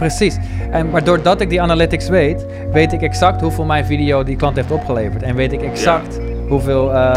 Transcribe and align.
precies. 0.00 0.36
En, 0.70 0.90
maar 0.90 1.04
doordat 1.04 1.40
ik 1.40 1.48
die 1.48 1.62
analytics 1.62 2.08
weet, 2.08 2.46
weet 2.72 2.92
ik 2.92 3.02
exact 3.02 3.40
hoeveel 3.40 3.64
mijn 3.64 3.84
video 3.84 4.22
die 4.24 4.36
klant 4.36 4.56
heeft 4.56 4.70
opgeleverd. 4.70 5.22
En 5.22 5.34
weet 5.34 5.52
ik 5.52 5.62
exact 5.62 6.18
hoeveel... 6.48 6.92
eh, 6.94 7.12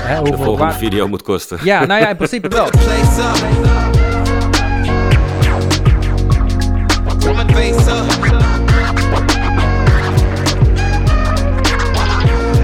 hè, 0.00 0.14
De 0.14 0.18
hoeveel 0.18 0.36
volgende 0.44 0.58
waar- 0.70 0.72
video 0.74 1.08
moet 1.08 1.22
kosten. 1.22 1.58
Ja, 1.64 1.84
nou 1.86 2.00
ja, 2.00 2.08
in 2.08 2.16
principe 2.16 2.48
wel. 2.48 2.66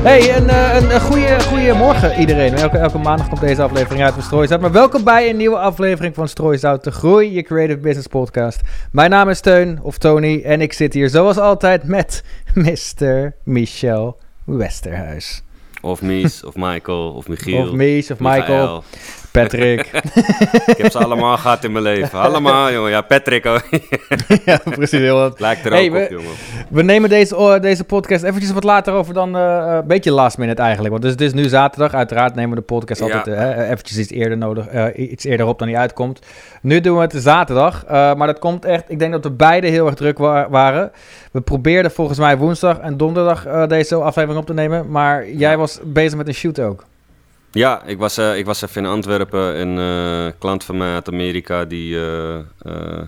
Hey, 0.02 0.36
een, 0.36 0.48
eh, 0.48 0.74
een, 0.74 0.94
een 0.94 1.00
goede, 1.00 1.40
goede 1.40 1.72
morgen 1.72 2.20
iedereen. 2.20 2.54
Elke, 2.54 2.78
elke 2.78 2.98
maandag 2.98 3.28
komt 3.28 3.40
deze 3.40 3.62
aflevering 3.62 4.04
uit 4.04 4.14
van 4.14 4.22
Strooizout. 4.22 4.60
Maar 4.60 4.72
welkom 4.72 5.04
bij 5.04 5.30
een 5.30 5.36
nieuwe 5.36 5.58
aflevering 5.58 6.14
van 6.14 6.28
Strooizout, 6.28 6.84
de 6.84 6.90
Groei 6.90 7.32
Je 7.32 7.42
Creative 7.42 7.78
Business 7.78 8.06
Podcast. 8.06 8.60
Mijn 8.92 9.10
naam 9.10 9.28
is 9.28 9.40
Teun, 9.40 9.78
of 9.82 9.98
Tony, 9.98 10.42
en 10.44 10.60
ik 10.60 10.72
zit 10.72 10.92
hier 10.92 11.08
zoals 11.08 11.38
altijd 11.38 11.84
met 11.84 12.24
Mr. 12.54 13.32
Michel 13.44 14.18
Westerhuis. 14.44 15.42
Of 15.80 16.02
Mies, 16.02 16.44
of 16.44 16.54
Michael, 16.56 17.12
of 17.12 17.28
Michiel. 17.28 17.62
Of 17.62 17.72
Mies, 17.72 18.10
of 18.10 18.18
Michael. 18.18 18.84
Patrick. 19.32 19.80
Ik 20.66 20.76
heb 20.76 20.90
ze 20.92 20.98
allemaal 20.98 21.36
gehad 21.36 21.64
in 21.64 21.72
mijn 21.72 21.84
leven. 21.84 22.18
Allemaal, 22.18 22.72
jongen. 22.72 22.90
Ja, 22.90 23.00
Patrick 23.00 23.46
ook. 23.46 23.62
ja, 24.44 24.60
precies. 24.64 24.98
Heel 24.98 25.16
wat. 25.16 25.40
Lijkt 25.40 25.64
er 25.64 25.72
Hey, 25.72 25.86
ook 25.86 25.92
we- 25.92 26.02
op, 26.04 26.10
jongen. 26.10 26.30
We 26.70 26.82
nemen 26.82 27.08
deze, 27.08 27.58
deze 27.60 27.84
podcast 27.84 28.22
eventjes 28.24 28.52
wat 28.52 28.64
later 28.64 28.92
over 28.92 29.14
dan 29.14 29.36
eh, 29.36 29.58
eh, 29.58 29.74
een 29.74 29.86
beetje 29.86 30.12
last 30.12 30.38
minute 30.38 30.62
eigenlijk. 30.62 30.90
Want 30.90 31.02
dus 31.02 31.12
het 31.12 31.20
is 31.20 31.32
nu 31.32 31.44
zaterdag. 31.48 31.94
Uiteraard 31.94 32.34
nemen 32.34 32.50
we 32.50 32.56
de 32.56 32.62
podcast 32.62 33.00
Ja. 33.00 33.06
altijd 33.16 33.36
eh, 33.36 33.70
eventjes 33.70 33.98
iets 33.98 34.10
eerder, 34.10 34.38
nodig, 34.38 34.66
eh, 34.66 35.10
iets 35.10 35.24
eerder 35.24 35.46
op 35.46 35.58
dan 35.58 35.68
die 35.68 35.78
uitkomt. 35.78 36.20
Nu 36.62 36.80
doen 36.80 36.96
we 36.96 37.02
het 37.02 37.14
zaterdag. 37.16 37.84
eh, 37.84 38.14
maar 38.14 38.26
dat 38.26 38.38
komt 38.38 38.64
echt... 38.64 38.84
Ik 38.88 38.98
denk 38.98 39.12
dat 39.12 39.24
we 39.24 39.30
beide 39.30 39.66
heel 39.66 39.86
erg 39.86 39.94
druk 39.94 40.18
wa- 40.18 40.48
waren. 40.50 40.90
We 41.32 41.40
probeerden 41.40 41.90
volgens 41.90 42.18
mij 42.18 42.36
woensdag 42.38 42.78
en 42.78 42.96
donderdag 42.96 43.46
eh, 43.46 43.66
deze 43.66 43.94
aflevering 43.94 44.40
op 44.40 44.46
te 44.46 44.54
nemen. 44.54 44.90
Maar 44.90 45.28
jij 45.30 45.50
Ja. 45.50 45.56
was 45.56 45.80
bezig 45.84 46.18
met 46.18 46.28
een 46.28 46.34
shoot 46.34 46.60
ook. 46.60 46.84
Ja, 47.52 47.82
ik 47.84 47.98
was, 47.98 48.16
eh, 48.18 48.36
ik 48.38 48.44
was 48.44 48.62
even 48.62 48.84
in 48.84 48.90
Antwerpen. 48.90 49.54
en 49.54 49.78
eh, 49.78 50.24
Een 50.24 50.38
klant 50.38 50.64
van 50.64 50.76
mij 50.76 50.94
uit 50.94 51.08
Amerika 51.08 51.64
die 51.64 52.00
eh, 52.00 53.02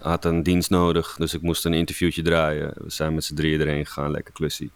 had 0.00 0.24
een 0.24 0.42
dienst 0.42 0.70
nodig. 0.70 1.14
Dus 1.18 1.34
ik 1.34 1.42
moest 1.42 1.64
een 1.64 1.74
interviewtje 1.74 2.22
draaien. 2.22 2.72
We 2.74 2.90
zijn 2.90 3.14
met 3.14 3.24
z'n 3.24 3.34
drieën 3.34 3.60
erheen 3.60 3.86
gegaan. 3.86 4.10
Lekker 4.10 4.32
klussie. 4.32 4.70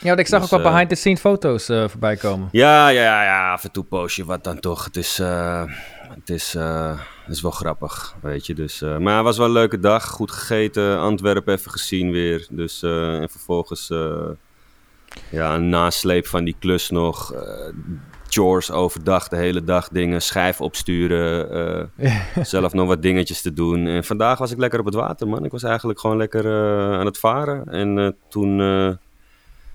Ja, 0.00 0.06
want 0.08 0.18
ik 0.18 0.26
zag 0.26 0.40
Dus, 0.40 0.52
ook 0.52 0.56
wel 0.56 0.66
eh, 0.66 0.72
behind-the-scene 0.72 1.16
foto's 1.16 1.68
eh, 1.68 1.88
voorbij 1.88 2.16
komen. 2.16 2.48
Ja, 2.52 2.88
ja, 2.88 3.02
ja, 3.02 3.22
ja, 3.24 3.52
af 3.52 3.64
en 3.64 3.72
toe 3.72 3.84
post 3.84 4.16
je 4.16 4.24
wat 4.24 4.44
dan 4.44 4.60
toch. 4.60 4.84
Het 4.84 4.96
is, 4.96 5.16
het 5.18 6.30
is, 6.30 6.52
het 6.52 7.28
is 7.36 7.42
wel 7.42 7.50
grappig, 7.50 8.14
weet 8.20 8.46
je. 8.46 8.54
Dus, 8.54 8.80
maar 8.80 9.14
het 9.16 9.24
was 9.24 9.36
wel 9.36 9.46
een 9.46 9.52
leuke 9.52 9.80
dag. 9.80 10.04
Goed 10.06 10.30
gegeten, 10.30 10.98
Antwerpen 10.98 11.54
even 11.54 11.70
gezien 11.70 12.10
weer. 12.10 12.46
Dus, 12.50 12.82
en 12.82 13.28
vervolgens 13.30 13.88
ja, 15.30 15.54
een 15.54 15.68
nasleep 15.68 16.26
van 16.26 16.44
die 16.44 16.56
klus 16.58 16.90
nog. 16.90 17.32
Chores 18.28 18.70
overdag, 18.70 19.28
de 19.28 19.36
hele 19.36 19.64
dag 19.64 19.88
dingen. 19.88 20.22
Schijf 20.22 20.60
opsturen. 20.60 21.50
eh, 21.96 22.16
zelf 22.42 22.72
nog 22.72 22.86
wat 22.86 23.02
dingetjes 23.02 23.42
te 23.42 23.52
doen. 23.52 23.86
En 23.86 24.04
vandaag 24.04 24.38
was 24.38 24.50
ik 24.50 24.58
lekker 24.58 24.78
op 24.78 24.84
het 24.84 24.94
water, 24.94 25.28
man. 25.28 25.44
Ik 25.44 25.50
was 25.50 25.62
eigenlijk 25.62 26.00
gewoon 26.00 26.16
lekker 26.16 26.44
eh, 26.44 26.98
aan 26.98 27.06
het 27.06 27.18
varen. 27.18 27.64
En 27.66 27.98
eh, 27.98 28.08
toen... 28.28 28.58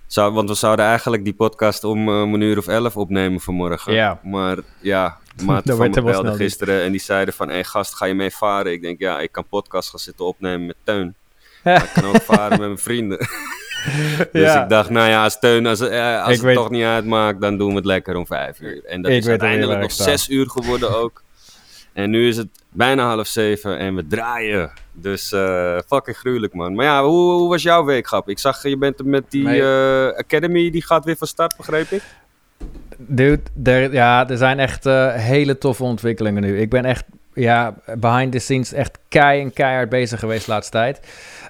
zou, 0.08 0.34
want 0.34 0.50
we 0.50 0.56
zouden 0.56 0.86
eigenlijk 0.86 1.24
die 1.24 1.34
podcast 1.34 1.84
om 1.84 2.08
een 2.08 2.42
uur 2.42 2.58
of 2.58 2.68
elf 2.68 2.98
opnemen 2.98 3.40
vanmorgen. 3.40 3.94
Ja. 3.94 4.20
Maar 4.24 4.58
ja, 4.82 5.18
maat 5.46 5.64
van 5.66 5.90
me 5.90 6.02
belde 6.02 6.36
gisteren 6.36 6.82
en 6.84 6.92
die 6.92 7.02
zeiden 7.02 7.34
van... 7.34 7.48
Hé 7.48 7.54
hey, 7.54 7.64
gast, 7.64 7.96
ga 7.96 8.06
je 8.06 8.14
mee 8.14 8.32
varen? 8.32 8.72
Ik 8.72 8.82
denk, 8.82 9.00
ja, 9.00 9.20
ik 9.20 9.32
kan 9.32 9.46
podcast 9.50 9.90
gaan 9.90 10.00
zitten 10.00 10.26
opnemen 10.26 10.66
met 10.66 10.76
Teun. 10.84 11.16
Maar 11.64 11.84
ik 11.84 11.92
kan 11.94 12.06
ook 12.06 12.22
varen 12.22 12.50
met 12.50 12.60
mijn 12.60 12.78
vrienden. 12.78 13.28
dus 14.32 14.42
Ja. 14.54 14.64
ik 14.64 14.70
dacht, 14.70 14.90
nou 14.90 15.10
ja, 15.10 15.24
als 15.24 15.40
Teun, 15.40 15.66
als, 15.66 15.80
eh, 15.80 16.18
als 16.20 16.28
Ik 16.30 16.34
het 16.36 16.42
weet- 16.46 16.56
toch 16.56 16.70
niet 16.70 16.84
uitmaakt, 16.86 17.42
dan 17.42 17.58
doen 17.58 17.70
we 17.70 17.76
het 17.76 17.86
lekker 17.86 18.16
om 18.16 18.26
vijf 18.28 18.60
uur. 18.60 18.84
En 18.86 19.02
dat 19.02 19.12
Ik 19.12 19.18
is 19.18 19.28
uiteindelijk 19.28 19.80
nog 19.80 19.92
zes 19.92 20.30
uur 20.30 20.50
geworden 20.50 20.96
ook. 20.98 21.24
En 21.94 22.10
nu 22.10 22.28
is 22.28 22.38
het 22.38 22.48
bijna 22.70 23.08
half 23.08 23.28
zeven 23.28 23.78
en 23.78 23.96
we 23.96 24.08
draaien. 24.08 24.72
Dus 24.92 25.32
eh, 25.32 25.78
fucking 25.88 26.18
gruwelijk, 26.18 26.54
man. 26.54 26.76
Maar 26.76 26.86
ja, 26.86 27.04
hoe, 27.04 27.32
hoe 27.32 27.50
was 27.50 27.64
jouw 27.64 27.84
week, 27.84 28.08
Grap? 28.08 28.30
Ik 28.30 28.40
zag, 28.40 28.64
je 28.64 28.78
bent 28.78 29.04
met 29.04 29.24
die 29.30 29.44
Nee. 29.44 29.62
eh, 29.62 30.18
Academy, 30.18 30.72
die 30.72 30.84
gaat 30.86 31.06
weer 31.06 31.18
van 31.18 31.28
start, 31.28 31.58
begreep 31.58 31.90
ik? 31.92 32.02
Dude, 32.98 33.42
er, 33.64 33.94
ja, 33.94 34.30
er 34.30 34.38
zijn 34.38 34.60
echt 34.60 34.86
eh, 34.86 35.14
hele 35.14 35.58
toffe 35.58 35.84
ontwikkelingen 35.84 36.42
nu. 36.42 36.60
Ik 36.60 36.70
ben 36.70 36.86
echt, 36.86 37.04
ja, 37.34 37.74
behind 37.98 38.32
the 38.32 38.40
scenes 38.40 38.74
echt 38.74 38.98
kei 39.08 39.42
en 39.42 39.54
keihard 39.54 39.90
bezig 39.90 40.20
geweest 40.20 40.46
de 40.46 40.52
laatste 40.52 40.72
tijd. 40.72 41.00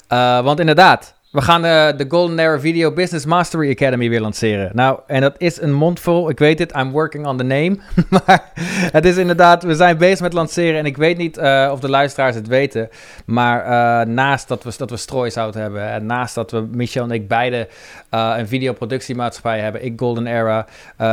Eh, 0.07 0.41
want 0.43 0.59
inderdaad, 0.59 1.15
we 1.33 1.41
gaan 1.41 1.65
eh, 1.65 1.97
de 1.97 2.05
Golden 2.07 2.39
Era 2.39 2.59
Video 2.59 2.91
Business 2.91 3.25
Mastery 3.25 3.71
Academy 3.71 4.09
weer 4.09 4.21
lanceren. 4.21 4.71
Nou, 4.73 4.99
en 5.07 5.21
dat 5.21 5.35
is 5.37 5.61
een 5.61 5.73
mond 5.73 5.99
vol. 5.99 6.29
Ik 6.29 6.39
weet 6.39 6.59
het, 6.59 6.75
I'm 6.75 6.91
working 6.91 7.25
on 7.25 7.37
the 7.37 7.43
name. 7.43 7.77
maar 8.25 8.51
het 8.91 9.05
is 9.05 9.17
inderdaad, 9.17 9.63
we 9.63 9.75
zijn 9.75 9.97
bezig 9.97 10.21
met 10.21 10.33
lanceren. 10.33 10.79
En 10.79 10.85
ik 10.85 10.97
weet 10.97 11.17
niet 11.17 11.37
eh, 11.37 11.69
of 11.71 11.79
de 11.79 11.89
luisteraars 11.89 12.35
het 12.35 12.47
weten. 12.47 12.89
Maar 13.25 13.63
eh, 13.63 14.07
naast 14.07 14.47
dat 14.47 14.63
we, 14.63 14.73
dat 14.77 14.89
we 14.89 14.97
Strooisout 14.97 15.53
hebben. 15.53 15.89
En 15.89 16.05
naast 16.05 16.35
dat 16.35 16.51
we, 16.51 16.67
Michel 16.71 17.03
en 17.03 17.11
ik, 17.11 17.27
beide 17.27 17.67
eh, 18.09 18.33
een 18.37 18.47
videoproductiemaatschappij 18.47 19.59
hebben. 19.59 19.85
Ik 19.85 19.93
Golden 19.99 20.27
Era, 20.27 20.65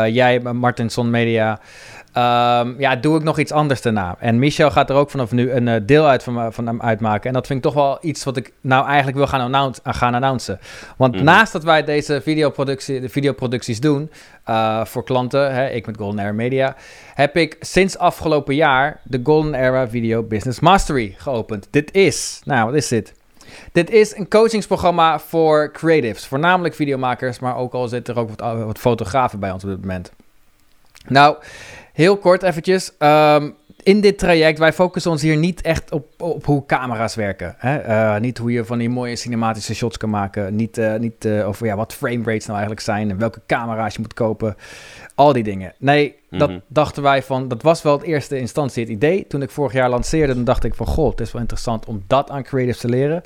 jij 0.06 0.40
Martinson 0.40 1.10
Media. 1.10 1.60
Ehm, 2.12 2.72
ja, 2.78 2.96
doe 2.96 3.16
ik 3.16 3.22
nog 3.22 3.38
iets 3.38 3.52
anders 3.52 3.82
daarna. 3.82 4.16
En 4.18 4.38
Michel 4.38 4.70
gaat 4.70 4.90
er 4.90 4.96
ook 4.96 5.10
vanaf 5.10 5.32
nu 5.32 5.50
een 5.50 5.86
deel 5.86 6.06
uit 6.06 6.22
van, 6.22 6.52
van 6.52 6.66
hem 6.66 6.82
uitmaken. 6.82 7.28
En 7.28 7.32
dat 7.32 7.46
vind 7.46 7.58
ik 7.58 7.64
toch 7.64 7.74
wel 7.74 7.98
iets 8.00 8.24
wat 8.24 8.36
ik 8.36 8.52
nou 8.60 8.86
eigenlijk 8.86 9.16
wil 9.16 9.26
gaan, 9.26 9.40
announce, 9.40 9.80
uh, 9.86 9.92
gaan 10.12 10.22
announcen. 10.22 10.58
Want 10.96 11.14
Mhm. 11.14 11.24
naast 11.24 11.52
dat 11.52 11.64
wij 11.64 11.84
deze 11.84 12.20
videoproductie, 12.22 13.00
de 13.00 13.08
videoproducties 13.08 13.80
doen 13.80 14.10
eh, 14.44 14.84
voor 14.84 15.04
klanten, 15.04 15.54
hè, 15.54 15.68
ik 15.68 15.86
met 15.86 15.96
Golden 15.96 16.20
Era 16.20 16.32
Media, 16.32 16.76
heb 17.14 17.36
ik 17.36 17.56
sinds 17.60 17.98
afgelopen 17.98 18.54
jaar 18.54 19.00
de 19.02 19.20
Golden 19.22 19.54
Era 19.54 19.88
Video 19.88 20.22
Business 20.22 20.60
Mastery 20.60 21.14
geopend. 21.18 21.66
Dit 21.70 21.92
is, 21.94 22.40
nou 22.44 22.64
wat 22.66 22.74
is 22.74 22.88
dit? 22.88 23.14
Dit 23.72 23.90
is 23.90 24.16
een 24.16 24.28
coachingsprogramma 24.28 25.18
voor 25.18 25.70
creatives, 25.72 26.26
voornamelijk 26.26 26.74
videomakers, 26.74 27.38
maar 27.38 27.56
ook 27.56 27.72
al 27.72 27.88
zitten 27.88 28.14
er 28.14 28.20
ook 28.20 28.28
wat, 28.36 28.64
wat 28.64 28.78
fotografen 28.78 29.38
bij 29.40 29.50
ons 29.50 29.64
op 29.64 29.70
dit 29.70 29.80
moment. 29.80 30.12
Nou, 31.08 31.36
heel 31.92 32.16
kort 32.16 32.42
eventjes. 32.42 32.92
ehm, 32.98 33.50
in 33.82 34.00
dit 34.00 34.18
traject, 34.18 34.58
wij 34.58 34.72
focussen 34.72 35.10
ons 35.10 35.22
hier 35.22 35.36
niet 35.36 35.60
echt 35.60 35.92
op, 35.92 36.22
op 36.22 36.44
hoe 36.46 36.66
camera's 36.66 37.14
werken. 37.14 37.54
Hè? 37.58 37.76
Eh, 37.76 38.20
niet 38.20 38.38
hoe 38.38 38.52
je 38.52 38.64
van 38.64 38.78
die 38.78 38.88
mooie 38.88 39.16
cinematische 39.16 39.74
shots 39.74 39.96
kan 39.96 40.10
maken. 40.10 40.56
Niet, 40.56 40.78
eh, 40.78 40.94
niet 40.94 41.24
eh, 41.24 41.48
over 41.48 41.66
ja, 41.66 41.76
wat 41.76 41.94
frame 41.94 42.24
rates 42.24 42.42
nou 42.46 42.50
eigenlijk 42.50 42.80
zijn 42.80 43.10
en 43.10 43.18
welke 43.18 43.40
camera's 43.46 43.94
je 43.94 44.00
moet 44.00 44.14
kopen. 44.14 44.56
Al 45.14 45.32
die 45.32 45.42
dingen. 45.42 45.72
Nee, 45.78 46.14
dat 46.30 46.48
Mhm. 46.50 46.58
dachten 46.66 47.02
wij 47.02 47.22
van, 47.22 47.48
dat 47.48 47.62
was 47.62 47.82
wel 47.82 47.92
het 47.92 48.02
eerste 48.06 48.38
instantie 48.38 48.82
het 48.82 48.92
idee. 48.92 49.26
Toen 49.26 49.42
ik 49.42 49.50
vorig 49.50 49.72
jaar 49.72 49.90
lanceerde, 49.90 50.34
dan 50.34 50.44
dacht 50.44 50.64
ik 50.64 50.74
van, 50.74 50.86
goh, 50.86 51.10
het 51.10 51.20
is 51.20 51.32
wel 51.32 51.40
interessant 51.40 51.86
om 51.86 52.04
dat 52.06 52.30
aan 52.30 52.42
creatives 52.42 52.80
te 52.80 52.88
leren. 52.88 53.22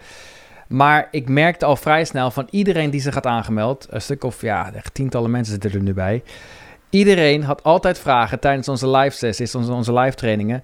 Maar 0.69 1.09
ik 1.11 1.29
merkte 1.29 1.65
al 1.65 1.77
vrij 1.77 2.05
snel 2.05 2.31
van 2.31 2.47
iedereen 2.51 2.91
die 2.91 3.01
zich 3.01 3.15
had 3.15 3.27
aangemeld, 3.27 3.87
een 3.91 4.01
stuk 4.01 4.25
of 4.25 4.41
ja, 4.43 4.73
echt 4.75 4.95
tientallen 4.95 5.31
mensen 5.31 5.53
zitten 5.53 5.73
er 5.73 5.83
nu 5.83 5.95
bij. 5.95 6.23
Iedereen 6.99 7.43
had 7.43 7.63
altijd 7.63 7.99
vragen 7.99 8.41
tijdens 8.41 8.69
onze 8.69 8.89
live 8.89 9.17
sessies, 9.17 9.55
onze, 9.55 9.73
onze 9.73 9.93
live 9.93 10.17
trainingen. 10.17 10.63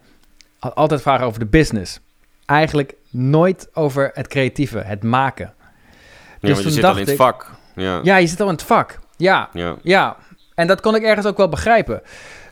Had 0.59 0.75
altijd 0.75 1.03
vragen 1.03 1.27
over 1.27 1.39
de 1.39 1.47
business. 1.47 2.01
Eigenlijk 2.47 2.95
nooit 3.11 3.69
over 3.73 4.11
het 4.15 4.29
creatieve, 4.29 4.79
het 4.79 5.03
maken. 5.03 5.53
Ja, 6.41 6.49
Dus 6.49 6.57
je 6.57 6.63
toen 6.63 6.73
zit 6.73 6.85
al 6.85 6.91
in 6.91 6.97
dacht 6.97 6.99
het 6.99 7.09
ik- 7.09 7.17
vak. 7.25 7.51
Ja, 7.75 8.01
Ja, 8.03 8.17
je 8.17 8.27
zit 8.27 8.41
al 8.41 8.47
in 8.47 8.53
het 8.53 8.63
vak. 8.63 8.99
Ja, 9.17 9.49
ja. 9.53 9.77
ja, 9.83 10.17
en 10.55 10.67
dat 10.67 10.81
kon 10.81 10.95
ik 10.95 11.03
ergens 11.03 11.27
ook 11.27 11.37
wel 11.37 11.49
begrijpen. 11.49 12.03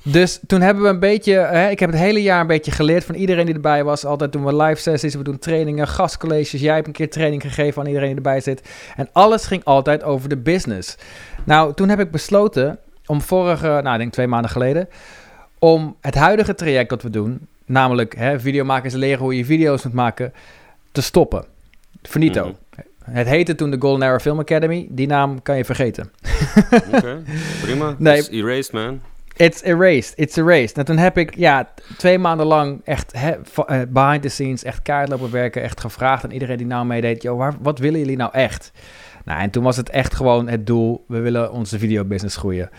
Dus 0.03 0.41
toen 0.47 0.60
hebben 0.60 0.83
we 0.83 0.89
een 0.89 0.99
beetje, 1.00 1.33
hè, 1.34 1.69
ik 1.69 1.78
heb 1.81 1.91
het 1.91 1.99
hele 1.99 2.22
jaar 2.22 2.41
een 2.41 2.47
beetje 2.47 2.71
geleerd 2.71 3.05
van 3.05 3.15
iedereen 3.15 3.47
die 3.47 3.55
erbij 3.55 3.84
was. 3.84 4.05
Altijd 4.05 4.33
doen 4.33 4.45
we 4.45 4.56
live 4.56 4.81
sessies, 4.81 5.15
we 5.15 5.22
doen 5.22 5.39
trainingen, 5.39 5.89
gastcolleges. 5.89 6.60
Jij 6.60 6.75
hebt 6.75 6.87
een 6.87 6.93
keer 6.93 7.10
training 7.10 7.42
gegeven 7.42 7.81
aan 7.81 7.86
iedereen 7.86 8.09
die 8.09 8.16
erbij 8.16 8.41
zit. 8.41 8.69
En 8.97 9.09
alles 9.13 9.47
ging 9.47 9.65
altijd 9.65 10.03
over 10.03 10.28
de 10.28 10.36
business. 10.36 10.97
Nou, 11.45 11.74
toen 11.74 11.89
heb 11.89 12.01
ik 12.01 12.10
besloten 12.10 12.78
om 13.09 13.21
vorige, 13.21 13.66
nou 13.66 13.93
ik 13.93 13.99
denk 13.99 14.13
twee 14.13 14.27
maanden 14.27 14.51
geleden, 14.51 14.89
om 15.59 15.97
het 16.01 16.15
huidige 16.15 16.55
traject 16.55 16.91
dat 16.91 17.03
we 17.03 17.10
doen, 17.10 17.47
namelijk 17.66 18.16
hè, 18.16 18.41
videomakers 18.41 18.95
leren 18.95 19.19
hoe 19.22 19.37
je 19.37 19.45
video's 19.45 19.83
moet 19.84 19.93
maken, 19.93 20.33
te 20.93 21.03
stoppen. 21.03 21.45
Finito. 22.03 22.43
Mhm. 22.45 22.87
Het 23.10 23.27
heette 23.28 23.55
toen 23.55 23.71
de 23.71 23.77
Golden 23.81 24.09
Era 24.09 24.19
Film 24.19 24.39
Academy. 24.39 24.87
Die 24.91 25.07
naam 25.07 25.43
kan 25.43 25.57
je 25.57 25.65
vergeten. 25.65 26.10
Oké, 26.95 27.22
prima. 27.63 27.95
Nee. 27.99 28.19
It's 28.19 28.28
erased, 28.28 28.72
man. 28.72 29.01
It's 29.37 29.63
erased, 29.63 30.13
it's 30.16 30.37
erased. 30.37 30.78
En 30.78 30.84
toen 30.84 30.97
heb 30.97 31.19
ik 31.19 31.37
ja, 31.37 31.69
twee 31.97 32.19
maanden 32.19 32.47
lang 32.47 32.81
echt 32.84 33.13
va- 33.43 33.66
eh, 33.66 33.81
behind 33.89 34.22
the 34.22 34.28
scenes, 34.28 34.63
echt 34.65 34.83
kaart 34.83 35.09
lopen 35.09 35.31
werken, 35.31 35.63
echt 35.63 35.81
gevraagd 35.81 36.25
aan 36.25 36.31
iedereen 36.31 36.57
die 36.57 36.66
nou 36.66 36.87
meedeed, 36.87 37.22
joh, 37.22 37.39
waar, 37.39 37.55
wat 37.60 37.78
willen 37.78 37.99
jullie 37.99 38.16
nou 38.16 38.33
echt? 38.33 38.72
Nou, 39.28 39.41
en 39.41 39.51
toen 39.51 39.63
was 39.63 39.77
het 39.77 39.91
echt 39.91 40.15
gewoon 40.15 40.48
het 40.48 40.66
doel, 40.66 41.04
we 41.09 41.21
willen 41.21 41.53
onze 41.53 41.78
videobusiness 41.78 42.36
groeien. 42.36 42.71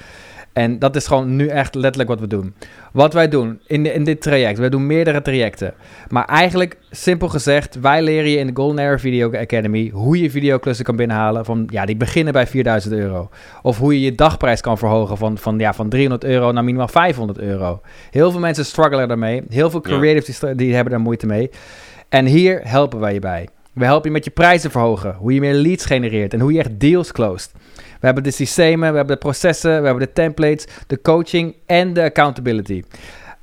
En 0.53 0.79
dat 0.79 0.95
is 0.95 1.07
gewoon 1.07 1.35
nu 1.35 1.47
echt 1.47 1.75
letterlijk 1.75 2.09
wat 2.09 2.19
we 2.19 2.27
doen. 2.27 2.53
Wat 2.93 3.13
wij 3.13 3.27
doen 3.29 3.59
in, 3.67 3.93
in 3.93 4.03
dit 4.03 4.21
traject, 4.21 4.59
we 4.59 4.69
doen 4.69 4.85
meerdere 4.87 5.21
trajecten. 5.21 5.73
Maar 6.07 6.25
eigenlijk, 6.25 6.77
simpel 6.91 7.29
gezegd, 7.29 7.79
wij 7.79 8.01
leren 8.01 8.29
je 8.29 8.37
in 8.37 8.47
de 8.47 8.53
Golden 8.55 8.85
Era 8.85 8.99
Video 8.99 9.31
Academy 9.33 9.89
hoe 9.93 10.21
je 10.21 10.31
videoklussen 10.31 10.85
kan 10.85 10.95
binnenhalen. 10.95 11.45
Van, 11.45 11.67
ja, 11.71 11.85
die 11.85 11.97
beginnen 11.97 12.33
bij 12.33 12.47
4000 12.47 12.93
euro. 12.93 13.29
Of 13.61 13.77
hoe 13.77 13.93
je 13.93 14.01
je 14.01 14.15
dagprijs 14.15 14.61
kan 14.61 14.77
verhogen 14.77 15.17
van, 15.17 15.37
van, 15.37 15.59
ja, 15.59 15.73
van 15.73 15.89
300 15.89 16.23
euro 16.23 16.51
naar 16.51 16.63
minimaal 16.63 16.87
500 16.87 17.39
euro. 17.39 17.81
Heel 18.11 18.31
veel 18.31 18.39
mensen 18.39 18.65
struggelen 18.65 19.07
daarmee. 19.07 19.43
Heel 19.49 19.69
veel 19.69 19.81
Ja. 19.87 19.97
creatives 19.97 20.39
die, 20.39 20.55
die 20.55 20.73
hebben 20.75 20.91
daar 20.93 21.01
moeite 21.01 21.25
mee. 21.25 21.49
En 22.09 22.25
hier 22.25 22.59
helpen 22.63 22.99
wij 22.99 23.13
je 23.13 23.19
bij. 23.19 23.47
We 23.79 23.85
helpen 23.85 24.07
je 24.07 24.15
met 24.15 24.25
je 24.25 24.31
prijzen 24.31 24.71
verhogen. 24.71 25.15
Hoe 25.15 25.33
je 25.33 25.39
meer 25.39 25.53
leads 25.53 25.85
genereert 25.85 26.33
en 26.33 26.39
hoe 26.39 26.53
je 26.53 26.59
echt 26.59 26.79
deals 26.79 27.11
closed. 27.11 27.51
We 27.75 28.05
hebben 28.05 28.23
de 28.23 28.31
systemen, 28.31 28.89
we 28.91 28.97
hebben 28.97 29.15
de 29.15 29.21
processen, 29.21 29.79
we 29.79 29.85
hebben 29.85 30.05
de 30.05 30.13
templates, 30.13 30.67
de 30.87 31.01
coaching 31.01 31.55
en 31.65 31.93
de 31.93 32.03
accountability. 32.03 32.83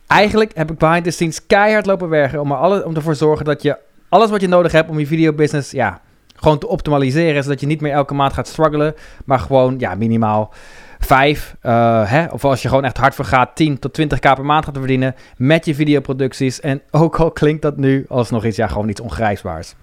Eigenlijk 0.07 0.51
heb 0.55 0.71
ik 0.71 0.79
behind 0.79 1.05
the 1.05 1.11
scenes 1.11 1.47
keihard 1.47 1.87
lopen 1.87 2.09
werken 2.09 2.41
om, 2.41 2.53
om 2.53 2.95
ervoor 2.95 3.13
te 3.13 3.19
zorgen 3.19 3.45
dat 3.45 3.63
je 3.63 3.77
alles 4.09 4.31
wat 4.31 4.41
je 4.41 4.49
nodig 4.49 4.73
hebt 4.73 4.91
om 4.91 4.99
je 4.99 5.07
videobusiness 5.07 5.71
ja, 5.71 6.01
gewoon 6.35 6.59
te 6.59 6.69
optimaliseren. 6.69 7.43
Zodat 7.43 7.61
je 7.61 7.67
niet 7.67 7.81
meer 7.81 7.93
elke 7.93 8.15
maand 8.15 8.33
gaat 8.33 8.49
struggelen, 8.49 8.95
maar 9.25 9.39
gewoon 9.39 9.79
ja, 9.79 9.95
minimaal 9.95 10.53
vijf, 10.99 11.57
eh, 11.61 12.11
hè, 12.11 12.27
of 12.27 12.45
als 12.45 12.63
je 12.63 12.69
gewoon 12.69 12.85
echt 12.85 12.97
hard 12.97 13.15
voor 13.15 13.25
gaat, 13.25 13.57
10 13.57 13.79
tot 13.79 14.01
20k 14.01 14.19
per 14.19 14.45
maand 14.45 14.65
gaat 14.65 14.79
verdienen 14.79 15.15
met 15.37 15.65
je 15.65 15.75
videoproducties. 15.75 16.61
En 16.61 16.83
ook 16.91 17.17
al 17.17 17.31
klinkt 17.31 17.63
dat 17.63 17.77
nu 17.77 18.05
als 18.09 18.31
nog 18.31 18.45
iets, 18.45 18.57
ja, 18.57 18.67
gewoon 18.67 18.89
iets 18.89 19.01
ongrijpbaars. 19.01 19.75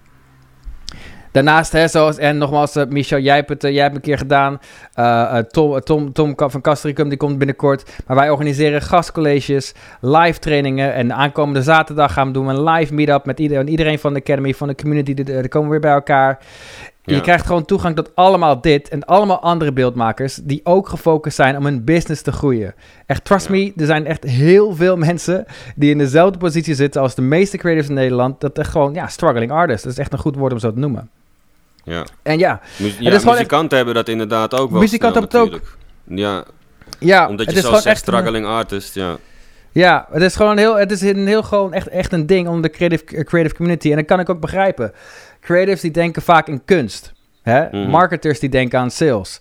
Daarnaast, 1.34 1.72
hè, 1.72 1.88
zoals, 1.88 2.18
en 2.18 2.38
nogmaals, 2.38 2.76
eh, 2.76 2.86
Michel, 2.88 3.18
jij 3.18 3.34
hebt 3.34 3.48
het 3.48 3.64
eh, 3.64 3.72
jij 3.72 3.82
hebt 3.82 3.94
een 3.94 4.00
keer 4.00 4.18
gedaan. 4.18 4.58
Eh, 4.92 5.38
Tom, 5.38 5.80
Tom, 5.80 6.12
Tom 6.12 6.34
van 6.36 6.60
Castricum, 6.60 7.08
die 7.08 7.18
komt 7.18 7.38
binnenkort. 7.38 7.90
Maar 8.06 8.16
wij 8.16 8.30
organiseren 8.30 8.82
gastcolleges, 8.82 9.74
live 10.00 10.38
trainingen. 10.38 10.94
En 10.94 11.12
aankomende 11.12 11.62
zaterdag 11.62 12.12
gaan 12.12 12.26
we 12.26 12.32
doen 12.32 12.48
een 12.48 12.64
live 12.64 12.94
meetup 12.94 13.24
met 13.24 13.38
iedereen, 13.38 13.68
iedereen 13.68 13.98
van 13.98 14.12
de 14.14 14.20
Academy, 14.20 14.54
van 14.54 14.68
de 14.68 14.74
community. 14.74 15.14
Die 15.14 15.48
komen 15.48 15.70
weer 15.70 15.80
bij 15.80 15.92
elkaar. 15.92 16.38
Je 17.02 17.20
krijgt 17.20 17.46
gewoon 17.46 17.64
toegang 17.64 17.96
tot 17.96 18.10
allemaal 18.14 18.60
dit 18.60 18.88
en 18.88 19.04
allemaal 19.04 19.40
andere 19.40 19.72
beeldmakers 19.72 20.34
die 20.34 20.60
ook 20.64 20.88
gefocust 20.88 21.36
zijn 21.36 21.56
om 21.56 21.64
hun 21.64 21.84
business 21.84 22.22
te 22.22 22.32
groeien. 22.32 22.74
Echt, 23.06 23.24
trust 23.24 23.46
Ja. 23.46 23.52
me, 23.52 23.72
er 23.76 23.86
zijn 23.86 24.06
echt 24.06 24.24
heel 24.24 24.74
veel 24.74 24.96
mensen 24.96 25.44
die 25.76 25.90
in 25.90 25.98
dezelfde 25.98 26.38
positie 26.38 26.74
zitten 26.74 27.02
als 27.02 27.14
de 27.14 27.22
meeste 27.22 27.56
creators 27.56 27.88
in 27.88 27.94
Nederland. 27.94 28.40
Dat 28.40 28.58
echt 28.58 28.70
gewoon, 28.70 28.94
ja, 28.94 29.06
struggling 29.06 29.50
artists. 29.50 29.82
Dat 29.82 29.92
is 29.92 29.98
echt 29.98 30.12
een 30.12 30.18
goed 30.18 30.36
woord 30.36 30.52
om 30.52 30.58
zo 30.58 30.72
te 30.72 30.78
noemen. 30.78 31.10
Ja. 31.84 32.04
En 32.22 32.38
ja, 32.38 32.60
Mu- 32.76 32.86
ja 32.98 33.10
gewoon 33.18 33.34
muzikanten 33.34 33.76
hebben 33.76 33.94
dat 33.94 34.08
inderdaad 34.08 34.54
ook 34.54 34.70
wel 34.70 34.80
Muzikanten 34.80 35.20
hebben 35.20 35.40
het 35.40 35.50
natuurlijk. 35.50 35.76
Ja, 36.04 36.44
ja 36.98 37.28
omdat 37.28 37.46
je 37.52 37.60
zelf 37.60 37.74
zegt 37.74 37.86
echt 37.86 38.06
een- 38.06 38.12
struggling 38.14 38.46
artist, 38.46 38.94
ja. 38.94 39.16
Ja, 39.72 40.06
het 40.12 40.22
is 40.22 40.36
gewoon 40.36 40.58
heel, 40.58 40.76
het 40.76 40.90
is 40.90 41.00
een 41.00 41.26
heel 41.26 41.42
gewoon 41.42 41.72
echt, 41.72 41.88
echt 41.88 42.12
een 42.12 42.26
ding 42.26 42.48
onder 42.48 42.62
de 42.62 42.70
creative, 42.70 43.04
creative 43.24 43.54
community. 43.54 43.90
En 43.90 43.96
dat 43.96 44.04
kan 44.04 44.20
ik 44.20 44.28
ook 44.28 44.40
begrijpen. 44.40 44.92
Creatives 45.40 45.80
die 45.80 45.90
denken 45.90 46.22
vaak 46.22 46.48
in 46.48 46.64
kunst. 46.64 47.12
Hè? 47.42 47.64
Mhm. 47.70 47.90
Marketers 47.90 48.38
die 48.40 48.48
denken 48.48 48.78
aan 48.78 48.90
sales. 48.90 49.40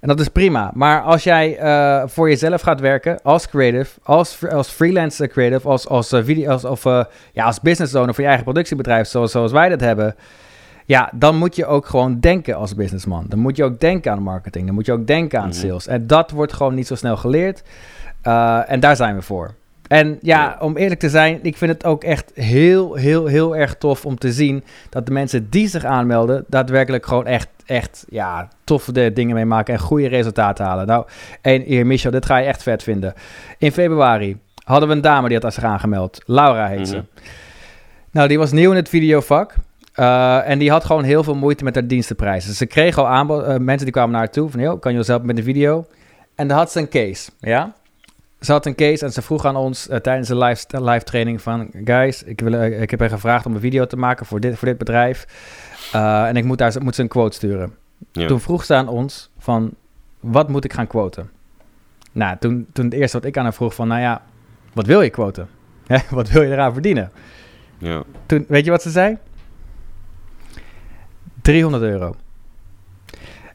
En 0.00 0.08
dat 0.08 0.20
is 0.20 0.28
prima. 0.28 0.70
Maar 0.74 1.02
als 1.02 1.22
jij 1.24 1.56
eh, 1.58 2.02
voor 2.06 2.28
jezelf 2.28 2.60
gaat 2.60 2.80
werken 2.80 3.18
als 3.22 3.48
creative, 3.48 3.90
als, 4.02 4.38
als 4.50 4.68
freelance 4.68 5.26
creative, 5.28 5.68
als, 5.68 5.88
als, 5.88 6.12
eh, 6.12 6.24
video, 6.24 6.50
als, 6.50 6.64
of, 6.64 6.84
eh, 6.84 7.04
ja, 7.32 7.44
als 7.44 7.60
business 7.60 7.94
owner 7.94 8.14
voor 8.14 8.22
je 8.22 8.28
eigen 8.28 8.44
productiebedrijf, 8.44 9.08
zoals, 9.08 9.30
zoals 9.32 9.52
wij 9.52 9.68
dat 9.68 9.80
hebben. 9.80 10.14
Ja, 10.86 11.10
dan 11.14 11.36
moet 11.36 11.56
je 11.56 11.66
ook 11.66 11.86
gewoon 11.86 12.20
denken 12.20 12.54
als 12.56 12.74
businessman. 12.74 13.24
Dan 13.28 13.38
moet 13.38 13.56
je 13.56 13.64
ook 13.64 13.80
denken 13.80 14.12
aan 14.12 14.22
marketing. 14.22 14.66
Dan 14.66 14.74
moet 14.74 14.86
je 14.86 14.92
ook 14.92 15.06
denken 15.06 15.40
aan 15.40 15.48
Mhm. 15.48 15.56
sales. 15.56 15.86
En 15.86 16.06
dat 16.06 16.30
wordt 16.30 16.52
gewoon 16.52 16.74
niet 16.74 16.86
zo 16.86 16.94
snel 16.94 17.16
geleerd. 17.16 17.62
Uh, 18.24 18.70
en 18.70 18.80
daar 18.80 18.96
zijn 18.96 19.14
we 19.14 19.22
voor. 19.22 19.54
En 19.88 20.18
ja, 20.22 20.56
om 20.60 20.76
eerlijk 20.76 21.00
te 21.00 21.08
zijn, 21.10 21.38
ik 21.42 21.56
vind 21.56 21.72
het 21.72 21.84
ook 21.84 22.04
echt 22.04 22.30
heel, 22.34 22.94
heel, 22.94 23.26
heel 23.26 23.56
erg 23.56 23.74
tof 23.76 24.06
om 24.06 24.18
te 24.18 24.32
zien 24.32 24.64
dat 24.90 25.06
de 25.06 25.12
mensen 25.12 25.50
die 25.50 25.68
zich 25.68 25.84
aanmelden, 25.84 26.44
daadwerkelijk 26.48 27.06
gewoon 27.06 27.26
echt, 27.26 27.48
echt, 27.66 28.04
ja, 28.08 28.48
toffe 28.64 29.12
dingen 29.12 29.34
mee 29.34 29.44
maken 29.44 29.74
en 29.74 29.80
goede 29.80 30.08
resultaten 30.08 30.64
halen. 30.64 30.86
Nou, 30.86 31.06
en 31.40 31.62
hier, 31.62 31.86
Michel, 31.86 32.10
dit 32.10 32.26
ga 32.26 32.36
je 32.36 32.46
echt 32.46 32.62
vet 32.62 32.82
vinden. 32.82 33.14
In 33.58 33.72
februari 33.72 34.38
hadden 34.64 34.88
we 34.88 34.94
een 34.94 35.00
dame 35.00 35.28
die 35.28 35.38
had 35.42 35.54
zich 35.54 35.64
aangemeld. 35.64 36.22
Laura 36.26 36.66
heet 36.66 36.88
ze. 36.88 36.96
Mhm. 36.96 37.04
Nou, 38.10 38.28
die 38.28 38.38
was 38.38 38.52
nieuw 38.52 38.70
in 38.70 38.76
het 38.76 38.88
videovak. 38.88 39.54
Uh, 39.96 40.48
en 40.48 40.58
die 40.58 40.70
had 40.70 40.84
gewoon 40.84 41.04
heel 41.04 41.22
veel 41.22 41.34
moeite 41.34 41.64
met 41.64 41.74
haar 41.74 41.86
dienstenprijzen. 41.86 42.48
Dus 42.48 42.58
ze 42.58 42.66
kreeg 42.66 42.98
al 42.98 43.08
aanbod, 43.08 43.42
uh, 43.42 43.56
mensen 43.56 43.84
die 43.84 43.92
kwamen 43.92 44.10
naar 44.10 44.20
haar 44.20 44.30
toe 44.30 44.50
van, 44.50 44.60
joh, 44.60 44.80
kan 44.80 44.92
je 44.92 44.98
ons 44.98 45.06
helpen 45.06 45.26
met 45.26 45.38
een 45.38 45.44
video? 45.44 45.86
En 46.34 46.48
dan 46.48 46.56
had 46.56 46.72
ze 46.72 46.80
een 46.80 46.88
case, 46.88 47.30
ja? 47.40 47.74
Ze 48.40 48.52
had 48.52 48.66
een 48.66 48.74
case 48.74 49.04
en 49.04 49.12
ze 49.12 49.22
vroeg 49.22 49.44
aan 49.44 49.56
ons 49.56 49.88
uh, 49.88 49.96
tijdens 49.96 50.28
de 50.28 50.36
live, 50.36 50.80
live 50.80 51.04
training 51.04 51.42
van... 51.42 51.70
Guys, 51.84 52.22
ik, 52.22 52.40
wil, 52.40 52.62
ik 52.62 52.90
heb 52.90 53.00
er 53.00 53.08
gevraagd 53.08 53.46
om 53.46 53.54
een 53.54 53.60
video 53.60 53.86
te 53.86 53.96
maken 53.96 54.26
voor 54.26 54.40
dit, 54.40 54.58
voor 54.58 54.68
dit 54.68 54.78
bedrijf. 54.78 55.26
En 55.92 56.36
ik 56.36 56.44
moet, 56.44 56.58
daar, 56.58 56.72
moet 56.82 56.94
ze 56.94 57.02
een 57.02 57.08
quote 57.08 57.36
sturen. 57.36 57.74
Ja. 58.12 58.26
Toen 58.26 58.40
vroeg 58.40 58.64
ze 58.64 58.74
aan 58.74 58.88
ons 58.88 59.30
van, 59.38 59.74
wat 60.20 60.48
moet 60.48 60.64
ik 60.64 60.72
gaan 60.72 60.86
quoten? 60.86 61.30
Nou, 62.12 62.36
toen, 62.38 62.66
toen 62.72 62.84
het 62.84 62.94
eerste 62.94 63.16
wat 63.16 63.26
ik 63.26 63.36
aan 63.36 63.44
haar 63.44 63.54
vroeg 63.54 63.74
van, 63.74 63.88
nou 63.88 64.00
ja, 64.00 64.22
wat 64.72 64.86
wil 64.86 65.00
je 65.00 65.10
quoten? 65.10 65.48
Wat 66.10 66.30
wil 66.30 66.42
je 66.42 66.52
eraan 66.52 66.72
verdienen? 66.72 67.10
Ja. 67.78 68.02
Toen, 68.26 68.44
weet 68.48 68.64
je 68.64 68.70
wat 68.70 68.82
ze 68.82 68.90
zei? 68.90 69.18
300 71.46 71.82
euro. 71.82 72.14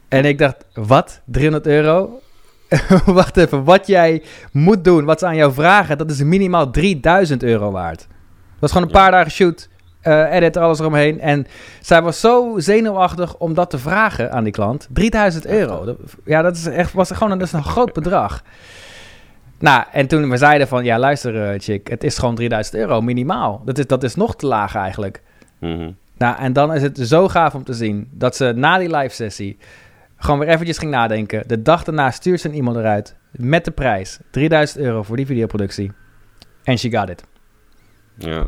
En 0.08 0.24
ik 0.24 0.38
dacht, 0.38 0.64
wat? 0.74 1.20
300 1.24 1.66
euro? 1.66 2.20
Wacht 3.04 3.36
even, 3.36 3.64
wat 3.64 3.86
jij 3.86 4.22
moet 4.52 4.84
doen, 4.84 5.04
wat 5.04 5.18
ze 5.18 5.26
aan 5.26 5.36
jou 5.36 5.52
vragen, 5.52 5.98
dat 5.98 6.10
is 6.10 6.22
minimaal 6.22 6.70
3000 6.70 7.42
euro 7.42 7.70
waard. 7.70 7.98
Dat 7.98 8.60
was 8.60 8.72
gewoon 8.72 8.86
een 8.86 8.92
paar 8.92 9.10
dagen 9.10 9.30
shoot, 9.30 9.68
uh, 10.02 10.34
edit, 10.34 10.56
alles 10.56 10.78
eromheen. 10.78 11.20
En 11.20 11.46
zij 11.80 12.02
was 12.02 12.20
zo 12.20 12.54
zenuwachtig 12.56 13.36
om 13.36 13.54
dat 13.54 13.70
te 13.70 13.78
vragen 13.78 14.32
aan 14.32 14.44
die 14.44 14.52
klant. 14.52 14.88
3000 14.92 15.46
euro. 15.46 15.96
Ja, 16.24 16.42
dat 16.42 16.56
is 16.56 16.66
echt, 16.66 16.92
was 16.92 17.10
gewoon 17.10 17.30
een, 17.30 17.38
dat 17.38 17.46
is 17.46 17.52
een 17.52 17.64
groot 17.64 17.92
bedrag. 17.92 18.42
Nou, 19.58 19.84
en 19.92 20.06
toen 20.06 20.30
we 20.30 20.36
zeiden 20.36 20.68
van, 20.68 20.84
ja 20.84 20.98
luister 20.98 21.52
uh, 21.52 21.60
chick, 21.60 21.88
het 21.88 22.04
is 22.04 22.18
gewoon 22.18 22.34
3000 22.34 22.76
euro 22.76 23.00
minimaal. 23.00 23.62
Dat 23.64 23.78
is, 23.78 23.86
dat 23.86 24.02
is 24.02 24.14
nog 24.14 24.36
te 24.36 24.46
laag 24.46 24.74
eigenlijk. 24.74 25.22
Mm 25.58 25.78
-hmm. 25.78 25.96
Nou, 26.22 26.36
en 26.38 26.52
dan 26.52 26.74
is 26.74 26.82
het 26.82 26.98
zo 26.98 27.28
gaaf 27.28 27.54
om 27.54 27.64
te 27.64 27.72
zien 27.72 28.08
dat 28.10 28.36
ze 28.36 28.52
na 28.56 28.78
die 28.78 28.96
live 28.96 29.14
sessie 29.14 29.58
gewoon 30.16 30.38
weer 30.38 30.48
eventjes 30.48 30.78
ging 30.78 30.90
nadenken. 30.90 31.44
De 31.46 31.62
dag 31.62 31.84
daarna 31.84 32.10
stuurt 32.10 32.40
ze 32.40 32.48
een 32.48 32.54
e-mail 32.54 32.78
eruit 32.78 33.16
met 33.30 33.64
de 33.64 33.70
prijs. 33.70 34.18
3000 34.30 34.78
euro 34.78 35.02
voor 35.02 35.16
die 35.16 35.26
videoproductie. 35.26 35.92
En 36.62 36.78
she 36.78 36.90
got 36.90 37.08
it. 37.08 37.24
Ja. 38.14 38.46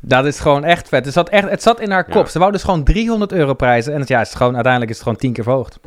Dat 0.00 0.26
is 0.26 0.40
gewoon 0.40 0.64
echt 0.64 0.88
vet. 0.88 1.04
Het 1.04 1.14
zat, 1.14 1.28
echt, 1.28 1.50
het 1.50 1.62
zat 1.62 1.80
in 1.80 1.90
haar 1.90 2.04
kop. 2.04 2.24
Ja. 2.24 2.30
Ze 2.30 2.38
wou 2.38 2.52
dus 2.52 2.62
gewoon 2.62 2.84
300 2.84 3.32
euro 3.32 3.54
prijzen. 3.54 3.92
En 3.92 4.00
het, 4.00 4.08
ja, 4.08 4.18
het 4.18 4.28
is 4.28 4.34
gewoon, 4.34 4.54
uiteindelijk 4.54 4.90
is 4.92 4.96
het 4.96 5.06
gewoon 5.06 5.20
tien 5.20 5.32
keer 5.32 5.44
verhoogd. 5.44 5.80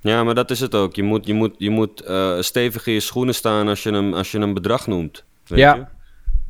Ja, 0.00 0.24
maar 0.24 0.34
dat 0.34 0.50
is 0.50 0.60
het 0.60 0.74
ook. 0.74 0.94
Je 0.94 1.02
moet, 1.02 1.26
je 1.26 1.34
moet, 1.34 1.54
je 1.58 1.70
moet 1.70 2.02
uh, 2.08 2.40
stevig 2.40 2.86
in 2.86 2.92
je 2.92 3.00
schoenen 3.00 3.34
staan 3.34 3.68
als 3.68 3.82
je 3.82 3.90
een, 3.90 4.14
als 4.14 4.32
je 4.32 4.38
een 4.38 4.54
bedrag 4.54 4.86
noemt. 4.86 5.24
Weet 5.46 5.58
ja. 5.58 5.74
Je? 5.74 5.84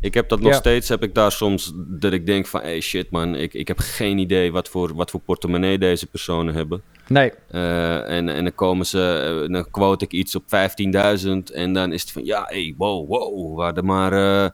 Ik 0.06 0.14
heb 0.14 0.28
dat 0.28 0.40
nog 0.40 0.52
Ja. 0.52 0.58
steeds, 0.58 0.88
heb 0.88 1.02
ik 1.02 1.14
daar 1.14 1.32
soms 1.32 1.72
dat 1.74 2.12
ik 2.12 2.26
denk 2.26 2.46
van, 2.46 2.60
hey 2.60 2.80
shit 2.80 3.10
man, 3.10 3.34
ik, 3.34 3.54
ik 3.54 3.68
heb 3.68 3.78
geen 3.78 4.18
idee 4.18 4.52
wat 4.52 4.68
voor, 4.68 4.94
wat 4.94 5.10
voor 5.10 5.20
portemonnee 5.20 5.78
deze 5.78 6.06
personen 6.06 6.54
hebben. 6.54 6.82
Nee. 7.08 7.32
Uh, 7.50 8.10
en, 8.10 8.28
en 8.28 8.44
dan 8.44 8.54
komen 8.54 8.86
ze, 8.86 9.42
uh, 9.44 9.52
dan 9.52 9.70
quote 9.70 10.04
ik 10.04 10.12
iets 10.12 10.34
op 10.34 10.42
15.000 10.42 11.54
en 11.54 11.72
dan 11.72 11.92
is 11.92 12.00
het 12.00 12.10
van, 12.10 12.24
ja, 12.24 12.44
hey, 12.48 12.74
wow, 12.76 13.08
wow, 13.08 13.56
we 13.56 13.62
hadden 13.62 13.84
maar, 13.84 14.12
uh, 14.12 14.48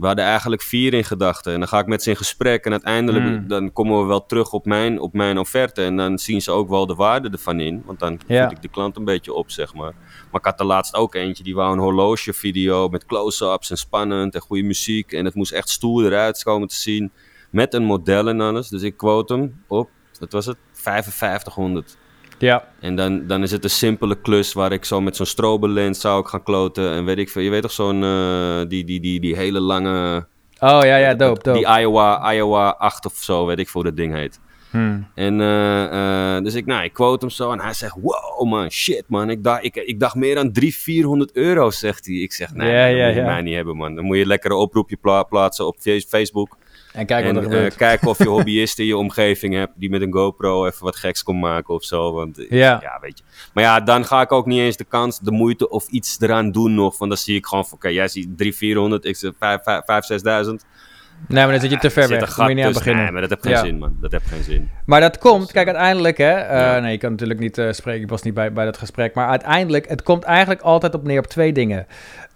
we 0.00 0.06
hadden 0.06 0.24
eigenlijk 0.24 0.62
vier 0.62 0.94
in 0.94 1.04
gedachten. 1.04 1.52
En 1.52 1.58
dan 1.58 1.68
ga 1.68 1.78
ik 1.78 1.86
met 1.86 2.02
ze 2.02 2.10
in 2.10 2.16
gesprek 2.16 2.64
en 2.64 2.72
uiteindelijk 2.72 3.24
Mm. 3.24 3.48
dan 3.48 3.72
komen 3.72 4.00
we 4.00 4.04
wel 4.06 4.26
terug 4.26 4.52
op 4.52 4.64
mijn, 4.66 5.00
op 5.00 5.12
mijn 5.12 5.38
offerte. 5.38 5.82
En 5.84 5.96
dan 5.96 6.18
zien 6.18 6.42
ze 6.42 6.50
ook 6.50 6.68
wel 6.68 6.86
de 6.86 6.94
waarde 6.94 7.28
ervan 7.30 7.60
in, 7.60 7.82
want 7.86 7.98
dan 7.98 8.20
Ja. 8.26 8.42
voed 8.42 8.56
ik 8.56 8.62
de 8.62 8.68
klant 8.68 8.96
een 8.96 9.04
beetje 9.04 9.32
op, 9.32 9.50
zeg 9.50 9.74
maar. 9.74 9.92
Maar 10.30 10.40
ik 10.40 10.44
had 10.44 10.60
er 10.60 10.66
laatst 10.66 10.94
ook 10.94 11.14
eentje, 11.14 11.42
die 11.44 11.54
wou 11.54 11.72
een 11.72 11.78
horlogevideo 11.78 12.88
met 12.88 13.06
close-ups 13.06 13.70
en 13.70 13.76
spannend 13.76 14.34
en 14.34 14.40
goede 14.40 14.62
muziek. 14.62 15.12
En 15.12 15.24
het 15.24 15.34
moest 15.34 15.52
echt 15.52 15.68
stoer 15.68 16.04
eruit 16.06 16.42
komen 16.42 16.68
te 16.68 16.74
zien, 16.74 17.12
met 17.50 17.74
een 17.74 17.84
model 17.84 18.28
en 18.28 18.40
alles. 18.40 18.68
Dus 18.68 18.82
ik 18.82 18.96
quote 18.96 19.34
hem 19.34 19.62
op, 19.68 19.90
wat 20.18 20.32
was 20.32 20.46
het, 20.46 20.56
5500. 20.72 21.96
Ja. 22.40 22.64
En 22.80 22.96
dan, 22.96 23.26
dan 23.26 23.42
is 23.42 23.50
het 23.50 23.64
een 23.64 23.70
simpele 23.70 24.20
klus 24.20 24.52
waar 24.52 24.72
ik 24.72 24.84
zo 24.84 25.00
met 25.00 25.16
zo'n 25.16 25.26
strobelens 25.26 26.00
zou 26.00 26.20
ik 26.20 26.26
gaan 26.26 26.42
kloten. 26.42 26.90
En 26.92 27.04
weet 27.04 27.18
ik 27.18 27.28
veel, 27.30 27.42
je 27.42 27.50
weet 27.50 27.62
toch 27.62 27.72
zo'n, 27.72 28.02
uh, 28.02 28.58
die, 28.68 28.84
die, 28.84 29.00
die, 29.00 29.20
die 29.20 29.36
hele 29.36 29.60
lange... 29.60 30.26
Oh 30.58 30.80
ja, 30.82 30.96
ja, 30.96 31.14
dope, 31.14 31.42
dope. 31.42 31.58
Die 31.58 31.80
Iowa, 31.80 32.32
Iowa 32.32 32.68
8 32.78 33.06
of 33.06 33.14
zo, 33.16 33.46
weet 33.46 33.58
ik 33.58 33.68
veel 33.68 33.80
hoe 33.80 33.90
dat 33.90 33.98
ding 33.98 34.14
heet. 34.14 34.40
Hmm. 34.70 35.06
En 35.14 35.40
eh, 35.40 36.36
eh, 36.36 36.42
dus 36.44 36.54
ik, 36.54 36.66
nou, 36.66 36.84
ik 36.84 36.92
quote 36.92 37.26
hem 37.26 37.34
zo 37.34 37.52
en 37.52 37.60
hij 37.60 37.72
zegt, 37.74 37.96
wow 38.00 38.48
man, 38.48 38.70
shit 38.70 39.04
man. 39.06 39.30
Ik 39.30 39.44
dacht, 39.44 39.64
ik, 39.64 39.76
ik 39.76 40.00
dacht 40.00 40.14
meer 40.14 40.38
aan 40.38 40.52
300, 40.52 40.82
400 40.82 41.32
euro, 41.32 41.70
zegt 41.70 42.06
hij. 42.06 42.14
Ik 42.14 42.32
zeg, 42.32 42.54
nee, 42.54 42.72
Ja, 42.72 43.06
dat 43.06 43.06
moet 43.06 43.14
je 43.14 43.22
mij 43.22 43.42
niet 43.42 43.54
hebben 43.54 43.76
man. 43.76 43.94
Dan 43.94 44.04
moet 44.04 44.16
je 44.16 44.26
lekker 44.26 44.50
een 44.50 44.56
oproepje 44.56 44.96
pla- 44.96 45.22
plaatsen 45.22 45.66
op 45.66 45.76
Face- 45.80 46.06
Facebook. 46.08 46.56
En 46.92 47.06
kijk 47.06 47.32
wat 47.32 47.44
er 47.44 47.64
eh, 47.64 47.70
kijken 47.76 48.08
of 48.08 48.18
je 48.18 48.28
hobbyisten 48.28 48.82
in 48.84 48.88
je 48.88 48.96
omgeving 48.96 49.54
hebt 49.54 49.72
die 49.76 49.90
met 49.90 50.02
een 50.02 50.12
GoPro 50.12 50.66
even 50.66 50.84
wat 50.84 50.96
geks 50.96 51.22
kon 51.22 51.38
maken 51.38 51.74
of 51.74 51.84
zo. 51.84 52.12
Want 52.12 52.38
eh, 52.38 52.50
Ja. 52.50 52.78
ja, 52.82 52.98
weet 53.00 53.18
je. 53.18 53.24
Maar 53.54 53.64
ja, 53.64 53.80
dan 53.80 54.04
ga 54.04 54.20
ik 54.20 54.32
ook 54.32 54.46
niet 54.46 54.58
eens 54.60 54.76
de 54.76 54.84
kans, 54.84 55.18
de 55.20 55.30
moeite 55.30 55.68
of 55.68 55.88
iets 55.88 56.20
eraan 56.20 56.52
doen 56.52 56.74
nog. 56.74 56.98
Want 56.98 57.10
dan 57.10 57.20
zie 57.20 57.36
ik 57.36 57.46
gewoon 57.46 57.66
van, 57.66 57.76
oké, 57.78 57.88
jij 57.88 58.08
ziet 58.08 58.28
300, 58.36 58.56
400, 58.56 59.04
ik 59.04 59.16
zeg 59.16 59.32
5, 59.38 59.62
5, 59.62 59.84
5 59.84 60.04
6000. 60.04 60.64
nee, 61.28 61.42
maar 61.44 61.52
dan 61.52 61.60
zit 61.60 61.70
je 61.70 61.78
te 61.78 61.90
ver 61.90 62.02
Er 62.02 62.08
weg. 62.08 62.18
Daar 62.18 62.38
moet 62.38 62.48
je 62.48 62.54
niet 62.54 62.64
aan 62.64 62.72
beginnen. 62.72 63.02
Nee, 63.02 63.12
maar 63.12 63.20
dat 63.20 63.30
heeft 63.30 63.42
geen 63.42 63.52
Ja. 63.52 63.60
zin, 63.64 63.78
man. 63.78 63.96
Dat 64.00 64.12
heeft 64.12 64.26
geen 64.26 64.42
zin. 64.42 64.70
Maar 64.86 65.00
dat 65.00 65.18
komt, 65.18 65.42
Dus, 65.42 65.52
kijk, 65.52 65.66
uiteindelijk, 65.66 66.18
hè. 66.18 66.60
ja. 66.60 66.78
Nee, 66.80 66.92
je 66.92 66.98
kan 66.98 67.10
natuurlijk 67.10 67.40
niet 67.40 67.58
eh, 67.58 67.72
spreken. 67.72 68.02
Ik 68.02 68.08
was 68.08 68.22
niet 68.22 68.34
bij, 68.34 68.52
bij 68.52 68.64
dat 68.64 68.78
gesprek. 68.78 69.14
Maar 69.14 69.28
uiteindelijk, 69.28 69.88
het 69.88 70.02
komt 70.02 70.22
eigenlijk 70.24 70.60
altijd 70.60 70.94
op 70.94 71.02
neer 71.04 71.18
op 71.18 71.26
twee 71.26 71.52
dingen. 71.52 71.86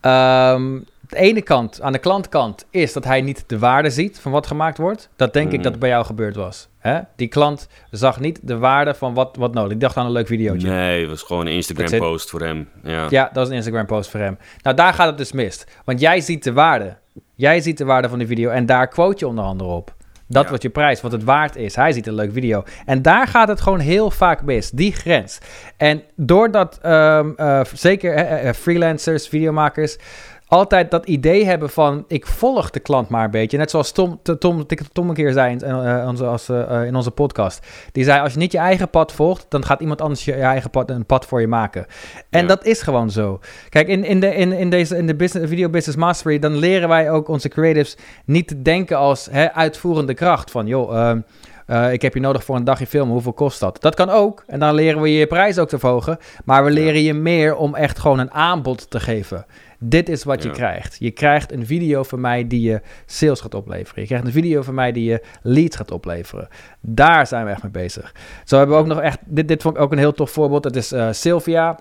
Ehm, 0.01 0.79
de 1.15 1.21
ene 1.21 1.43
kant, 1.43 1.81
aan 1.83 1.93
de 1.93 1.99
klantkant, 1.99 2.67
is 2.71 2.93
dat 2.93 3.05
hij 3.05 3.21
niet 3.21 3.45
de 3.47 3.59
waarde 3.59 3.91
ziet 3.91 4.19
van 4.21 4.33
wat 4.33 4.47
gemaakt 4.47 4.79
wordt. 4.79 5.09
Dat 5.17 5.33
denk 5.33 5.47
ik 5.47 5.53
Mhm. 5.53 5.63
dat 5.63 5.71
het 5.73 5.81
bij 5.81 5.91
jou 5.91 6.05
gebeurd 6.05 6.37
was. 6.37 6.69
Hè? 6.79 7.01
Die 7.17 7.29
klant 7.29 7.69
zag 7.91 8.21
niet 8.21 8.41
de 8.43 8.59
waarde 8.59 8.95
van 8.95 9.15
wat, 9.15 9.37
wat 9.39 9.55
nodig. 9.55 9.69
Die 9.71 9.79
dacht 9.79 9.97
aan 9.97 10.07
een 10.07 10.13
leuk 10.13 10.27
videootje. 10.27 10.69
Nee, 10.69 11.01
het 11.01 11.11
was 11.11 11.23
gewoon 11.23 11.47
een 11.47 11.61
That's 11.61 11.69
Instagram 11.69 12.01
post 12.11 12.31
voor 12.31 12.41
hem. 12.41 12.69
Ja. 12.83 13.07
Ja, 13.11 13.31
dat 13.33 13.43
is 13.45 13.49
een 13.51 13.57
Instagram 13.57 13.87
post 13.87 14.11
voor 14.11 14.21
hem. 14.21 14.39
Nou, 14.63 14.77
daar 14.77 14.93
gaat 14.95 15.07
het 15.07 15.19
dus 15.19 15.33
mis. 15.33 15.65
Want 15.85 16.01
jij 16.01 16.21
ziet 16.21 16.45
de 16.45 16.53
waarde. 16.53 16.97
Jij 17.35 17.61
ziet 17.61 17.79
de 17.79 17.85
waarde 17.85 18.09
van 18.09 18.19
die 18.19 18.27
video 18.27 18.51
en 18.51 18.67
daar 18.67 18.89
quote 18.89 19.17
je 19.19 19.27
onder 19.29 19.45
andere 19.45 19.71
op. 19.71 19.95
Dat 20.29 20.45
Ja. 20.45 20.51
wat 20.51 20.63
je 20.63 20.71
prijs, 20.71 21.01
wat 21.01 21.13
het 21.13 21.25
waard 21.25 21.57
is. 21.57 21.77
Hij 21.77 21.93
ziet 21.93 22.07
een 22.07 22.15
leuk 22.15 22.33
video. 22.33 22.63
En 22.87 23.03
daar 23.03 23.27
gaat 23.27 23.49
het 23.49 23.61
gewoon 23.61 23.79
heel 23.79 24.11
vaak 24.11 24.43
mis. 24.43 24.71
Die 24.71 24.93
grens. 24.93 25.39
En 25.77 26.03
doordat 26.17 26.79
ehm, 26.83 27.31
eh, 27.37 27.61
zeker 27.73 28.15
eh, 28.15 28.49
eh, 28.49 28.55
freelancers, 28.55 29.29
videomakers 29.29 29.97
altijd 30.47 30.91
dat 30.91 31.07
idee 31.07 31.45
hebben 31.45 31.71
van 31.71 32.05
ik 32.09 32.27
volg 32.27 32.71
de 32.71 32.81
klant 32.81 33.09
maar 33.09 33.25
een 33.25 33.31
beetje. 33.31 33.59
Net 33.59 33.71
zoals 33.71 33.93
Tom, 33.93 34.21
Tom, 34.23 34.39
Tom, 34.39 34.67
Tom 34.93 35.09
een 35.09 35.15
keer 35.15 35.33
zei 35.33 35.53
in, 35.53 35.63
eh, 35.63 36.07
onze, 36.09 36.25
als, 36.25 36.49
eh, 36.49 36.85
in 36.85 36.95
onze 36.95 37.11
podcast. 37.11 37.67
Die 37.93 38.05
zei 38.05 38.21
als 38.21 38.33
je 38.33 38.39
niet 38.39 38.53
je 38.53 38.59
eigen 38.59 38.91
pad 38.91 39.13
volgt, 39.13 39.47
dan 39.49 39.65
gaat 39.65 39.81
iemand 39.81 40.01
anders 40.01 40.25
je, 40.25 40.33
eigen 40.33 40.71
pad, 40.71 40.91
een 40.91 41.07
pad 41.07 41.27
voor 41.27 41.41
je 41.41 41.49
maken. 41.49 41.87
En 42.31 42.41
Ja. 42.41 42.47
dat 42.47 42.65
is 42.65 42.83
gewoon 42.83 43.11
zo. 43.11 43.41
Kijk, 43.69 43.89
in, 43.89 44.05
in, 44.05 44.21
de, 44.21 44.35
in, 44.35 44.53
in 44.53 44.71
deze 44.71 44.97
in 44.97 45.07
de 45.07 45.15
business, 45.15 45.49
video 45.49 45.69
business 45.69 45.99
mastery, 45.99 46.39
dan 46.39 46.57
leren 46.57 46.89
wij 46.89 47.11
ook 47.11 47.29
onze 47.29 47.49
creatives 47.49 47.97
niet 48.25 48.49
te 48.49 48.63
denken 48.63 48.97
als 48.97 49.29
hè, 49.31 49.53
uitvoerende 49.53 50.15
kracht. 50.15 50.51
Van 50.51 50.67
joh, 50.67 50.97
ehm, 50.99 51.21
eh, 51.67 51.93
ik 51.93 52.03
heb 52.03 52.15
je 52.15 52.21
nodig 52.21 52.45
voor 52.45 52.57
een 52.57 52.65
dagje 52.65 52.87
filmen, 52.87 53.13
hoeveel 53.13 53.33
kost 53.33 53.61
dat? 53.61 53.81
Dat 53.81 53.95
kan 53.95 54.11
ook. 54.11 54.45
En 54.47 54.59
dan 54.59 54.75
leren 54.75 55.01
we 55.01 55.13
je 55.13 55.27
prijs 55.27 55.59
ook 55.59 55.69
te 55.69 55.79
verhogen. 55.79 56.19
Maar 56.45 56.65
we 56.65 56.71
leren 56.71 57.03
je 57.03 57.15
meer 57.15 57.57
om 57.57 57.75
echt 57.75 57.99
gewoon 57.99 58.19
een 58.19 58.33
aanbod 58.33 58.91
te 58.91 59.01
geven. 59.01 59.47
Dit 59.87 60.09
is 60.09 60.25
wat 60.25 60.43
je 60.43 60.51
krijgt. 60.51 60.97
Je 60.99 61.11
krijgt 61.11 61.53
een 61.53 61.67
video 61.67 62.03
van 62.03 62.21
mij 62.21 62.47
die 62.47 62.61
je 62.61 62.81
sales 63.07 63.41
gaat 63.41 63.55
opleveren. 63.55 64.01
Je 64.01 64.07
krijgt 64.07 64.27
een 64.27 64.33
video 64.33 64.63
van 64.63 64.75
mij 64.75 64.93
die 64.93 65.05
je 65.05 65.23
leads 65.43 65.77
gaat 65.77 65.91
opleveren. 65.91 66.49
Daar 66.81 67.27
zijn 67.27 67.45
we 67.45 67.51
echt 67.51 67.63
mee 67.63 67.73
bezig. 67.73 68.15
Zo 68.45 68.57
hebben 68.57 68.77
we 68.77 68.83
ook 68.83 68.89
nog 68.89 69.01
echt... 69.01 69.19
Dit, 69.25 69.49
dit 69.49 69.63
vond 69.63 69.77
ik 69.77 69.83
ook 69.83 69.93
een 69.93 69.99
heel 69.99 70.13
tof 70.13 70.31
voorbeeld. 70.31 70.63
Dat 70.63 70.77
is 70.77 70.93
eh, 70.93 71.09
Sylvia. 71.13 71.79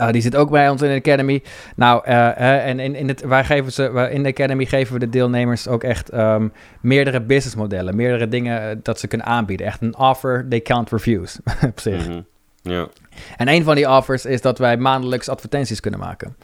Uh, 0.00 0.10
die 0.10 0.22
zit 0.22 0.36
ook 0.36 0.50
bij 0.50 0.68
ons 0.68 0.82
in 0.82 0.88
de 0.88 0.94
Academy. 0.94 1.42
Nou, 1.76 2.02
uh, 2.08 2.14
uh, 2.14 2.66
en 2.66 2.78
in, 2.78 2.94
in, 2.94 3.08
het, 3.08 3.20
wij 3.20 3.44
geven 3.44 3.72
ze, 3.72 4.08
in 4.12 4.22
de 4.22 4.28
Academy 4.28 4.64
geven 4.64 4.92
we 4.92 4.98
de 4.98 5.08
deelnemers 5.08 5.68
ook 5.68 5.84
echt 5.84 6.14
um, 6.14 6.52
meerdere 6.80 7.20
businessmodellen. 7.20 7.96
Meerdere 7.96 8.28
dingen 8.28 8.80
dat 8.82 9.00
ze 9.00 9.06
kunnen 9.06 9.26
aanbieden. 9.26 9.66
Echt 9.66 9.82
een 9.82 9.96
offer, 9.96 10.46
they 10.48 10.60
count 10.60 10.90
reviews 10.90 11.38
op 11.70 11.80
zich. 11.80 12.06
Mm 12.06 12.12
-hmm. 12.12 12.26
ja. 12.62 12.88
En 13.36 13.48
een 13.48 13.64
van 13.64 13.74
die 13.74 13.90
offers 13.90 14.24
is 14.24 14.40
dat 14.40 14.58
wij 14.58 14.76
maandelijks 14.76 15.28
advertenties 15.28 15.80
kunnen 15.80 16.00
maken. 16.00 16.36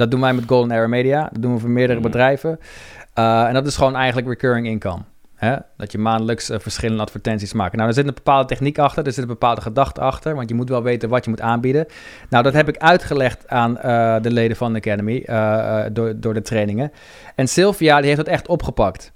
Dat 0.00 0.10
doen 0.10 0.20
wij 0.20 0.32
met 0.32 0.44
Golden 0.46 0.76
Arrow 0.76 0.88
Media. 0.88 1.28
Dat 1.32 1.42
doen 1.42 1.54
we 1.54 1.60
voor 1.60 1.70
meerdere 1.70 1.98
mm 1.98 2.04
bedrijven. 2.04 2.58
Uh, 3.18 3.46
en 3.46 3.54
dat 3.54 3.66
is 3.66 3.76
gewoon 3.76 3.96
eigenlijk 3.96 4.28
recurring 4.28 4.66
income. 4.66 5.02
Hè? 5.34 5.56
Dat 5.76 5.92
je 5.92 5.98
maandelijks 5.98 6.50
uh, 6.50 6.58
verschillende 6.58 7.02
advertenties 7.02 7.52
maakt. 7.52 7.76
Nou, 7.76 7.88
er 7.88 7.94
zit 7.94 8.06
een 8.06 8.14
bepaalde 8.14 8.48
techniek 8.48 8.78
achter, 8.78 9.06
er 9.06 9.12
zit 9.12 9.22
een 9.22 9.28
bepaalde 9.28 9.60
gedachte 9.60 10.00
achter, 10.00 10.34
want 10.34 10.48
je 10.48 10.54
moet 10.54 10.68
wel 10.68 10.82
weten 10.82 11.08
wat 11.08 11.24
je 11.24 11.30
moet 11.30 11.40
aanbieden. 11.40 11.86
Nou, 12.28 12.42
dat 12.42 12.52
heb 12.52 12.68
ik 12.68 12.78
uitgelegd 12.78 13.48
aan 13.48 13.76
uh, 13.76 14.16
de 14.20 14.30
leden 14.30 14.56
van 14.56 14.72
de 14.72 14.78
Academy 14.78 15.24
door, 15.92 16.20
door 16.20 16.34
de 16.34 16.42
trainingen. 16.42 16.92
En 17.34 17.48
Sylvia, 17.48 17.96
die 17.96 18.06
heeft 18.06 18.24
dat 18.24 18.34
echt 18.34 18.48
opgepakt. 18.48 19.12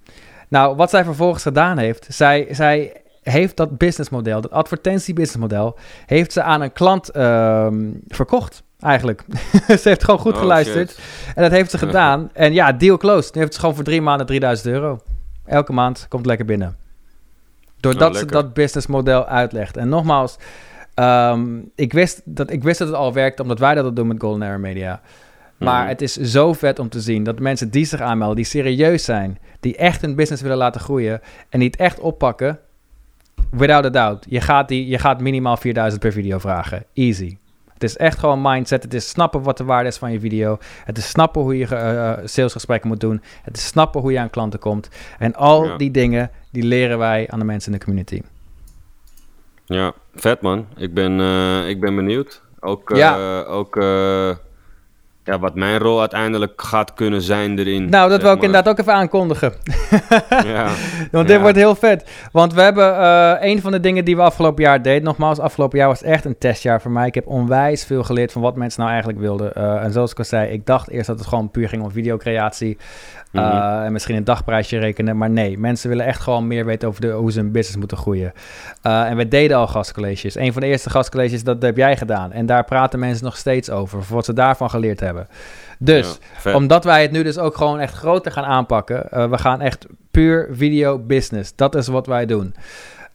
Nou, 0.49 0.77
wat 0.77 0.91
zij 0.91 1.05
vervolgens 1.05 1.43
gedaan 1.43 1.79
heeft, 1.79 2.07
zij, 2.09 2.49
zij 2.51 2.93
heeft 3.23 3.57
dat 3.57 3.79
businessmodel, 3.79 4.41
dat 4.41 4.51
advertentie-businessmodel, 4.51 5.79
heeft 6.07 6.33
ze 6.33 6.43
aan 6.43 6.61
een 6.61 6.73
klant 6.73 7.17
um, 7.17 8.01
verkocht. 8.09 8.64
Eigenlijk. 8.85 9.25
ze 9.81 9.81
heeft 9.83 10.05
gewoon 10.05 10.21
goed 10.21 10.33
oh, 10.33 10.39
geluisterd. 10.39 10.91
Shit. 10.91 11.01
En 11.35 11.43
dat 11.43 11.51
heeft 11.51 11.71
ze 11.71 11.79
gedaan. 11.79 12.31
en 12.33 12.53
ja, 12.53 12.73
deal 12.73 12.97
closed. 12.97 13.35
Nu 13.35 13.41
heeft 13.41 13.55
ze 13.55 13.61
gewoon 13.61 13.75
voor 13.75 13.85
drie 13.85 14.03
maanden 14.03 14.27
3000 14.27 14.69
euro. 14.75 15.01
Elke 15.45 15.73
maand 15.73 16.07
komt 16.09 16.27
lekker 16.27 16.47
binnen. 16.47 16.77
Doordat 17.81 18.13
oh, 18.13 18.19
ze 18.19 18.27
dat 18.27 18.55
businessmodel 18.55 19.27
uitlegt. 19.27 19.77
En 19.77 19.89
nogmaals, 19.89 20.37
um, 20.95 21.71
ik, 21.75 21.93
wist 21.93 22.21
dat, 22.25 22.51
ik 22.51 22.63
wist 22.63 22.79
dat 22.79 22.89
het 22.89 22.97
al 22.97 23.13
werkte 23.13 23.43
omdat 23.43 23.59
wij 23.59 23.75
dat 23.75 23.97
doen 23.97 24.07
met 24.07 24.21
Golden 24.21 24.49
Arrow 24.49 24.61
Media. 24.61 25.01
Maar 25.59 25.83
mm. 25.83 25.89
het 25.89 26.03
is 26.03 26.17
zo 26.17 26.53
vet 26.53 26.79
om 26.79 26.89
te 26.89 27.01
zien 27.01 27.25
dat 27.25 27.39
mensen 27.39 27.71
die 27.71 27.85
zich 27.85 28.01
aanmelden, 28.01 28.37
die 28.37 28.45
serieus 28.45 29.05
zijn, 29.05 29.39
die 29.61 29.77
echt 29.77 30.01
hun 30.01 30.15
business 30.15 30.43
willen 30.43 30.57
laten 30.57 30.81
groeien 30.81 31.21
en 31.49 31.59
die 31.59 31.69
het 31.69 31.81
echt 31.81 32.01
oppakken, 32.01 32.59
without 33.51 33.85
a 33.85 33.91
doubt, 33.91 34.27
je 34.29 34.41
gaat, 34.41 34.69
die, 34.69 34.87
je 34.87 34.99
gaat 34.99 35.21
minimaal 35.21 35.57
4000 35.57 36.03
per 36.03 36.13
video 36.13 36.39
vragen. 36.39 36.85
Easy. 36.93 37.37
Het 37.75 37.83
is 37.83 37.97
echt 37.97 38.19
gewoon 38.19 38.43
mindset. 38.43 38.83
Het 38.83 38.95
is 38.95 39.09
snappen 39.09 39.43
wat 39.43 39.57
de 39.57 39.65
waarde 39.65 39.89
is 39.89 39.97
van 39.97 40.13
je 40.13 40.21
video. 40.21 40.59
Het 40.85 40.99
is 40.99 41.09
snappen 41.09 41.43
hoe 41.43 41.59
je 41.59 41.67
uh, 41.71 42.27
salesgesprekken 42.27 42.89
moet 42.89 43.01
doen. 43.01 43.23
Het 43.43 43.57
is 43.57 43.67
snappen 43.67 44.01
hoe 44.01 44.13
je 44.13 44.19
aan 44.19 44.31
klanten 44.31 44.61
komt. 44.61 44.89
En 45.19 45.35
al 45.35 45.65
ja. 45.65 45.77
die 45.77 45.91
dingen, 45.91 46.31
die 46.51 46.63
leren 46.63 46.99
wij 46.99 47.27
aan 47.31 47.39
de 47.39 47.45
mensen 47.45 47.73
in 47.73 47.79
de 47.79 47.85
community. 47.85 48.23
Ja, 49.65 49.93
vet 50.15 50.41
man. 50.41 50.67
Ik 50.77 50.95
ben, 50.95 51.19
uh, 51.19 51.69
ik 51.69 51.81
ben 51.81 51.97
benieuwd. 51.97 52.43
Ook, 52.61 52.97
ja. 52.97 53.43
ook 53.43 53.77
ja, 55.25 55.39
wat 55.39 55.55
mijn 55.55 55.79
rol 55.79 56.01
uiteindelijk 56.01 56.63
gaat 56.63 56.95
kunnen 56.95 57.23
zijn 57.23 57.59
erin. 57.59 57.89
Nou, 57.89 58.11
dat 58.11 58.23
wil 58.23 58.33
ik 58.33 58.43
inderdaad 58.43 58.69
ook 58.69 58.79
even 58.79 58.93
aankondigen. 58.93 59.53
ja. 60.29 60.69
Want 61.13 61.27
dit 61.27 61.37
ja. 61.37 61.43
wordt 61.43 61.57
heel 61.57 61.75
vet. 61.75 62.11
Want 62.33 62.55
we 62.55 62.61
hebben 62.61 62.95
uh, 62.95 63.35
een 63.41 63.61
van 63.61 63.73
de 63.73 63.81
dingen 63.81 64.05
die 64.05 64.17
we 64.17 64.23
afgelopen 64.23 64.63
jaar 64.63 64.83
deden. 64.83 65.03
Nogmaals, 65.03 65.39
afgelopen 65.39 65.79
jaar 65.79 65.89
was 65.89 66.03
echt 66.03 66.25
een 66.25 66.39
testjaar 66.39 66.81
voor 66.81 66.91
mij. 66.91 67.07
Ik 67.07 67.15
heb 67.15 67.27
onwijs 67.27 67.85
veel 67.85 68.05
geleerd 68.05 68.33
van 68.33 68.43
wat 68.43 68.57
mensen 68.57 68.81
nou 68.81 68.93
eigenlijk 68.93 69.23
wilden. 69.23 69.53
Uh, 69.57 69.85
en 69.85 69.93
zoals 69.93 70.11
ik 70.11 70.19
al 70.19 70.25
zei, 70.25 70.51
ik 70.51 70.67
dacht 70.67 70.89
eerst 70.89 71.07
dat 71.07 71.19
het 71.19 71.29
gewoon 71.29 71.51
puur 71.51 71.69
ging 71.69 71.83
om 71.83 71.91
videocreatie. 71.91 72.79
Uh, 73.33 73.43
mm 73.43 73.51
-hmm. 73.51 73.85
En 73.85 73.93
misschien 73.93 74.17
een 74.17 74.25
dagprijsje 74.25 74.79
rekenen. 74.79 75.17
Maar 75.17 75.31
nee, 75.31 75.59
mensen 75.59 75.89
willen 75.89 76.07
echt 76.07 76.21
gewoon 76.21 76.47
meer 76.47 76.65
weten 76.65 76.89
over 76.89 77.01
de, 77.01 77.11
hoe 77.11 77.33
ze 77.33 77.39
hun 77.39 77.53
business 77.53 77.77
moeten 77.77 77.97
groeien. 77.97 78.33
En 78.83 79.17
we 79.17 79.29
deden 79.29 79.57
al 79.57 79.67
gastcolleges. 79.67 80.35
Een 80.35 80.53
van 80.53 80.63
de 80.63 80.69
eerste 80.69 80.91
gastcolleges, 80.91 81.45
dat 81.45 81.63
heb 81.63 81.77
jij 81.77 81.97
gedaan. 81.97 82.33
En 82.33 82.47
daar 82.47 82.65
praten 82.65 82.99
mensen 82.99 83.25
nog 83.25 83.37
steeds 83.37 83.71
over. 83.71 84.03
Voor 84.03 84.17
wat 84.17 84.25
ze 84.25 84.33
daarvan 84.33 84.71
geleerd 84.71 85.01
hebben. 85.01 85.14
Dus, 85.79 86.19
ja, 86.45 86.55
omdat 86.55 86.85
wij 86.85 87.03
het 87.03 87.11
nu 87.11 87.23
dus 87.23 87.39
ook 87.39 87.57
gewoon 87.57 87.81
echt 87.81 87.95
groter 87.95 88.33
gaan 88.33 88.45
aanpakken. 88.45 89.07
Uh, 89.15 89.31
we 89.31 89.39
gaan 89.39 89.61
echt 89.61 89.87
puur 90.11 90.49
video 90.53 90.99
business. 90.99 91.53
Dat 91.57 91.75
is 91.75 91.87
wat 91.87 92.07
wij 92.07 92.27
doen. 92.27 92.55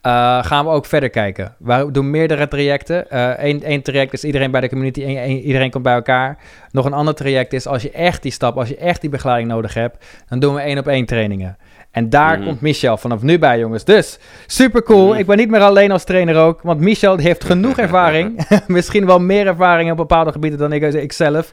Uh, 0.05 0.43
gaan 0.43 0.65
we 0.65 0.71
ook 0.71 0.85
verder 0.85 1.09
kijken. 1.09 1.55
We 1.57 1.89
doen 1.91 2.09
meerdere 2.09 2.47
trajecten. 2.47 3.05
Eén 3.47 3.71
uh, 3.71 3.81
traject 3.81 4.13
is 4.13 4.23
iedereen 4.23 4.51
bij 4.51 4.61
de 4.61 4.69
community, 4.69 5.03
een, 5.03 5.17
een, 5.17 5.39
iedereen 5.39 5.71
komt 5.71 5.83
bij 5.83 5.93
elkaar. 5.93 6.37
Nog 6.71 6.85
een 6.85 6.93
ander 6.93 7.15
traject 7.15 7.53
is 7.53 7.67
als 7.67 7.81
je 7.81 7.91
echt 7.91 8.21
die 8.21 8.31
stap, 8.31 8.57
als 8.57 8.69
je 8.69 8.77
echt 8.77 9.01
die 9.01 9.09
begeleiding 9.09 9.51
nodig 9.51 9.73
hebt, 9.73 10.05
dan 10.29 10.39
doen 10.39 10.53
we 10.53 10.61
één 10.61 10.77
op 10.77 10.87
één 10.87 11.05
trainingen. 11.05 11.57
En 11.91 12.09
daar 12.09 12.39
mm. 12.39 12.45
komt 12.45 12.61
Michel 12.61 12.97
vanaf 12.97 13.21
nu 13.21 13.39
bij, 13.39 13.59
jongens. 13.59 13.83
Dus 13.83 14.19
super 14.47 14.83
cool. 14.83 15.07
Mm. 15.07 15.19
Ik 15.19 15.25
ben 15.25 15.37
niet 15.37 15.49
meer 15.49 15.61
alleen 15.61 15.91
als 15.91 16.03
trainer 16.03 16.35
ook, 16.35 16.61
want 16.61 16.79
Michel 16.79 17.17
heeft 17.17 17.43
genoeg 17.43 17.77
ervaring. 17.87 18.47
Misschien 18.67 19.05
wel 19.05 19.19
meer 19.19 19.47
ervaring 19.47 19.91
op 19.91 19.97
bepaalde 19.97 20.31
gebieden 20.31 20.59
dan 20.59 20.73
ik, 20.73 20.93
ik 20.93 21.11
zelf. 21.11 21.51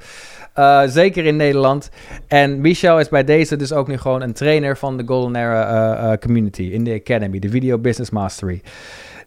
Uh, 0.56 0.82
zeker 0.86 1.24
in 1.24 1.36
Nederland. 1.36 1.90
En 2.26 2.60
Michel 2.60 2.98
is 3.00 3.08
bij 3.08 3.24
deze 3.24 3.56
dus 3.56 3.72
ook 3.72 3.88
nu 3.88 3.98
gewoon 3.98 4.22
een 4.22 4.32
trainer 4.32 4.76
van 4.76 4.96
de 4.96 5.02
Golden 5.06 5.36
Era 5.36 6.04
uh, 6.04 6.10
uh, 6.10 6.18
community 6.18 6.62
in 6.62 6.84
de 6.84 7.00
Academy, 7.04 7.38
de 7.38 7.48
Video 7.48 7.78
Business 7.78 8.10
Mastery. 8.10 8.62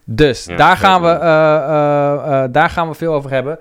Dus 0.04 0.44
ja, 0.44 0.56
daar, 0.56 0.76
gaan 0.76 1.02
we, 1.02 2.48
daar 2.50 2.70
gaan 2.70 2.88
we 2.88 2.94
veel 2.94 3.14
over 3.14 3.30
hebben. 3.30 3.58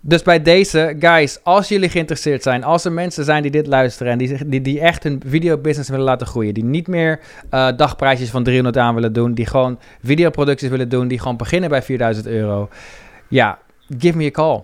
Dus 0.00 0.22
bij 0.22 0.42
deze, 0.42 0.96
guys, 0.98 1.40
als 1.42 1.68
jullie 1.68 1.88
geïnteresseerd 1.88 2.42
zijn, 2.42 2.64
als 2.64 2.84
er 2.84 2.92
mensen 2.92 3.24
zijn 3.24 3.42
die 3.42 3.50
dit 3.50 3.66
luisteren 3.66 4.12
en 4.12 4.18
die, 4.18 4.48
die, 4.48 4.60
die 4.60 4.80
echt 4.80 5.02
hun 5.02 5.22
videobusiness 5.26 5.90
willen 5.90 6.04
laten 6.04 6.26
groeien, 6.26 6.54
die 6.54 6.64
niet 6.64 6.86
meer 6.86 7.20
uh, 7.54 7.68
dagprijsjes 7.76 8.30
van 8.30 8.42
300 8.42 8.76
aan 8.76 8.94
willen 8.94 9.12
doen, 9.12 9.34
die 9.34 9.46
gewoon 9.46 9.78
videoproducties 10.02 10.68
willen 10.68 10.88
doen, 10.88 11.08
die 11.08 11.18
gewoon 11.18 11.36
beginnen 11.36 11.70
bij 11.70 11.82
4000 11.82 12.26
euro, 12.26 12.68
ja, 13.28 13.58
give 13.98 14.16
me 14.16 14.26
a 14.26 14.30
call. 14.30 14.62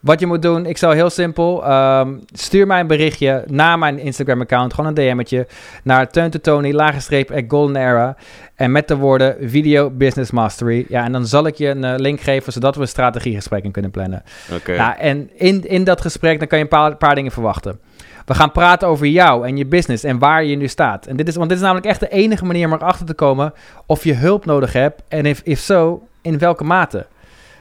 Wat 0.00 0.20
je 0.20 0.26
moet 0.26 0.42
doen, 0.42 0.66
ik 0.66 0.78
zou 0.78 0.94
heel 0.94 1.10
simpel, 1.10 1.64
ehm, 1.64 2.16
stuur 2.32 2.66
mij 2.66 2.80
een 2.80 2.86
berichtje 2.86 3.44
naar 3.46 3.78
mijn 3.78 3.98
Instagram-account, 3.98 4.74
gewoon 4.74 4.96
een 4.96 5.16
DM'tje, 5.16 5.46
naar 5.82 6.10
Teun 6.10 6.30
to 6.30 6.38
Tony, 6.38 6.72
lagerstreep, 6.72 7.30
at 7.30 7.44
Golden 7.48 7.76
Era, 7.76 8.16
en 8.54 8.72
met 8.72 8.88
de 8.88 8.96
woorden 8.96 9.36
Video 9.40 9.90
Business 9.90 10.30
Mastery. 10.30 10.86
Ja, 10.88 11.04
en 11.04 11.12
dan 11.12 11.26
zal 11.26 11.46
ik 11.46 11.54
je 11.54 11.68
een 11.68 11.84
eh, 11.84 11.94
link 11.96 12.20
geven, 12.20 12.52
zodat 12.52 12.74
we 12.74 12.80
een 12.80 12.88
strategiegesprek 12.88 13.64
in 13.64 13.70
kunnen 13.70 13.90
plannen. 13.90 14.22
Oké. 14.54 14.72
Ja, 14.72 14.98
en 14.98 15.30
in, 15.34 15.68
in 15.68 15.84
dat 15.84 16.00
gesprek, 16.00 16.38
dan 16.38 16.48
kan 16.48 16.58
je 16.58 16.64
een 16.64 16.70
paar, 16.70 16.96
paar 16.96 17.14
dingen 17.14 17.32
verwachten. 17.32 17.80
We 18.24 18.34
gaan 18.34 18.52
praten 18.52 18.88
over 18.88 19.06
jou 19.06 19.46
en 19.46 19.56
je 19.56 19.66
business 19.66 20.04
en 20.04 20.18
waar 20.18 20.44
je 20.44 20.56
nu 20.56 20.68
staat. 20.68 21.06
En 21.06 21.16
dit 21.16 21.28
is, 21.28 21.36
want 21.36 21.48
dit 21.48 21.58
is 21.58 21.64
namelijk 21.64 21.86
echt 21.86 22.00
de 22.00 22.08
enige 22.08 22.44
manier 22.44 22.66
om 22.66 22.72
erachter 22.72 23.06
te 23.06 23.14
komen 23.14 23.52
of 23.86 24.04
je 24.04 24.14
hulp 24.14 24.44
nodig 24.44 24.72
hebt. 24.72 25.02
En 25.08 25.26
if, 25.26 25.40
if 25.44 25.60
zo, 25.60 26.02
in 26.22 26.38
welke 26.38 26.64
mate. 26.64 27.06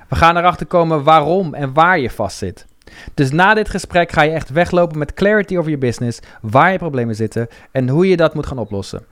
We 0.08 0.16
gaan 0.16 0.38
erachter 0.38 0.66
komen 0.66 1.04
waarom 1.04 1.54
en 1.54 1.74
waar 1.74 2.00
je 2.00 2.10
vastzit. 2.10 2.66
Dus 3.14 3.32
na 3.32 3.54
dit 3.54 3.70
gesprek 3.70 4.12
ga 4.12 4.22
je 4.22 4.32
echt 4.32 4.50
weglopen 4.50 4.98
met 4.98 5.14
clarity 5.14 5.58
over 5.58 5.72
je 5.72 5.78
business, 5.78 6.20
waar 6.42 6.72
je 6.72 6.78
problemen 6.78 7.16
zitten 7.16 7.48
en 7.72 7.90
hoe 7.90 8.08
je 8.08 8.18
dat 8.18 8.34
moet 8.34 8.46
gaan 8.46 8.58
oplossen. 8.58 9.06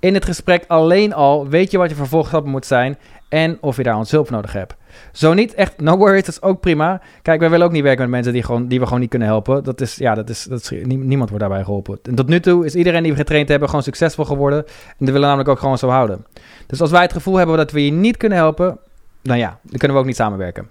In 0.00 0.14
het 0.14 0.24
gesprek 0.24 0.64
alleen 0.66 1.14
al 1.14 1.48
weet 1.48 1.70
je 1.70 1.78
wat 1.78 1.90
je 1.90 1.96
vervolgstappen 1.96 2.50
moet 2.50 2.66
zijn 2.66 2.96
en 3.28 3.58
of 3.60 3.76
je 3.76 3.82
daar 3.82 3.96
ons 3.96 4.10
hulp 4.10 4.30
nodig 4.30 4.52
hebt. 4.52 4.76
Zo 5.12 5.34
niet, 5.34 5.54
echt, 5.54 5.80
no 5.80 5.96
worries, 5.96 6.24
dat 6.24 6.34
is 6.34 6.42
ook 6.42 6.60
prima. 6.60 7.00
Kijk, 7.22 7.40
wij 7.40 7.50
willen 7.50 7.66
ook 7.66 7.72
niet 7.72 7.82
werken 7.82 8.02
met 8.02 8.10
mensen 8.10 8.32
die, 8.32 8.42
gewoon, 8.42 8.68
die 8.68 8.78
we 8.78 8.84
gewoon 8.84 9.00
niet 9.00 9.10
kunnen 9.10 9.28
helpen. 9.28 9.64
Dat 9.64 9.80
is, 9.80 9.96
ja, 9.96 10.14
dat 10.14 10.28
is, 10.28 10.44
dat 10.44 10.70
niemand 10.84 11.28
wordt 11.28 11.44
daarbij 11.44 11.64
geholpen. 11.64 11.98
En 12.02 12.14
tot 12.14 12.28
nu 12.28 12.40
toe 12.40 12.64
is 12.64 12.74
iedereen 12.74 13.02
die 13.02 13.12
we 13.12 13.18
getraind 13.18 13.48
hebben 13.48 13.68
gewoon 13.68 13.84
succesvol 13.84 14.24
geworden. 14.24 14.58
En 14.58 14.72
dat 14.98 15.06
willen 15.06 15.20
we 15.20 15.26
namelijk 15.26 15.48
ook 15.48 15.58
gewoon 15.58 15.78
zo 15.78 15.88
houden. 15.88 16.26
Dus 16.66 16.80
als 16.80 16.90
wij 16.90 17.02
het 17.02 17.12
gevoel 17.12 17.36
hebben 17.36 17.56
dat 17.56 17.72
we 17.72 17.84
je 17.84 17.92
niet 17.92 18.16
kunnen 18.16 18.38
helpen, 18.38 18.78
nou 19.26 19.38
ja, 19.38 19.58
dan 19.62 19.78
kunnen 19.78 19.96
we 19.96 20.02
ook 20.02 20.08
niet 20.08 20.16
samenwerken. 20.16 20.68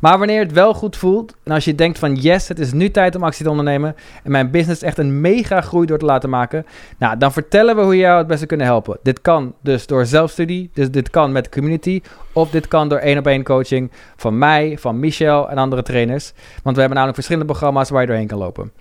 Maar 0.00 0.18
wanneer 0.18 0.40
het 0.40 0.52
wel 0.52 0.74
goed 0.74 0.96
voelt 0.96 1.34
en 1.42 1.52
als 1.52 1.64
je 1.64 1.74
denkt 1.74 1.98
van 1.98 2.14
yes, 2.14 2.48
het 2.48 2.58
is 2.58 2.72
nu 2.72 2.90
tijd 2.90 3.14
om 3.14 3.24
actie 3.24 3.44
te 3.44 3.50
ondernemen 3.50 3.96
en 4.22 4.30
mijn 4.30 4.50
business 4.50 4.82
echt 4.82 4.98
een 4.98 5.20
mega 5.20 5.60
groei 5.60 5.86
door 5.86 5.98
te 5.98 6.04
laten 6.04 6.30
maken, 6.30 6.66
nou, 6.98 7.18
dan 7.18 7.32
vertellen 7.32 7.76
we 7.76 7.82
hoe 7.82 7.94
je 7.94 8.00
jou 8.00 8.18
het 8.18 8.26
beste 8.26 8.46
kunnen 8.46 8.66
helpen. 8.66 8.98
Dit 9.02 9.20
kan 9.20 9.54
dus 9.60 9.86
door 9.86 10.06
zelfstudie, 10.06 10.70
dus 10.74 10.90
dit 10.90 11.10
kan 11.10 11.32
met 11.32 11.48
community 11.48 12.00
of 12.32 12.50
dit 12.50 12.68
kan 12.68 12.88
door 12.88 12.98
één 12.98 13.18
op 13.18 13.26
één 13.26 13.42
coaching 13.42 13.90
van 14.16 14.38
mij, 14.38 14.78
van 14.78 15.00
Michel 15.00 15.50
en 15.50 15.58
andere 15.58 15.82
trainers. 15.82 16.32
Want 16.36 16.74
we 16.74 16.80
hebben 16.80 16.88
namelijk 16.88 17.14
verschillende 17.14 17.52
programma's 17.52 17.90
waar 17.90 18.00
je 18.00 18.06
doorheen 18.06 18.26
kan 18.26 18.38
lopen. 18.38 18.72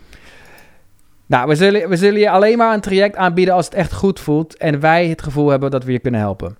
Nou, 1.25 1.48
we 1.48 1.55
zullen, 1.55 1.89
we 1.89 1.96
zullen 1.96 2.20
je 2.20 2.29
alleen 2.29 2.58
maar 2.58 2.74
een 2.74 2.82
traject 2.82 3.15
aanbieden 3.15 3.53
als 3.53 3.65
het 3.65 3.74
echt 3.74 3.94
goed 3.94 4.20
voelt 4.20 4.58
en 4.58 4.79
wij 4.79 5.08
het 5.08 5.22
gevoel 5.22 5.50
hebben 5.50 5.72
dat 5.72 5.84
we 5.84 5.91
je 5.91 6.00
kunnen 6.00 6.20
helpen. 6.20 6.58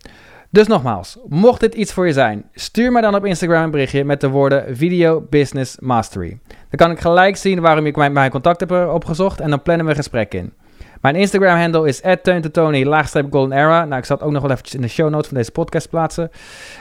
Dus 0.56 0.68
nogmaals, 0.68 1.18
mocht 1.28 1.60
dit 1.60 1.74
iets 1.74 1.94
voor 1.94 2.08
je 2.08 2.14
zijn, 2.14 2.50
stuur 2.54 2.92
mij 2.92 3.02
dan 3.02 3.16
op 3.16 3.26
Instagram 3.26 3.64
een 3.64 3.72
berichtje 3.72 4.04
met 4.04 4.22
de 4.22 4.30
woorden 4.30 4.76
Video 4.78 5.28
Business 5.30 5.80
Mastery. 5.80 6.40
Dan 6.48 6.56
kan 6.76 6.92
ik 6.92 7.00
gelijk 7.00 7.36
zien 7.38 7.62
waarom 7.62 7.86
ik 7.86 7.96
mijn, 7.96 8.14
mijn 8.14 8.32
contact 8.32 8.60
heb 8.60 8.72
eh, 8.72 8.94
opgezocht 8.94 9.40
en 9.40 9.50
dan 9.50 9.62
plannen 9.62 9.86
we 9.86 9.92
een 9.92 9.98
gesprek 9.98 10.34
in. 10.34 10.54
Mijn 11.02 11.16
Instagram 11.16 11.58
handle 11.58 11.88
is 11.88 12.02
@teuntotony 12.22 12.86
golden 13.30 13.58
era. 13.58 13.86
Nou, 13.86 13.98
ik 14.00 14.06
zal 14.06 14.16
het 14.16 14.26
ook 14.26 14.32
nog 14.32 14.42
wel 14.42 14.52
eventjes 14.52 14.76
in 14.76 14.82
de 14.82 14.88
show 14.88 15.10
notes 15.10 15.28
van 15.28 15.38
deze 15.38 15.52
podcast 15.52 15.90
plaatsen. 15.90 16.32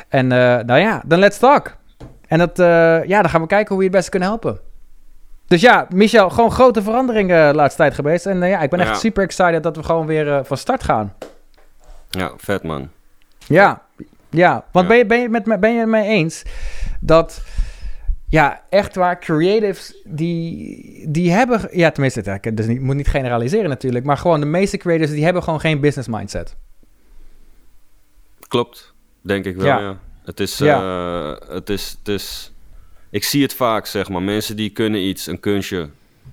En 0.09 0.33
eh, 0.33 0.65
nou 0.65 0.81
ja, 0.81 1.03
dan 1.07 1.19
let's 1.19 1.39
talk. 1.39 1.77
En 2.27 2.39
dat, 2.39 2.59
eh, 2.59 3.05
ja, 3.05 3.21
dan 3.21 3.31
gaan 3.31 3.41
we 3.41 3.47
kijken 3.47 3.69
hoe 3.69 3.77
we 3.79 3.83
je 3.83 3.89
het 3.89 3.97
beste 3.97 4.11
kunnen 4.11 4.29
helpen. 4.29 4.59
Dus 5.47 5.61
ja, 5.61 5.87
Michel, 5.89 6.31
gewoon 6.31 6.53
grote 6.53 6.83
veranderingen 6.83 7.49
de 7.49 7.55
laatste 7.57 7.81
tijd 7.83 7.95
geweest. 7.95 8.27
En 8.27 8.39
ja, 8.43 8.61
ik 8.61 8.71
ben 8.71 8.81
echt 8.81 8.89
Ja. 8.89 8.95
super 8.95 9.23
excited 9.23 9.63
dat 9.63 9.77
we 9.77 9.83
gewoon 9.83 10.07
weer 10.07 10.45
van 10.45 10.57
start 10.57 10.83
gaan. 10.83 11.15
Ja, 12.11 12.33
vet 12.37 12.63
man. 12.63 12.89
Ja, 13.49 13.83
ja. 14.31 14.65
Want 14.73 14.85
Ja. 14.87 14.91
Ben, 14.91 14.97
je, 14.99 15.07
ben, 15.07 15.21
je 15.21 15.29
met, 15.29 15.47
me- 15.47 15.59
ben 15.59 15.73
je 15.73 15.79
het 15.79 15.89
mee 15.89 16.09
eens 16.09 16.43
dat, 17.01 17.43
ja, 18.29 18.63
echt 18.71 18.95
waar, 18.95 19.19
creatives, 19.21 19.95
die, 20.05 21.11
die 21.11 21.31
hebben, 21.33 21.69
ja, 21.73 21.91
tenminste, 21.91 22.39
ik 22.41 22.57
dus 22.57 22.67
niet, 22.67 22.81
moet 22.81 22.95
niet 22.97 23.09
generaliseren 23.09 23.69
natuurlijk, 23.69 24.05
maar 24.05 24.17
gewoon 24.19 24.41
de 24.41 24.47
meeste 24.47 24.77
creators, 24.77 25.11
die 25.11 25.25
hebben 25.25 25.43
gewoon 25.43 25.61
geen 25.61 25.81
business 25.81 26.09
mindset. 26.09 26.57
Klopt, 28.49 28.95
denk 29.21 29.45
ik 29.45 29.57
wel, 29.57 29.67
Ja. 29.67 29.79
ja. 29.79 29.99
Het 30.25 30.41
is, 30.41 30.59
Ja. 30.59 30.81
eh, 30.81 31.49
het 31.55 31.69
is, 31.71 31.97
het 31.99 32.09
is... 32.09 32.53
Ik 33.11 33.25
zie 33.25 33.43
het 33.43 33.55
vaak, 33.55 33.87
zeg 33.87 34.09
maar. 34.09 34.23
Mensen 34.23 34.57
die 34.57 34.71
kunnen 34.71 35.01
iets, 35.01 35.27
een 35.27 35.41
kunstje. 35.41 35.89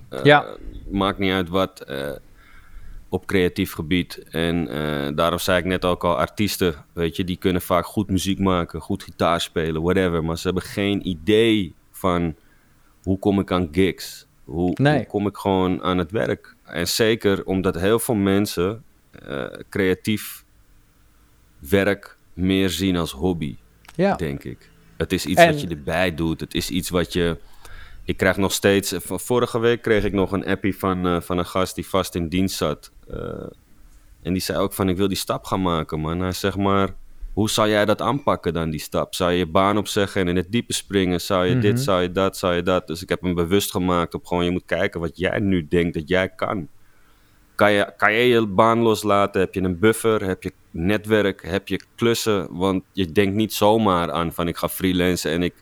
eh, 0.08 0.24
Ja. 0.24 0.44
Maakt 0.90 1.18
niet 1.18 1.32
uit 1.32 1.48
wat, 1.48 1.80
eh, 1.80 2.10
op 3.12 3.26
creatief 3.26 3.72
gebied. 3.72 4.22
En 4.30 4.68
eh, 4.68 5.16
daarom 5.16 5.38
zei 5.38 5.58
ik 5.58 5.64
net 5.64 5.84
ook 5.84 6.04
al, 6.04 6.16
artiesten, 6.18 6.74
weet 6.92 7.16
je, 7.16 7.24
die 7.24 7.36
kunnen 7.36 7.62
vaak 7.62 7.86
goed 7.86 8.10
muziek 8.10 8.38
maken, 8.38 8.80
goed 8.80 9.02
gitaar 9.02 9.40
spelen, 9.40 9.82
whatever. 9.82 10.24
Maar 10.24 10.38
ze 10.38 10.42
hebben 10.44 10.62
geen 10.62 11.08
idee 11.08 11.74
van 11.90 12.34
hoe 13.02 13.18
kom 13.18 13.38
ik 13.40 13.50
aan 13.50 13.68
gigs? 13.72 14.26
Hoe, 14.44 14.70
Nee. 14.74 14.96
hoe 14.96 15.06
kom 15.06 15.26
ik 15.26 15.36
gewoon 15.36 15.82
aan 15.82 15.98
het 15.98 16.10
werk? 16.10 16.54
En 16.64 16.88
zeker 16.88 17.44
omdat 17.44 17.74
heel 17.80 17.98
veel 17.98 18.14
mensen 18.14 18.82
eh, 19.26 19.44
creatief 19.70 20.44
werk 21.58 22.16
meer 22.32 22.70
zien 22.70 22.96
als 22.96 23.12
hobby, 23.12 23.56
Ja, 23.94 24.14
denk 24.16 24.44
ik. 24.44 24.70
Het 24.96 25.12
is 25.12 25.26
iets 25.26 25.40
En- 25.40 25.46
wat 25.52 25.60
je 25.60 25.68
erbij 25.68 26.14
doet. 26.14 26.40
Het 26.40 26.54
is 26.54 26.70
iets 26.70 26.88
wat 26.90 27.12
je... 27.12 27.36
Ik 28.04 28.16
krijg 28.16 28.36
nog 28.36 28.52
steeds... 28.52 28.94
Vorige 28.98 29.58
week 29.58 29.82
kreeg 29.82 30.04
ik 30.04 30.12
nog 30.12 30.32
een 30.32 30.46
appie 30.46 30.76
van, 30.78 31.06
eh, 31.06 31.20
van 31.20 31.38
een 31.38 31.46
gast 31.46 31.74
die 31.74 31.86
vast 31.86 32.14
in 32.14 32.28
dienst 32.28 32.56
zat. 32.56 32.90
Eh, 33.12 33.46
en 34.22 34.32
die 34.32 34.42
zei 34.42 34.58
ook 34.58 34.72
van, 34.72 34.88
ik 34.88 34.96
wil 34.96 35.08
die 35.08 35.16
stap 35.16 35.44
gaan 35.44 35.62
maken, 35.62 36.00
man. 36.00 36.20
Hij 36.20 36.32
zegt 36.32 36.56
maar, 36.56 36.94
hoe 37.32 37.50
zou 37.50 37.68
jij 37.68 37.84
dat 37.84 38.00
aanpakken 38.00 38.52
dan, 38.52 38.70
die 38.70 38.80
stap? 38.80 39.14
Zou 39.14 39.30
je 39.32 39.38
je 39.38 39.46
baan 39.46 39.76
opzeggen 39.78 40.20
en 40.20 40.28
in 40.28 40.36
het 40.36 40.52
diepe 40.52 40.72
springen? 40.72 41.20
Zou 41.20 41.46
je 41.46 41.52
Mhm. 41.52 41.60
dit, 41.60 41.80
zou 41.80 42.02
je 42.02 42.12
dat, 42.12 42.36
zou 42.36 42.54
je 42.54 42.62
dat? 42.62 42.86
Dus 42.86 43.02
ik 43.02 43.08
heb 43.08 43.20
hem 43.20 43.34
bewust 43.34 43.70
gemaakt 43.70 44.14
op 44.14 44.26
gewoon, 44.26 44.44
je 44.44 44.50
moet 44.50 44.64
kijken 44.66 45.00
wat 45.00 45.16
jij 45.18 45.38
nu 45.38 45.68
denkt 45.68 45.94
dat 45.94 46.08
jij 46.08 46.28
kan. 46.28 46.68
Kan 47.54 47.72
je, 47.72 47.92
kan 47.96 48.12
je 48.12 48.26
je 48.28 48.46
baan 48.46 48.78
loslaten? 48.78 49.40
Heb 49.40 49.54
je 49.54 49.62
een 49.62 49.78
buffer? 49.78 50.24
Heb 50.24 50.42
je 50.42 50.52
netwerk? 50.70 51.42
Heb 51.46 51.68
je 51.68 51.80
klussen? 51.96 52.56
Want 52.56 52.84
je 52.92 53.12
denkt 53.12 53.34
niet 53.34 53.52
zomaar 53.52 54.10
aan 54.12 54.32
van 54.32 54.48
ik 54.48 54.56
ga 54.56 54.68
freelancen 54.68 55.30
en 55.30 55.42
ik... 55.42 55.54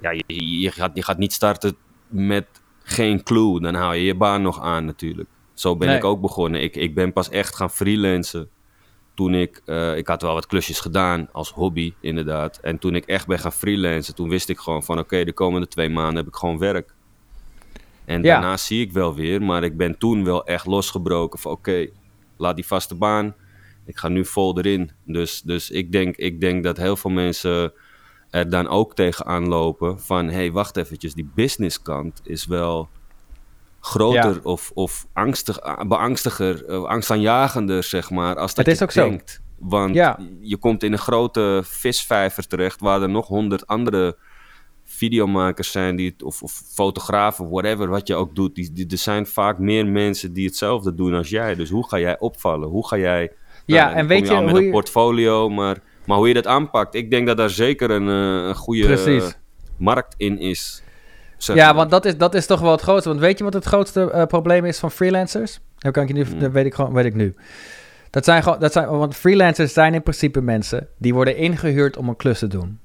Ja, 0.00 0.10
je, 0.10 0.60
je, 0.60 0.70
gaat, 0.70 0.90
je 0.94 1.02
gaat 1.02 1.18
niet 1.18 1.32
starten 1.32 1.76
met 2.08 2.46
geen 2.82 3.22
clue. 3.22 3.60
Dan 3.60 3.74
hou 3.74 3.94
je 3.94 4.04
je 4.04 4.14
baan 4.14 4.42
nog 4.42 4.60
aan 4.60 4.84
natuurlijk. 4.84 5.28
Zo 5.60 5.76
ben 5.76 5.88
Nee. 5.88 5.96
ik 5.96 6.04
ook 6.04 6.20
begonnen. 6.20 6.62
Ik, 6.62 6.76
ik 6.76 6.94
ben 6.94 7.12
pas 7.12 7.28
echt 7.28 7.56
gaan 7.56 7.70
freelancen 7.70 8.48
toen 9.14 9.34
ik... 9.34 9.62
eh, 9.64 9.96
ik 9.96 10.06
had 10.06 10.22
wel 10.22 10.34
wat 10.34 10.46
klusjes 10.46 10.80
gedaan 10.80 11.28
als 11.32 11.50
hobby 11.52 11.94
inderdaad. 12.00 12.58
En 12.62 12.78
toen 12.78 12.94
ik 12.94 13.04
echt 13.04 13.26
ben 13.26 13.38
gaan 13.38 13.52
freelancen, 13.52 14.14
toen 14.14 14.28
wist 14.28 14.48
ik 14.48 14.58
gewoon 14.58 14.82
van... 14.82 14.98
Oké, 14.98 15.24
de 15.24 15.32
komende 15.32 15.68
twee 15.68 15.88
maanden 15.88 16.16
heb 16.16 16.26
ik 16.26 16.34
gewoon 16.34 16.58
werk. 16.58 16.94
En 18.04 18.22
Ja. 18.22 18.32
daarna 18.32 18.56
zie 18.56 18.80
ik 18.80 18.92
wel 18.92 19.14
weer, 19.14 19.42
maar 19.42 19.62
ik 19.64 19.76
ben 19.76 19.98
toen 19.98 20.24
wel 20.24 20.44
echt 20.46 20.66
losgebroken 20.66 21.38
van 21.38 21.52
oké, 21.52 21.86
laat 22.36 22.54
die 22.56 22.66
vaste 22.66 22.94
baan. 22.94 23.34
Ik 23.84 23.96
ga 23.98 24.08
nu 24.08 24.24
vol 24.24 24.58
erin. 24.58 24.90
Dus, 25.04 25.42
dus 25.42 25.70
ik, 25.70 25.92
denk, 25.92 26.16
ik 26.16 26.40
denk 26.40 26.64
dat 26.64 26.76
heel 26.76 26.96
veel 26.96 27.10
mensen 27.10 27.72
er 28.30 28.50
dan 28.50 28.68
ook 28.68 28.94
tegenaan 28.94 29.48
lopen 29.48 30.00
van 30.00 30.26
hé, 30.26 30.32
hey, 30.34 30.52
wacht 30.52 30.76
eventjes, 30.76 31.14
die 31.14 31.30
businesskant 31.34 32.20
is 32.24 32.46
wel 32.46 32.88
groter 33.80 34.34
Ja. 34.34 34.40
of, 34.42 34.70
of 34.74 35.06
angstig, 35.12 35.58
beangstiger, 35.88 36.64
eh, 36.66 36.84
angstaanjagender, 36.84 37.82
zeg 37.84 38.10
maar, 38.10 38.36
als 38.36 38.54
dat 38.54 38.66
Het 38.66 38.80
is 38.80 38.92
zo. 38.94 39.08
denkt. 39.08 39.40
Want 39.58 39.94
Ja. 39.94 40.18
je 40.40 40.56
komt 40.56 40.82
in 40.82 40.92
een 40.92 40.98
grote 40.98 41.60
visvijver 41.64 42.46
terecht 42.46 42.80
waar 42.80 43.02
er 43.02 43.08
nog 43.08 43.26
honderd 43.26 43.66
andere 43.66 44.16
videomakers 44.84 45.70
zijn 45.70 45.96
die 45.96 46.10
het, 46.10 46.22
of, 46.22 46.42
of 46.42 46.52
fotografen, 46.74 47.50
whatever, 47.50 47.88
wat 47.88 48.06
je 48.06 48.14
ook 48.14 48.34
doet. 48.34 48.54
Die, 48.54 48.72
die, 48.72 48.86
er 48.90 48.98
zijn 48.98 49.26
vaak 49.26 49.58
meer 49.58 49.86
mensen 49.86 50.32
die 50.32 50.46
hetzelfde 50.46 50.94
doen 50.94 51.14
als 51.14 51.28
jij. 51.28 51.54
Dus 51.54 51.70
hoe 51.70 51.88
ga 51.88 51.98
jij 51.98 52.18
opvallen? 52.18 52.68
Hoe 52.68 52.86
ga 52.88 52.96
jij... 52.98 53.32
Ja, 53.66 53.84
nou, 53.84 53.96
en 53.96 54.06
weet 54.06 54.28
je 54.28 54.40
met 54.40 54.50
hoe 54.50 54.64
een 54.64 54.70
portfolio, 54.70 55.48
maar, 55.48 55.78
maar 56.06 56.16
hoe 56.16 56.28
je 56.28 56.34
dat 56.34 56.46
aanpakt, 56.46 56.94
ik 56.94 57.10
denk 57.10 57.26
dat 57.26 57.36
daar 57.36 57.50
zeker 57.50 57.90
een, 57.90 58.08
eh, 58.08 58.48
een 58.48 58.54
goede 58.54 59.34
markt 59.76 60.14
in 60.16 60.38
is. 60.38 60.82
Zeg 61.42 61.56
ja 61.56 61.66
maar. 61.66 61.74
want 61.74 61.90
dat 61.90 62.04
is, 62.04 62.16
dat 62.16 62.34
is 62.34 62.46
toch 62.46 62.60
wel 62.60 62.70
het 62.70 62.80
grootste. 62.80 63.08
Want 63.08 63.20
weet 63.20 63.38
je 63.38 63.44
wat 63.44 63.52
het 63.54 63.64
grootste 63.64 64.10
eh, 64.10 64.24
probleem 64.24 64.64
is 64.64 64.78
van 64.78 64.90
freelancers? 64.90 65.60
Dat, 65.78 65.92
kan 65.92 66.02
ik 66.02 66.08
je 66.08 66.14
nu, 66.14 66.24
Hmm. 66.24 66.38
dat 66.38 66.52
weet 66.52 66.66
ik 66.66 66.74
gewoon, 66.74 66.92
weet 66.92 67.04
ik 67.04 67.14
nu. 67.14 67.34
Dat 68.10 68.24
zijn 68.24 68.42
gewoon, 68.42 68.58
dat 68.58 68.72
zijn, 68.72 68.88
want 68.88 69.14
freelancers 69.14 69.72
zijn 69.72 69.94
in 69.94 70.02
principe 70.02 70.40
mensen 70.40 70.88
die 70.98 71.14
worden 71.14 71.36
ingehuurd 71.36 71.96
om 71.96 72.08
een 72.08 72.16
klus 72.16 72.38
te 72.38 72.46
doen. 72.46 72.78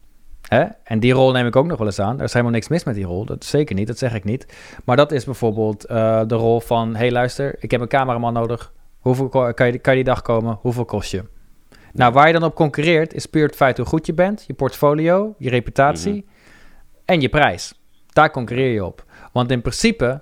Hè? 0.48 0.64
En 0.84 1.00
die 1.00 1.14
rol 1.14 1.32
neem 1.32 1.48
ik 1.48 1.56
ook 1.56 1.66
nog 1.66 1.78
wel 1.78 1.88
eens 1.88 2.00
aan. 2.00 2.18
Er 2.18 2.24
is 2.24 2.32
helemaal 2.32 2.54
niks 2.54 2.68
mis 2.68 2.84
met 2.84 2.96
die 2.96 3.06
rol. 3.06 3.26
Dat 3.26 3.44
zeker 3.44 3.76
niet, 3.76 3.88
dat 3.88 3.98
zeg 3.98 4.14
ik 4.14 4.24
niet. 4.24 4.46
Maar 4.84 4.96
dat 4.96 5.12
is 5.12 5.26
bijvoorbeeld 5.26 5.86
eh, 5.86 6.22
de 6.28 6.36
rol 6.36 6.60
van... 6.60 6.96
hey, 6.96 7.12
luister, 7.12 7.56
ik 7.60 7.72
heb 7.72 7.82
een 7.82 7.88
cameraman 7.88 8.34
nodig. 8.34 8.74
Hoeveel 9.00 9.30
kan 9.30 9.46
je, 9.48 9.54
kan 9.54 9.98
je 9.98 10.04
die 10.04 10.14
dag 10.14 10.22
komen? 10.22 10.58
Hoeveel 10.62 10.86
kost 10.86 11.12
je? 11.12 11.24
Nou, 11.94 12.14
waar 12.14 12.28
je 12.28 12.34
dan 12.34 12.44
op 12.44 12.56
concurreert... 12.56 13.14
is 13.14 13.26
puur 13.26 13.46
het 13.46 13.56
feit 13.56 13.78
hoe 13.78 13.86
goed 13.86 14.06
je 14.06 14.14
bent... 14.14 14.44
je 14.48 14.54
portfolio, 14.54 15.36
je 15.38 15.50
reputatie... 15.50 16.14
Mhm. 16.14 16.24
en 17.06 17.22
je 17.22 17.30
prijs. 17.30 17.74
Daar 18.16 18.32
concurreer 18.32 18.74
je 18.74 18.86
op. 18.86 19.04
Want 19.32 19.52
in 19.52 19.62
principe 19.62 20.22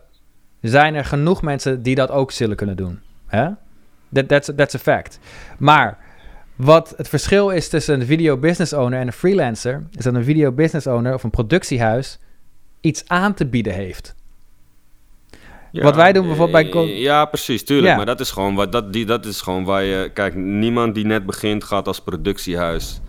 zijn 0.61 0.95
er 0.95 1.05
genoeg 1.05 1.41
mensen... 1.41 1.81
die 1.81 1.95
dat 1.95 2.09
ook 2.11 2.31
zullen 2.31 2.55
kunnen 2.55 2.75
doen. 2.77 2.99
Hè? 3.27 3.49
That, 4.13 4.27
that's, 4.27 4.49
that's 4.55 4.75
a 4.75 4.79
fact. 4.79 5.19
Maar 5.57 5.97
wat 6.55 6.93
het 6.97 7.09
verschil 7.09 7.49
is 7.49 7.69
tussen 7.69 7.99
een 7.99 8.05
video 8.05 8.37
business 8.37 8.73
owner 8.73 8.99
en 8.99 9.07
een 9.07 9.13
freelancer, 9.13 9.83
is 9.91 10.03
dat 10.03 10.13
een 10.13 10.23
video 10.23 10.51
business 10.51 10.87
owner 10.87 11.13
of 11.13 11.23
een 11.23 11.29
productiehuis 11.29 12.19
iets 12.81 13.03
aan 13.07 13.33
te 13.33 13.45
bieden 13.45 13.73
heeft. 13.73 14.15
Ja, 15.71 15.83
Wat 15.83 15.95
wij 15.95 16.13
doen 16.13 16.27
bijvoorbeeld 16.27 16.71
bij 16.71 16.83
eh, 16.83 17.01
Ja, 17.01 17.25
precies, 17.25 17.63
tuurlijk. 17.63 17.87
Ja. 17.87 17.95
Maar 17.95 18.05
dat 18.05 18.19
is 18.19 18.31
gewoon 18.31 18.55
wat 18.55 18.71
dat, 18.71 18.93
die, 18.93 19.05
dat 19.05 19.25
is 19.25 19.41
gewoon 19.41 19.63
waar 19.63 19.83
je. 19.83 20.09
Kijk, 20.13 20.35
niemand 20.35 20.95
die 20.95 21.05
net 21.05 21.25
begint 21.25 21.63
gaat 21.63 21.87
als 21.87 22.01
productiehuis. 22.01 22.99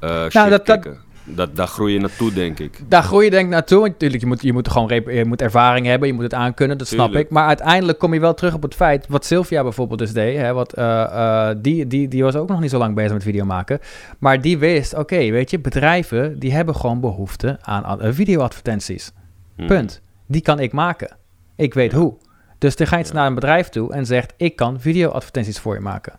eh 0.00 0.22
shit 0.22 0.32
Nou, 0.32 0.50
dat- 0.50 0.66
dat-. 0.66 0.88
Dat, 1.24 1.56
daar 1.56 1.66
groei 1.66 1.92
je 1.92 2.00
naartoe, 2.00 2.32
denk 2.32 2.58
ik. 2.58 2.80
Daar 2.88 3.02
groei 3.02 3.24
je 3.24 3.30
denk 3.30 3.44
ik 3.44 3.50
naartoe. 3.50 3.78
Want 3.78 3.92
natuurlijk, 3.92 4.20
je 4.20 4.26
moet, 4.26 4.42
je 4.42 4.52
moet 4.52 4.68
gewoon 4.68 5.02
je 5.14 5.24
moet 5.24 5.42
ervaring 5.42 5.86
hebben. 5.86 6.08
Je 6.08 6.14
moet 6.14 6.22
het 6.22 6.34
aankunnen, 6.34 6.78
dat 6.78 6.86
snap 6.86 7.14
ik. 7.14 7.30
Maar 7.30 7.46
uiteindelijk 7.46 7.98
kom 7.98 8.14
je 8.14 8.20
wel 8.20 8.34
terug 8.34 8.54
op 8.54 8.62
het 8.62 8.74
feit... 8.74 9.06
wat 9.08 9.24
Sylvia 9.24 9.62
bijvoorbeeld 9.62 9.98
dus 9.98 10.12
deed. 10.12 10.36
Hè, 10.36 10.52
wat, 10.52 10.72
eh, 10.72 11.02
eh, 11.02 11.56
die, 11.58 11.86
die, 11.86 12.08
die 12.08 12.22
was 12.22 12.34
ook 12.34 12.48
nog 12.48 12.60
niet 12.60 12.70
zo 12.70 12.78
lang 12.78 12.94
bezig 12.94 13.12
met 13.12 13.22
video 13.22 13.44
maken. 13.44 13.78
Maar 14.18 14.40
die 14.40 14.58
wist, 14.58 14.94
oké, 14.94 15.30
weet 15.30 15.50
je... 15.50 15.58
bedrijven 15.58 16.38
die 16.38 16.52
hebben 16.52 16.76
gewoon 16.76 17.00
behoefte 17.00 17.58
aan, 17.60 17.84
aan 17.84 18.00
eh, 18.00 18.12
videoadvertenties. 18.12 19.12
Hm. 19.56 19.66
Punt. 19.66 20.00
Die 20.26 20.40
kan 20.40 20.60
ik 20.60 20.72
maken. 20.72 21.16
Ik 21.56 21.74
weet 21.74 21.92
hoe. 21.92 22.16
Dus 22.58 22.76
dan 22.76 22.86
ga 22.86 22.96
je 22.96 23.02
eens 23.02 23.12
naar 23.12 23.26
een 23.26 23.34
bedrijf 23.34 23.68
toe 23.68 23.92
en 23.92 24.06
zegt... 24.06 24.34
ik 24.36 24.56
kan 24.56 24.80
videoadvertenties 24.80 25.58
voor 25.58 25.74
je 25.74 25.80
maken. 25.80 26.12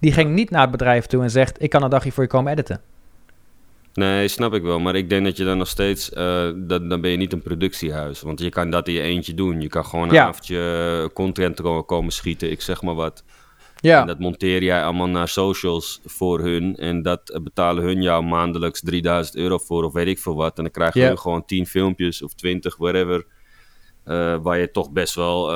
Die 0.00 0.12
ging 0.12 0.34
niet 0.34 0.50
naar 0.50 0.62
het 0.62 0.70
bedrijf 0.70 1.06
toe 1.06 1.22
en 1.22 1.30
zegt... 1.30 1.62
ik 1.62 1.70
kan 1.70 1.82
een 1.82 1.90
dagje 1.90 2.12
voor 2.12 2.22
je 2.22 2.28
komen 2.28 2.52
editen. 2.52 2.80
Nee, 3.94 4.28
snap 4.28 4.54
ik 4.54 4.62
wel. 4.62 4.78
Maar 4.80 4.94
ik 4.94 5.08
denk 5.08 5.24
dat 5.24 5.36
je 5.36 5.44
dan 5.44 5.58
nog 5.58 5.68
steeds. 5.68 6.10
eh, 6.12 6.50
dat, 6.56 6.90
dan 6.90 7.00
ben 7.00 7.10
je 7.10 7.16
niet 7.16 7.32
een 7.32 7.42
productiehuis. 7.42 8.20
Want 8.20 8.40
je 8.40 8.48
kan 8.50 8.70
dat 8.70 8.88
in 8.88 8.94
je 8.94 9.00
eentje 9.00 9.34
doen. 9.34 9.60
Je 9.60 9.68
kan 9.68 9.84
gewoon 9.84 10.08
een 10.08 10.14
Ja. 10.14 10.26
avondje 10.26 10.58
eh, 11.08 11.14
content 11.14 11.60
ko- 11.60 11.82
komen 11.84 12.12
schieten. 12.12 12.50
Ik 12.50 12.60
zeg 12.60 12.82
maar 12.82 12.94
wat. 12.94 13.24
Ja, 13.80 14.00
En 14.00 14.06
dat 14.06 14.18
monteer 14.18 14.62
jij 14.62 14.84
allemaal 14.84 15.08
naar 15.08 15.28
socials 15.28 16.00
voor 16.04 16.40
hun. 16.40 16.76
En 16.76 17.02
dat 17.02 17.40
betalen 17.42 17.84
hun 17.84 18.02
jou 18.02 18.24
maandelijks 18.24 18.80
3000 18.80 19.36
euro 19.36 19.58
voor. 19.58 19.84
Of 19.84 19.92
weet 19.92 20.06
ik 20.06 20.18
veel 20.18 20.34
wat. 20.34 20.56
En 20.56 20.62
dan 20.62 20.72
krijg 20.72 20.94
je 20.94 21.16
gewoon 21.16 21.44
10 21.44 21.66
filmpjes 21.66 22.22
of 22.22 22.34
20, 22.34 22.76
whatever. 22.76 23.26
eh, 24.04 24.36
waar 24.42 24.58
je 24.58 24.70
toch 24.70 24.90
best 24.92 25.14
wel. 25.14 25.46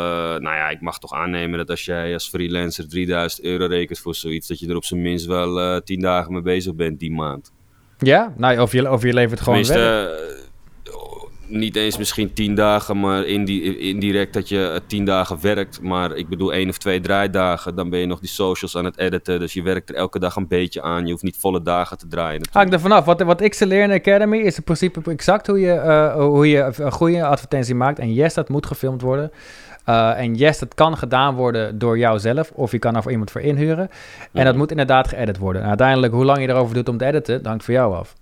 nou 0.41 0.43
ja, 0.43 0.69
ik 0.69 0.81
mag 0.81 0.99
toch 0.99 1.13
aannemen 1.13 1.59
dat 1.59 1.71
als 1.71 1.85
jij 1.85 2.13
als 2.13 2.29
freelancer 2.29 2.89
3000 2.89 3.45
euro 3.47 3.67
rekent 3.67 3.99
voor 3.99 4.15
zoiets. 4.15 4.49
dat 4.49 4.59
je 4.59 4.69
er 4.69 4.77
op 4.77 4.85
zijn 4.85 5.03
minst 5.03 5.27
wel 5.27 5.61
eh 5.61 5.81
10 5.81 6.01
dagen 6.01 6.33
mee 6.33 6.43
bezig 6.43 6.75
bent 6.75 6.99
die 7.01 7.13
maand. 7.13 7.53
Ja? 7.99 8.33
Nou, 8.37 8.61
of, 8.61 8.73
je, 8.73 8.91
of 8.91 9.03
je 9.03 9.13
levert 9.13 9.41
gewoon 9.41 9.65
eh, 9.65 10.05
niet 11.49 11.77
eens 11.77 11.99
misschien 11.99 12.33
tien 12.33 12.55
dagen, 12.55 13.01
maar 13.01 13.25
indi 13.25 13.79
indirect 13.79 14.33
dat 14.33 14.49
je 14.49 14.71
eh, 14.75 14.81
tien 14.87 15.05
dagen 15.05 15.41
werkt. 15.41 15.83
Maar 15.83 16.17
ik 16.17 16.29
bedoel 16.29 16.53
één 16.53 16.69
of 16.69 16.79
twee 16.79 17.01
draaidagen, 17.01 17.75
dan 17.75 17.91
ben 17.91 17.99
je 17.99 18.07
nog 18.07 18.21
die 18.21 18.29
socials 18.29 18.77
aan 18.77 18.85
het 18.85 18.99
editen. 18.99 19.41
Dus 19.41 19.53
je 19.53 19.63
werkt 19.63 19.89
er 19.89 19.95
elke 19.95 20.19
dag 20.19 20.37
een 20.37 20.49
beetje 20.49 20.83
aan. 20.83 21.05
Je 21.05 21.11
hoeft 21.11 21.23
niet 21.23 21.37
volle 21.39 21.63
dagen 21.63 21.99
te 21.99 22.07
draaien. 22.07 22.49
Hangt 22.53 22.73
er 22.73 22.81
vanaf. 22.81 23.05
Wat, 23.05 23.23
wat 23.23 23.41
ik 23.41 23.55
ze 23.55 23.67
leer 23.67 23.83
in 23.83 23.89
de 23.89 23.95
Academy 23.95 24.39
is 24.39 24.57
in 24.57 24.63
principe 24.63 25.11
exact 25.11 25.47
hoe 25.47 25.61
je, 25.61 25.73
eh, 25.73 26.15
hoe 26.15 26.49
je 26.49 26.73
een 26.77 26.93
goede 26.93 27.25
advertentie 27.25 27.75
maakt. 27.75 27.99
En 27.99 28.13
yes, 28.13 28.35
dat 28.35 28.49
moet 28.49 28.67
gefilmd 28.67 29.03
worden. 29.03 29.31
Eh, 29.89 30.19
en 30.21 30.35
yes, 30.35 30.59
dat 30.59 30.75
kan 30.75 30.97
gedaan 30.99 31.35
worden 31.35 31.79
door 31.79 31.99
jouzelf. 31.99 32.51
Of 32.55 32.73
je 32.73 32.79
kan 32.79 32.97
er 32.97 33.03
voor 33.03 33.11
iemand 33.11 33.31
voor 33.31 33.41
inhuren. 33.41 33.89
En 34.33 34.45
dat 34.45 34.57
moet 34.57 34.71
inderdaad 34.71 35.09
geëdit 35.09 35.39
worden. 35.39 35.63
En 35.63 35.69
uiteindelijk, 35.69 36.13
hoe 36.13 36.25
lang 36.25 36.41
je 36.41 36.49
erover 36.49 36.75
doet 36.75 36.89
om 36.89 36.99
te 36.99 37.05
editen, 37.05 37.47
hangt 37.47 37.65
van 37.65 37.75
jou 37.75 37.95
af. 37.95 38.15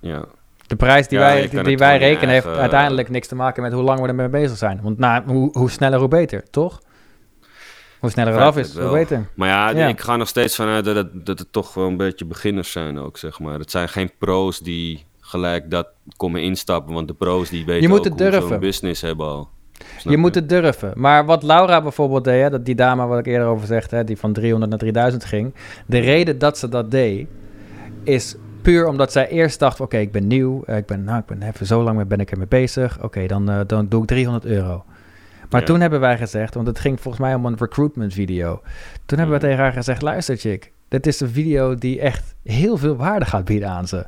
Ja. 0.00 0.24
De 0.66 0.76
prijs 0.76 1.08
die 1.08 1.18
Ja, 1.18 1.24
wij, 1.24 1.48
die, 1.62 1.76
wij 1.78 1.98
rekenen 1.98 2.28
heeft 2.28 2.44
eigen- 2.44 2.60
uiteindelijk 2.62 3.08
niks 3.08 3.28
te 3.28 3.34
maken 3.34 3.62
met 3.62 3.72
hoe 3.72 3.82
lang 3.82 4.00
we 4.00 4.06
ermee 4.08 4.28
bezig 4.28 4.56
zijn. 4.56 4.80
Want 4.82 4.98
nou, 4.98 5.22
hoe, 5.26 5.50
hoe 5.58 5.70
sneller, 5.70 5.98
hoe 5.98 6.08
beter, 6.08 6.50
toch? 6.50 6.80
Hoe 8.00 8.10
sneller 8.10 8.32
het 8.32 8.42
af 8.42 8.56
is, 8.56 8.78
hoe 8.78 8.90
beter. 8.90 9.26
Maar 9.34 9.48
ja, 9.48 9.70
Ja. 9.70 9.86
ik 9.88 10.00
ga 10.00 10.16
nog 10.16 10.28
steeds 10.28 10.56
vanuit 10.56 10.84
dat 10.84 10.96
het, 10.96 11.26
dat 11.26 11.38
het 11.38 11.52
toch 11.52 11.74
wel 11.74 11.86
een 11.86 11.96
beetje 11.96 12.24
beginners 12.24 12.72
zijn 12.72 12.98
ook, 12.98 13.16
zeg 13.18 13.40
maar. 13.40 13.58
Het 13.58 13.70
zijn 13.70 13.88
geen 13.88 14.10
pro's 14.18 14.58
die 14.58 15.04
gelijk 15.20 15.70
dat 15.70 15.88
komen 16.16 16.42
instappen. 16.42 16.94
Want 16.94 17.08
de 17.08 17.14
pro's 17.14 17.48
die 17.48 17.64
weten 17.64 17.82
Je 17.82 17.88
moet 17.88 18.04
het 18.04 18.18
durven. 18.18 18.60
business 18.60 19.00
hebben 19.02 19.26
al. 19.26 19.48
Snap 19.96 20.12
Je 20.12 20.18
moet 20.18 20.34
het 20.34 20.48
durven. 20.48 20.92
Maar 20.94 21.24
wat 21.24 21.42
Laura 21.42 21.82
bijvoorbeeld 21.82 22.24
deed, 22.24 22.42
hè, 22.42 22.50
dat 22.50 22.64
die 22.64 22.74
dame 22.74 23.06
wat 23.06 23.18
ik 23.18 23.26
eerder 23.26 23.46
over 23.48 23.66
zegde, 23.66 23.96
hè, 23.96 24.04
die 24.04 24.16
van 24.18 24.32
300 24.32 24.70
naar 24.70 24.78
3000 24.80 25.24
ging. 25.24 25.54
De 25.86 25.98
reden 25.98 26.38
dat 26.38 26.58
ze 26.58 26.68
dat 26.68 26.90
deed, 26.90 27.26
is 28.02 28.36
puur 28.62 28.86
omdat 28.86 29.12
zij 29.12 29.28
eerst 29.28 29.58
dacht, 29.58 29.80
oké, 29.80 29.96
ik 29.96 30.12
ben 30.12 30.26
nieuw. 30.26 30.62
eh, 30.66 30.76
ik 30.76 30.86
ben, 30.86 31.04
nou, 31.04 31.18
ik 31.18 31.26
ben 31.26 31.42
even 31.42 31.66
zo 31.66 31.82
lang 31.82 32.06
ben 32.06 32.20
ik 32.20 32.30
ermee 32.30 32.46
bezig. 32.48 33.02
Oké, 33.02 33.26
dan, 33.26 33.50
eh, 33.50 33.60
dan 33.66 33.88
doe 33.88 34.02
ik 34.02 34.08
300 34.08 34.44
euro. 34.44 34.84
Maar 35.50 35.60
Ja. 35.60 35.66
toen 35.66 35.80
hebben 35.80 36.00
wij 36.00 36.16
gezegd, 36.18 36.54
want 36.54 36.66
het 36.66 36.78
ging 36.78 37.00
volgens 37.00 37.22
mij 37.24 37.34
om 37.34 37.46
een 37.46 37.56
recruitment 37.58 38.12
video. 38.12 38.60
Toen 39.06 39.18
hebben 39.18 39.26
we 39.38 39.40
Mhm. 39.42 39.50
tegen 39.50 39.58
haar 39.64 39.72
gezegd, 39.72 40.02
luister 40.02 40.36
chick, 40.36 40.72
dit 40.88 41.06
is 41.06 41.20
een 41.20 41.28
video 41.28 41.74
die 41.74 42.00
echt 42.00 42.34
heel 42.44 42.76
veel 42.76 42.96
waarde 42.96 43.24
gaat 43.24 43.44
bieden 43.44 43.68
aan 43.68 43.88
ze. 43.88 44.06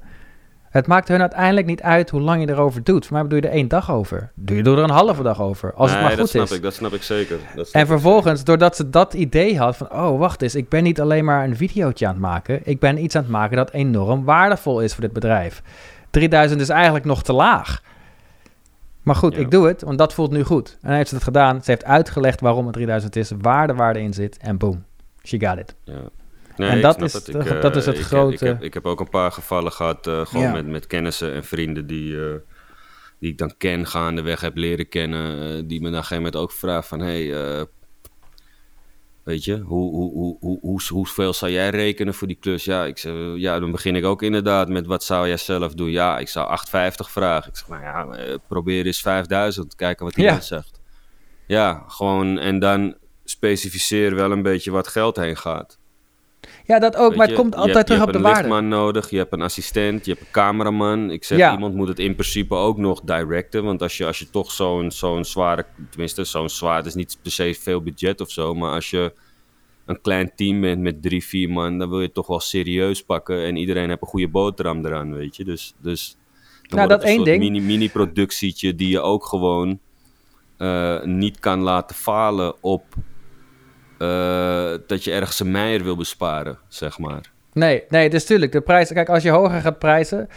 Het 0.72 0.86
maakt 0.86 1.08
hun 1.08 1.20
uiteindelijk 1.20 1.66
niet 1.66 1.82
uit 1.82 2.10
hoe 2.10 2.20
lang 2.20 2.40
je 2.40 2.48
erover 2.50 2.82
doet. 2.84 3.06
Voor 3.06 3.16
mij 3.18 3.28
doe 3.28 3.40
je 3.40 3.46
er 3.48 3.54
één 3.54 3.68
dag 3.68 3.90
over. 3.90 4.30
Doe 4.34 4.56
je 4.56 4.62
er 4.62 4.78
een 4.78 4.90
halve 4.90 5.22
dag 5.22 5.40
over. 5.40 5.72
Als 5.74 5.90
nee, 5.90 5.98
het 5.98 6.00
maar 6.08 6.10
dat 6.16 6.20
goed 6.20 6.28
snap 6.28 6.44
is. 6.44 6.52
ik, 6.52 6.62
dat 6.62 6.74
snap 6.74 6.92
ik 6.92 7.02
zeker. 7.02 7.36
Dat 7.36 7.66
snap 7.66 7.74
En 7.74 7.80
ik 7.80 7.86
vervolgens, 7.86 8.44
doordat 8.44 8.76
ze 8.76 8.90
dat 8.90 9.14
idee 9.14 9.58
had 9.58 9.76
van... 9.76 9.92
oh, 9.92 10.18
wacht 10.18 10.42
eens, 10.42 10.54
ik 10.54 10.68
ben 10.68 10.82
niet 10.82 11.00
alleen 11.00 11.24
maar 11.24 11.44
een 11.44 11.56
videootje 11.56 12.06
aan 12.06 12.12
het 12.12 12.20
maken. 12.22 12.60
Ik 12.64 12.78
ben 12.80 13.04
iets 13.04 13.16
aan 13.16 13.22
het 13.22 13.30
maken 13.30 13.56
dat 13.56 13.70
enorm 13.70 14.24
waardevol 14.24 14.80
is 14.80 14.92
voor 14.92 15.02
dit 15.02 15.12
bedrijf. 15.12 15.62
3000 16.10 16.60
is 16.60 16.68
eigenlijk 16.68 17.04
nog 17.04 17.22
te 17.22 17.32
laag. 17.32 17.82
Maar 19.02 19.16
goed, 19.16 19.34
Ja. 19.34 19.40
ik 19.40 19.50
doe 19.50 19.66
het, 19.66 19.82
want 19.82 19.98
dat 19.98 20.14
voelt 20.14 20.30
nu 20.30 20.42
goed. 20.44 20.70
En 20.70 20.88
dan 20.88 20.96
heeft 20.96 21.08
ze 21.08 21.14
het 21.14 21.24
gedaan. 21.24 21.62
Ze 21.62 21.70
heeft 21.70 21.84
uitgelegd 21.84 22.40
waarom 22.40 22.64
het 22.64 22.74
3000 22.74 23.16
is, 23.16 23.32
waar 23.40 23.66
de 23.66 23.74
waarde 23.74 24.00
in 24.00 24.12
zit. 24.14 24.36
En 24.38 24.56
boom, 24.56 24.84
she 25.22 25.40
got 25.46 25.58
it. 25.58 25.74
Ja. 25.84 25.94
Nee, 26.56 26.68
En 26.70 26.80
dat 26.80 27.02
is 27.02 27.12
het. 27.12 27.28
Ik, 27.28 27.60
dat 27.62 27.76
is 27.76 27.86
eh, 27.86 27.92
het 27.92 27.98
ik, 28.00 28.04
grote- 28.06 28.32
Ik 28.34 28.40
heb, 28.40 28.62
ik 28.62 28.74
heb 28.74 28.86
ook 28.86 29.00
een 29.00 29.08
paar 29.08 29.32
gevallen 29.32 29.72
gehad, 29.72 30.06
eh, 30.06 30.26
gewoon 30.26 30.42
Ja. 30.44 30.52
met, 30.52 30.66
met 30.66 30.86
kennissen 30.86 31.32
en 31.32 31.44
vrienden 31.44 31.86
die, 31.86 32.24
eh, 32.28 32.34
die 33.18 33.30
ik 33.30 33.38
dan 33.38 33.54
ken, 33.58 33.86
gaandeweg 33.86 34.40
heb 34.40 34.56
leren 34.56 34.88
kennen. 34.88 35.40
eh, 35.56 35.62
die 35.66 35.80
me 35.80 35.84
dan 35.84 35.84
op 35.84 35.84
een 35.84 35.92
gegeven 35.94 36.16
moment 36.16 36.36
ook 36.36 36.52
vragen 36.52 36.84
van, 36.84 37.00
hey, 37.00 37.34
eh, 37.58 37.62
weet 39.22 39.44
je, 39.44 39.58
hoe, 39.58 39.90
hoe, 39.90 40.12
hoe, 40.12 40.36
hoe, 40.40 40.58
hoe, 40.60 40.80
hoeveel 40.88 41.32
zou 41.32 41.52
jij 41.52 41.68
rekenen 41.70 42.14
voor 42.14 42.26
die 42.28 42.36
klus? 42.40 42.64
Ja, 42.64 42.84
ik 42.84 42.98
zeg, 42.98 43.12
eh, 43.12 43.36
ja, 43.36 43.60
dan 43.60 43.70
begin 43.70 43.96
ik 43.96 44.04
ook 44.04 44.22
inderdaad 44.22 44.68
met, 44.68 44.86
wat 44.86 45.04
zou 45.04 45.26
jij 45.28 45.36
zelf 45.36 45.74
doen? 45.74 45.90
Ja, 45.90 46.18
ik 46.18 46.28
zou 46.28 46.48
8,50 46.48 47.10
vragen. 47.10 47.50
Ik 47.50 47.56
zeg, 47.56 47.68
nou 47.68 47.82
ja, 47.82 48.06
eh, 48.16 48.34
probeer 48.48 48.86
eens 48.86 49.00
5000, 49.00 49.74
kijken 49.74 50.04
wat 50.04 50.16
Ja. 50.16 50.22
iemand 50.22 50.44
zegt. 50.44 50.80
Ja, 51.46 51.84
gewoon, 51.86 52.38
en 52.38 52.58
dan 52.58 52.94
specificeer 53.24 54.14
wel 54.14 54.30
een 54.32 54.42
beetje 54.42 54.70
wat 54.70 54.88
geld 54.88 55.16
heen 55.16 55.36
gaat. 55.36 55.78
Ja, 56.66 56.78
dat 56.78 56.96
ook, 56.96 57.08
Weet 57.08 57.16
maar 57.18 57.26
het 57.26 57.36
je, 57.36 57.42
komt 57.42 57.54
je 57.54 57.60
altijd 57.60 57.86
terug 57.86 58.00
je 58.02 58.06
op 58.06 58.12
de 58.12 58.18
hebt 58.18 58.28
een 58.28 58.32
waarde. 58.42 58.48
lichtman 58.48 58.68
nodig, 58.80 59.10
je 59.10 59.16
hebt 59.16 59.32
een 59.32 59.42
assistent, 59.42 60.04
je 60.04 60.10
hebt 60.12 60.24
een 60.26 60.32
cameraman. 60.32 61.10
Ik 61.10 61.24
zeg, 61.24 61.38
Ja. 61.38 61.52
iemand 61.52 61.74
moet 61.74 61.88
het 61.88 61.98
in 61.98 62.12
principe 62.14 62.54
ook 62.54 62.76
nog 62.76 63.00
directen. 63.00 63.64
Want 63.64 63.82
als 63.82 63.96
je, 63.96 64.06
als 64.06 64.18
je 64.18 64.30
toch 64.30 64.50
zo'n 64.52 64.90
zo'n 64.90 65.24
zware, 65.24 65.64
tenminste 65.90 66.24
zo'n 66.24 66.48
zwaar, 66.48 66.76
het 66.76 66.86
is 66.86 66.94
niet 66.94 67.18
per 67.22 67.30
se 67.32 67.54
veel 67.60 67.82
budget 67.82 68.20
of 68.20 68.30
zo. 68.30 68.54
Maar 68.54 68.72
als 68.72 68.90
je 68.90 69.12
een 69.86 70.00
klein 70.00 70.32
team 70.36 70.60
bent 70.60 70.80
met 70.80 71.02
drie, 71.02 71.24
vier 71.24 71.50
man, 71.50 71.78
dan 71.78 71.88
wil 71.88 71.98
je 71.98 72.04
het 72.04 72.14
toch 72.14 72.26
wel 72.26 72.40
serieus 72.40 73.02
pakken. 73.04 73.44
En 73.44 73.56
iedereen 73.56 73.88
heeft 73.88 74.02
een 74.02 74.08
goede 74.08 74.28
boterham 74.28 74.86
eraan, 74.86 75.14
weet 75.14 75.36
je. 75.36 75.44
Dus, 75.44 75.74
dus 75.78 76.16
dan 76.62 76.76
Nou, 76.78 76.88
dat 76.90 77.02
een 77.02 77.08
één 77.08 77.24
ding. 77.24 77.38
Mini, 77.38 77.60
mini-productietje 77.60 78.74
die 78.74 78.88
je 78.88 79.00
ook 79.00 79.24
gewoon 79.26 79.78
eh, 80.56 81.02
niet 81.02 81.38
kan 81.38 81.60
laten 81.60 81.96
falen 81.96 82.54
op... 82.62 82.84
eh, 84.02 84.78
dat 84.86 85.04
je 85.04 85.12
ergens 85.12 85.40
een 85.40 85.50
meier 85.50 85.82
wil 85.82 85.96
besparen, 85.96 86.58
zeg 86.68 86.98
maar. 86.98 87.20
Nee, 87.52 87.84
nee, 87.88 88.10
dus 88.10 88.24
tuurlijk, 88.24 88.52
de 88.52 88.60
prijs... 88.60 88.92
Kijk, 88.92 89.08
als 89.08 89.22
je 89.22 89.30
hoger 89.30 89.60
gaat 89.60 89.78
prijzen, 89.78 90.28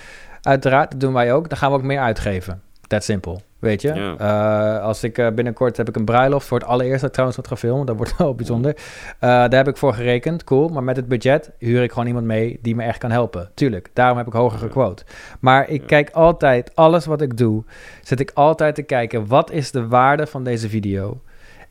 uiteraard, 0.41 0.91
dat 0.91 0.99
doen 0.99 1.13
wij 1.13 1.33
ook, 1.33 1.49
dan 1.49 1.57
gaan 1.57 1.71
we 1.71 1.77
ook 1.77 1.83
meer 1.83 1.99
uitgeven. 1.99 2.61
Dat 2.87 3.03
simpel, 3.03 3.41
weet 3.59 3.81
je. 3.81 4.15
Eh, 4.17 4.81
als 4.81 5.03
ik 5.03 5.17
eh, 5.17 5.31
binnenkort 5.31 5.77
heb 5.77 5.89
ik 5.89 5.95
een 5.95 6.05
bruiloft 6.05 6.47
voor 6.47 6.59
het 6.59 6.67
allereerste 6.67 7.09
trouwens 7.09 7.37
wat 7.37 7.47
gefilmd, 7.47 7.87
dat 7.87 7.95
wordt 7.95 8.17
wel 8.17 8.35
bijzonder. 8.35 8.75
Daar 9.19 9.55
heb 9.55 9.67
ik 9.67 9.77
voor 9.77 9.93
gerekend, 9.93 10.43
cool, 10.43 10.67
maar 10.67 10.83
met 10.83 10.95
het 10.95 11.07
budget 11.07 11.51
huur 11.59 11.83
ik 11.83 11.91
gewoon 11.91 12.07
iemand 12.07 12.25
mee 12.25 12.59
die 12.61 12.75
me 12.75 12.83
echt 12.83 12.97
kan 12.97 13.11
helpen. 13.11 13.49
Tuurlijk, 13.53 13.89
daarom 13.93 14.17
heb 14.17 14.27
ik 14.27 14.33
hoger 14.33 14.59
gequote. 14.59 15.03
Maar 15.39 15.69
ik 15.69 15.87
kijk 15.87 16.09
altijd, 16.09 16.75
alles 16.75 17.05
wat 17.05 17.21
ik 17.21 17.37
doe, 17.37 17.63
zit 18.01 18.19
ik 18.19 18.31
altijd 18.33 18.75
te 18.75 18.83
kijken, 18.83 19.27
wat 19.27 19.51
is 19.51 19.71
de 19.71 19.87
waarde 19.87 20.27
van 20.27 20.43
deze 20.43 20.69
video? 20.69 21.21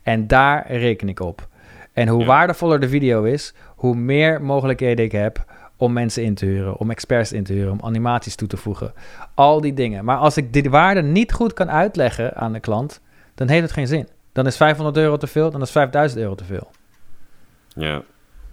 En 0.03 0.27
daar 0.27 0.71
reken 0.71 1.09
ik 1.09 1.19
op. 1.19 1.47
En 1.95 2.07
hoe 2.07 2.19
Ja. 2.19 2.25
waardevoller 2.25 2.79
de 2.79 2.89
video 2.89 3.23
is, 3.23 3.53
hoe 3.75 3.95
meer 3.95 4.41
mogelijkheden 4.41 5.05
ik 5.05 5.11
heb 5.11 5.45
om 5.77 5.93
mensen 5.93 6.23
in 6.23 6.35
te 6.35 6.45
huren, 6.45 6.77
om 6.77 6.89
experts 6.91 7.31
in 7.31 7.43
te 7.43 7.53
huren, 7.53 7.71
om 7.71 7.81
animaties 7.81 8.35
toe 8.35 8.47
te 8.47 8.57
voegen. 8.57 8.93
Al 9.33 9.61
die 9.61 9.73
dingen. 9.73 10.05
Maar 10.05 10.17
als 10.17 10.37
ik 10.37 10.53
die 10.53 10.69
waarde 10.69 11.01
niet 11.01 11.33
goed 11.33 11.53
kan 11.53 11.71
uitleggen 11.71 12.35
aan 12.35 12.53
de 12.53 12.59
klant, 12.59 13.01
dan 13.35 13.47
heeft 13.47 13.61
het 13.61 13.71
geen 13.71 13.87
zin. 13.87 14.07
Dan 14.31 14.47
is 14.47 14.57
500 14.57 14.97
euro 14.97 15.17
te 15.17 15.27
veel, 15.27 15.51
dan 15.51 15.61
is 15.61 15.71
5000 15.71 16.21
euro 16.21 16.35
te 16.35 16.43
veel. 16.43 16.71
Ja. 17.67 18.01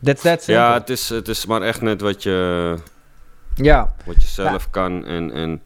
That's 0.03 0.23
that 0.23 0.43
simple. 0.43 0.65
Ja, 0.65 0.75
het 0.75 0.91
is, 0.91 1.09
het 1.09 1.29
is 1.29 1.47
maar 1.47 1.63
echt 1.63 1.81
net 1.81 2.01
wat 2.01 2.23
je, 2.23 2.77
ja. 3.55 3.95
wat 4.05 4.23
je 4.23 4.29
zelf 4.29 4.71
kan. 4.71 5.05
En, 5.07 5.33
en 5.33 5.63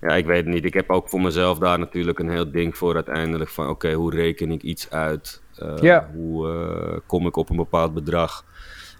ja, 0.00 0.08
ik 0.16 0.26
weet 0.26 0.44
het 0.44 0.54
niet. 0.54 0.64
Ik 0.64 0.74
heb 0.74 0.90
ook 0.90 1.08
voor 1.08 1.20
mezelf 1.20 1.58
daar 1.58 1.78
natuurlijk 1.78 2.18
een 2.18 2.30
heel 2.30 2.50
ding 2.50 2.76
voor 2.76 2.94
uiteindelijk. 2.94 3.50
Van 3.50 3.68
oké, 3.68 3.92
hoe 3.92 4.14
reken 4.14 4.50
ik 4.50 4.62
iets 4.62 4.90
uit? 4.90 5.42
Ja. 5.80 6.10
Hoe 6.14 6.48
eh, 6.52 6.98
kom 7.06 7.26
ik 7.26 7.36
op 7.36 7.50
een 7.50 7.56
bepaald 7.56 7.94
bedrag? 7.94 8.44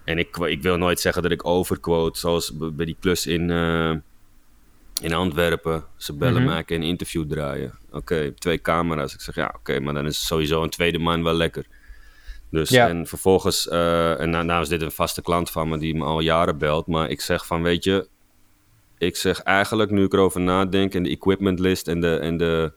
En 0.04 0.18
ik, 0.18 0.36
ik 0.36 0.62
wil 0.62 0.76
nooit 0.76 1.00
zeggen 1.00 1.22
dat 1.22 1.30
ik 1.32 1.46
overquote, 1.46 2.18
zoals 2.18 2.52
bij 2.56 2.86
die 2.86 2.96
klus 3.00 3.26
in, 3.26 3.50
eh, 3.50 3.94
in 5.00 5.12
Antwerpen. 5.14 5.84
Ze 5.96 6.12
bellen 6.14 6.42
Mhm. 6.42 6.52
kan 6.52 6.62
je 6.66 6.74
een 6.74 6.82
interview 6.82 7.24
draaien. 7.28 7.72
Oké, 7.90 8.32
twee 8.32 8.60
camera's. 8.60 9.14
Ik 9.14 9.20
zeg, 9.20 9.34
ja, 9.34 9.54
oké, 9.58 9.80
maar 9.80 9.94
dan 9.94 10.06
is 10.06 10.26
sowieso 10.26 10.62
een 10.62 10.70
tweede 10.70 10.98
man 10.98 11.22
wel 11.22 11.34
lekker. 11.34 11.64
Dus, 12.50 12.68
Ja. 12.70 12.88
en 12.88 13.06
vervolgens, 13.06 13.68
en 13.68 14.30
nou, 14.30 14.44
nou 14.44 14.62
is 14.62 14.68
dit 14.68 14.82
een 14.82 14.90
vaste 14.90 15.22
klant 15.22 15.50
van 15.50 15.68
me 15.68 15.78
die 15.78 15.94
me 15.94 16.04
al 16.04 16.20
jaren 16.20 16.58
belt. 16.58 16.86
Maar 16.86 17.10
ik 17.10 17.20
zeg 17.20 17.46
van, 17.46 17.62
weet 17.62 17.84
je, 17.84 18.08
ik 19.00 19.16
zeg 19.16 19.42
eigenlijk, 19.42 19.90
nu 19.90 20.04
ik 20.04 20.12
erover 20.12 20.40
nadenk 20.40 20.94
en 20.94 21.02
de 21.02 21.08
equipment 21.10 21.58
list 21.58 21.88
en 21.88 22.00
de, 22.00 22.16
en 22.16 22.36
de, 22.36 22.72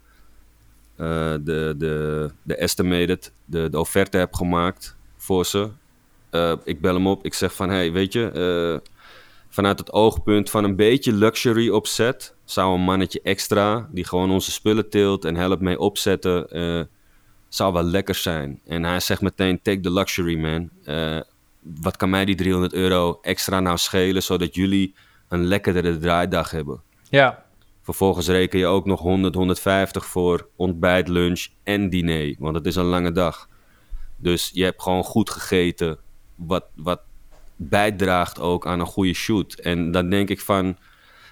eh, 0.96 1.34
de, 1.42 1.74
de, 1.78 2.30
de 2.44 2.56
estimated, 2.56 3.34
de, 3.46 3.70
de 3.70 3.80
offerte 3.80 4.18
heb 4.18 4.34
gemaakt 4.34 4.96
voor 5.18 5.46
ze. 5.46 5.70
Eh, 6.30 6.54
ik 6.64 6.82
bel 6.82 6.94
hem 6.94 7.08
op, 7.08 7.26
ik 7.26 7.34
zeg 7.34 7.54
van, 7.54 7.70
hey, 7.70 7.92
weet 7.92 8.14
je, 8.14 8.30
eh, 8.30 8.90
vanuit 9.50 9.80
het 9.80 9.92
oogpunt 9.92 10.50
van 10.50 10.64
een 10.64 10.76
beetje 10.76 11.14
luxury 11.14 11.70
opzet, 11.70 12.36
zou 12.46 12.74
een 12.74 12.84
mannetje 12.84 13.22
extra, 13.24 13.90
die 13.92 14.06
gewoon 14.06 14.32
onze 14.32 14.52
spullen 14.52 14.90
tilt 14.90 15.26
en 15.26 15.36
helpt 15.36 15.62
mee 15.62 15.80
opzetten, 15.80 16.48
zou 17.48 17.74
wel 17.74 17.84
lekker 17.84 18.16
zijn. 18.16 18.60
En 18.66 18.84
hij 18.84 19.00
zegt 19.00 19.22
meteen, 19.22 19.62
take 19.62 19.80
the 19.80 19.92
luxury 19.92 20.40
man. 20.40 20.70
Wat 21.82 21.98
kan 21.98 22.10
mij 22.10 22.26
die 22.26 22.36
300 22.36 22.74
euro 22.74 23.20
extra 23.22 23.60
nou 23.60 23.78
schelen, 23.78 24.24
zodat 24.24 24.56
jullie 24.56 24.94
een 25.34 25.46
lekkerdere 25.46 25.98
draaidag 25.98 26.52
hebben. 26.52 26.82
Ja, 27.10 27.44
Vervolgens 27.84 28.28
reken 28.28 28.60
je 28.60 28.66
ook 28.66 28.86
nog 28.86 29.00
100, 29.00 29.36
150 29.36 30.06
voor 30.06 30.50
ontbijt, 30.56 31.08
lunch 31.08 31.48
en 31.64 31.90
diner. 31.90 32.36
Want 32.40 32.56
het 32.56 32.66
is 32.66 32.76
een 32.76 32.84
lange 32.84 33.12
dag. 33.12 33.50
Dus 34.18 34.52
je 34.54 34.64
hebt 34.64 34.82
gewoon 34.82 35.04
goed 35.04 35.30
gegeten. 35.30 35.98
Wat, 36.36 36.66
wat 36.76 37.02
bijdraagt 37.56 38.40
ook 38.40 38.68
aan 38.68 38.80
een 38.80 38.86
goede 38.86 39.14
shoot. 39.14 39.54
En 39.54 39.92
dan 39.92 40.10
denk 40.10 40.30
ik 40.30 40.42
van... 40.42 40.78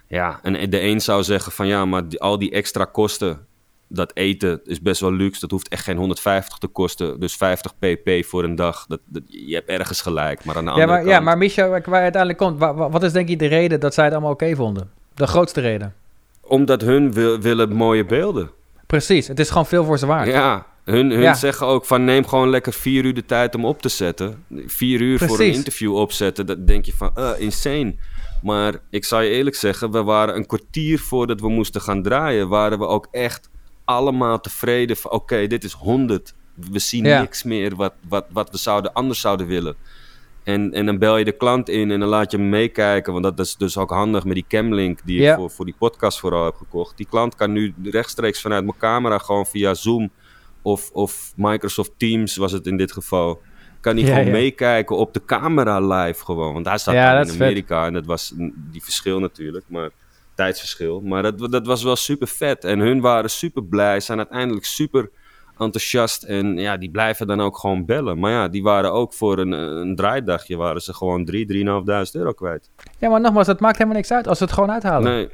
Ja, 0.08 0.40
en 0.44 0.70
de 0.70 0.82
een 0.82 1.02
zou 1.02 1.24
zeggen 1.24 1.52
van... 1.52 1.68
Ja, 1.68 1.86
maar 1.86 2.04
al 2.18 2.40
die 2.40 2.52
extra 2.52 2.86
kosten... 2.86 3.48
Dat 3.94 4.12
eten 4.16 4.62
is 4.66 4.82
best 4.82 5.02
wel 5.02 5.14
luxe. 5.14 5.40
Dat 5.40 5.52
hoeft 5.52 5.68
echt 5.68 5.84
geen 5.84 5.98
150 5.98 6.58
te 6.58 6.68
kosten. 6.68 7.20
Dus 7.20 7.36
50 7.36 7.74
pp 7.80 8.26
voor 8.26 8.44
een 8.44 8.56
dag. 8.56 8.86
Dat, 8.88 9.00
dat, 9.06 9.24
je 9.28 9.54
hebt 9.56 9.70
ergens 9.70 10.02
gelijk. 10.02 10.46
Maar 10.46 10.56
aan 10.56 10.66
de 10.66 10.70
ja, 10.70 10.74
andere 10.76 10.92
maar, 10.92 11.02
kant... 11.06 11.12
ja, 11.12 11.20
maar 11.20 11.38
Michel, 11.38 11.70
waar 11.70 11.80
het 11.84 11.88
uiteindelijk 11.94 12.38
komt, 12.38 12.60
wa- 12.60 12.74
wa- 12.74 12.90
wat 12.90 13.04
is 13.04 13.12
denk 13.12 13.30
je 13.30 13.38
de 13.38 13.46
reden 13.46 13.80
dat 13.80 13.94
zij 13.94 14.04
het 14.04 14.14
allemaal 14.14 14.32
oké 14.32 14.56
vonden? 14.56 14.90
De 15.16 15.28
grootste 15.28 15.62
reden. 15.62 15.94
Omdat 16.42 16.82
hun 16.82 17.14
wil, 17.14 17.40
willen 17.40 17.72
mooie 17.74 18.06
beelden. 18.06 18.50
Precies, 18.88 19.28
het 19.28 19.40
is 19.40 19.50
gewoon 19.50 19.66
veel 19.66 19.84
voor 19.86 19.98
ze 19.98 20.06
waard. 20.06 20.28
Ja, 20.28 20.66
hun, 20.84 21.10
hun 21.12 21.22
Ja. 21.22 21.34
zeggen 21.34 21.68
ook 21.68 21.86
van 21.86 22.04
neem 22.06 22.28
gewoon 22.28 22.50
lekker 22.50 22.74
vier 22.74 23.06
uur 23.06 23.14
de 23.14 23.26
tijd 23.26 23.56
om 23.56 23.66
op 23.66 23.82
te 23.82 23.90
zetten. 23.90 24.44
Vier 24.66 25.02
uur 25.02 25.20
voor 25.20 25.40
een 25.40 25.54
interview 25.54 25.96
opzetten, 25.96 26.46
dat 26.46 26.68
denk 26.68 26.86
je 26.86 26.94
van, 26.94 27.12
uh, 27.18 27.30
insane. 27.38 27.96
Maar 28.42 28.74
ik 28.90 29.06
zal 29.06 29.22
je 29.22 29.30
eerlijk 29.30 29.56
zeggen, 29.56 29.92
we 29.92 30.04
waren 30.04 30.36
een 30.36 30.46
kwartier 30.46 31.00
voordat 31.00 31.42
we 31.42 31.50
moesten 31.50 31.82
gaan 31.82 32.04
draaien, 32.04 32.48
waren 32.48 32.80
we 32.80 32.86
ook 32.88 33.08
echt 33.12 33.50
allemaal 33.86 34.40
tevreden 34.40 34.98
van, 34.98 35.12
oké, 35.12 35.48
dit 35.48 35.64
is 35.64 35.74
100. 35.74 36.34
We 36.72 36.80
zien 36.80 37.04
Ja. 37.06 37.20
niks 37.22 37.44
meer 37.44 37.76
wat, 37.76 37.94
wat, 38.08 38.26
wat 38.30 38.50
we 38.52 38.58
zouden, 38.58 38.94
anders 38.94 39.20
zouden 39.22 39.48
willen. 39.48 39.76
En, 40.44 40.74
en 40.74 40.86
dan 40.86 40.98
bel 40.98 41.18
je 41.18 41.26
de 41.26 41.32
klant 41.32 41.70
in 41.70 41.92
en 41.92 42.00
dan 42.00 42.10
laat 42.10 42.32
je 42.32 42.38
hem 42.38 42.50
meekijken. 42.50 43.12
Want 43.14 43.24
dat 43.26 43.40
is 43.40 43.56
dus 43.56 43.78
ook 43.78 43.90
handig 43.90 44.24
met 44.24 44.34
die 44.34 44.46
Camlink 44.48 45.00
die 45.06 45.16
ik 45.18 45.22
Ja. 45.24 45.36
voor, 45.36 45.50
voor 45.52 45.66
die 45.66 45.76
podcast 45.78 46.20
vooral 46.20 46.46
heb 46.46 46.56
gekocht. 46.56 46.98
Die 46.98 47.08
klant 47.10 47.36
kan 47.36 47.52
nu 47.52 47.74
rechtstreeks 47.84 48.42
vanuit 48.42 48.64
mijn 48.66 48.78
camera 48.78 49.18
gewoon 49.18 49.46
via 49.46 49.74
Zoom 49.74 50.10
of, 50.62 50.90
of 50.92 51.34
Microsoft 51.36 51.92
Teams 51.98 52.36
was 52.36 52.52
het 52.52 52.66
in 52.68 52.78
dit 52.78 52.92
geval. 52.92 53.42
Kan 53.80 53.96
hij 53.96 54.06
Ja, 54.06 54.10
gewoon 54.12 54.26
ja. 54.26 54.32
meekijken 54.32 54.98
op 54.98 55.14
de 55.14 55.26
camera 55.26 55.80
live 55.80 56.24
gewoon. 56.26 56.54
Want 56.54 56.66
hij 56.66 56.78
staat 56.78 57.26
in 57.26 57.32
vet. 57.32 57.42
Amerika 57.42 57.86
en 57.86 57.94
dat 57.94 58.06
was 58.06 58.34
die 58.72 58.84
verschil 58.84 59.20
natuurlijk. 59.20 59.66
Maar 59.68 59.90
tijdsverschil. 60.42 61.02
Maar 61.02 61.24
dat, 61.24 61.52
dat 61.52 61.66
was 61.66 61.84
wel 61.84 61.96
super 61.96 62.28
vet. 62.28 62.64
En 62.64 62.80
hun 62.80 63.02
waren 63.02 63.30
super 63.30 63.64
blij. 63.64 64.00
Zijn 64.00 64.18
uiteindelijk 64.18 64.66
super 64.66 65.10
enthousiast. 65.58 66.24
En 66.24 66.58
ja, 66.58 66.78
die 66.78 66.92
blijven 66.92 67.28
dan 67.28 67.42
ook 67.42 67.58
gewoon 67.58 67.86
bellen. 67.86 68.20
Maar 68.20 68.32
ja, 68.32 68.48
die 68.48 68.64
waren 68.64 68.92
ook 68.92 69.14
voor 69.14 69.38
een, 69.40 69.52
een 69.52 69.96
draaidagje 69.96 70.58
waren 70.58 70.82
ze 70.82 70.94
gewoon 70.94 71.26
3, 71.26 71.66
3.500 71.66 71.66
euro 72.12 72.32
kwijt. 72.32 72.70
Ja, 72.98 73.10
maar 73.10 73.22
nogmaals, 73.22 73.48
het 73.48 73.60
maakt 73.60 73.78
helemaal 73.78 73.96
niks 73.98 74.12
uit 74.12 74.28
als 74.28 74.38
ze 74.38 74.44
het 74.44 74.54
gewoon 74.54 74.72
uithalen. 74.72 75.12
Nee, 75.12 75.30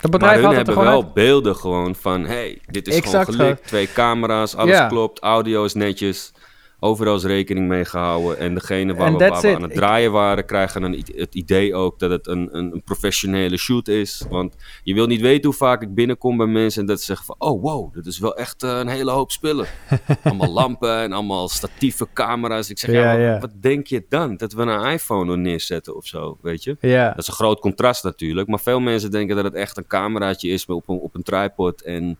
maar 0.00 0.10
bedrijf 0.10 0.40
hun 0.40 0.54
hebben 0.54 0.74
wel 0.74 1.02
uit. 1.02 1.14
beelden 1.14 1.56
gewoon 1.56 1.94
van... 1.94 2.24
hey, 2.24 2.58
dit 2.66 2.88
is 2.88 2.96
Exact, 2.96 3.24
gewoon 3.24 3.40
gelikt. 3.40 3.66
Twee 3.66 3.92
camera's, 3.92 4.54
alles 4.54 4.76
Ja. 4.76 4.86
klopt. 4.86 5.20
Audio 5.20 5.64
is 5.64 5.74
netjes. 5.74 6.32
Overal 6.80 7.14
is 7.16 7.24
rekening 7.24 7.68
mee 7.68 7.84
gehouden. 7.84 8.38
En 8.38 8.54
degene 8.54 8.94
waar, 8.94 9.12
we, 9.12 9.18
waar 9.18 9.54
aan 9.54 9.62
het 9.62 9.74
draaien 9.74 10.12
waren... 10.12 10.46
krijgen 10.46 10.92
i- 10.94 11.02
het 11.16 11.34
idee 11.34 11.74
ook 11.74 11.98
dat 11.98 12.10
het 12.10 12.26
een, 12.26 12.48
een, 12.56 12.72
een 12.72 12.82
professionele 12.84 13.56
shoot 13.56 13.88
is. 13.88 14.24
Want 14.30 14.54
je 14.82 14.94
wil 14.94 15.06
niet 15.06 15.20
weten 15.20 15.44
hoe 15.44 15.54
vaak 15.58 15.82
ik 15.82 15.94
binnenkom 15.94 16.36
bij 16.36 16.46
mensen... 16.46 16.80
en 16.80 16.86
dat 16.86 16.98
ze 16.98 17.04
zeggen 17.04 17.26
van... 17.26 17.34
oh, 17.38 17.62
wow, 17.62 17.94
dit 17.94 18.06
is 18.06 18.18
wel 18.18 18.36
echt 18.36 18.62
eh, 18.62 18.78
een 18.78 18.88
hele 18.88 19.10
hoop 19.10 19.30
spullen. 19.30 19.66
allemaal 20.24 20.52
lampen 20.52 20.98
en 20.98 21.12
allemaal 21.12 21.48
statieve 21.48 22.06
camera's. 22.12 22.70
Ik 22.70 22.78
zeg, 22.78 22.90
ja, 22.90 23.00
Ja, 23.12 23.12
wat, 23.12 23.20
ja. 23.26 23.38
wat 23.40 23.62
denk 23.62 23.86
je 23.86 24.04
dan? 24.08 24.36
Dat 24.36 24.52
we 24.52 24.62
een 24.62 24.90
iPhone 24.92 25.32
er 25.32 25.38
neerzetten 25.38 25.96
of 25.96 26.06
zo, 26.06 26.38
weet 26.42 26.64
je? 26.64 26.76
Ja, 26.80 27.08
Dat 27.08 27.18
is 27.18 27.28
een 27.28 27.34
groot 27.34 27.60
contrast 27.60 28.04
natuurlijk. 28.04 28.48
Maar 28.48 28.60
veel 28.60 28.80
mensen 28.80 29.10
denken 29.10 29.36
dat 29.36 29.44
het 29.44 29.54
echt 29.54 29.76
een 29.76 29.86
cameraatje 29.86 30.48
is 30.48 30.66
op 30.66 30.88
een, 30.88 30.98
op 30.98 31.14
een 31.14 31.22
tripod. 31.22 31.82
En 31.82 32.18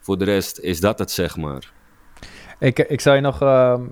voor 0.00 0.18
de 0.18 0.24
rest 0.24 0.58
is 0.58 0.80
dat 0.80 0.98
het, 0.98 1.10
zeg 1.10 1.36
maar. 1.36 1.74
Ik, 2.58 2.78
ik 2.78 3.00
zou 3.00 3.16
je 3.16 3.22
nog... 3.22 3.42
ehm, 3.42 3.82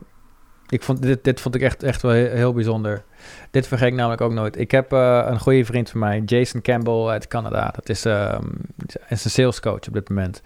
ik 0.69 0.83
vond, 0.83 1.03
dit, 1.03 1.25
dit 1.25 1.41
vond 1.41 1.55
ik 1.55 1.63
echt, 1.63 1.83
echt 1.83 2.03
wel 2.03 2.13
heel, 2.13 2.53
bijzonder. 2.53 3.03
Dit 3.51 3.67
vergeet 3.67 3.89
ik 3.89 3.95
namelijk 3.95 4.21
ook 4.21 4.33
nooit. 4.33 4.59
Ik 4.59 4.71
heb 4.71 4.93
eh, 4.93 5.25
een 5.27 5.41
goede 5.41 5.65
vriend 5.65 5.91
van 5.91 6.01
mij, 6.01 6.23
Jason 6.27 6.61
Campbell 6.63 7.07
uit 7.07 7.29
Canada. 7.29 7.71
Dat 7.75 7.89
is, 7.89 8.05
ehm, 8.05 8.45
is 9.09 9.25
een 9.25 9.31
sales 9.31 9.61
coach 9.61 9.87
op 9.87 9.93
dit 9.93 10.09
moment. 10.09 10.43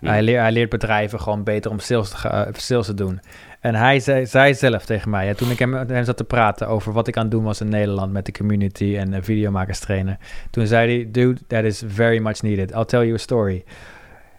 Ja. 0.00 0.08
Hij, 0.08 0.22
leert, 0.22 0.40
hij 0.40 0.52
leert 0.52 0.70
bedrijven 0.70 1.20
gewoon 1.20 1.42
beter 1.44 1.70
om 1.70 1.78
sales 1.78 2.10
te, 2.10 2.16
ga- 2.16 2.46
eh, 2.46 2.52
sales 2.54 2.86
te 2.86 2.94
doen. 2.94 3.20
En 3.60 3.74
hij 3.74 4.00
zei, 4.00 4.26
zei 4.26 4.54
zelf 4.54 4.84
tegen 4.84 5.10
mij, 5.10 5.26
hè, 5.26 5.34
toen 5.34 5.50
ik 5.50 5.58
hem, 5.58 5.70
met 5.70 5.90
hem 5.90 6.04
zat 6.04 6.16
te 6.16 6.24
praten 6.24 6.68
over 6.68 6.92
wat 6.92 7.08
ik 7.08 7.16
aan 7.16 7.22
het 7.22 7.30
doen 7.32 7.44
was 7.44 7.60
in 7.60 7.68
Nederland 7.68 8.12
met 8.12 8.26
de 8.26 8.32
community 8.32 8.96
en 8.96 9.24
videomakers 9.24 9.78
trainen. 9.78 10.18
Toen 10.50 10.66
zei 10.66 10.96
hij, 10.96 11.10
dude, 11.10 11.40
that 11.46 11.64
is 11.64 11.82
very 11.86 12.18
much 12.18 12.42
needed. 12.42 12.70
I'll 12.70 12.84
tell 12.84 13.00
you 13.02 13.14
a 13.14 13.18
story. 13.18 13.64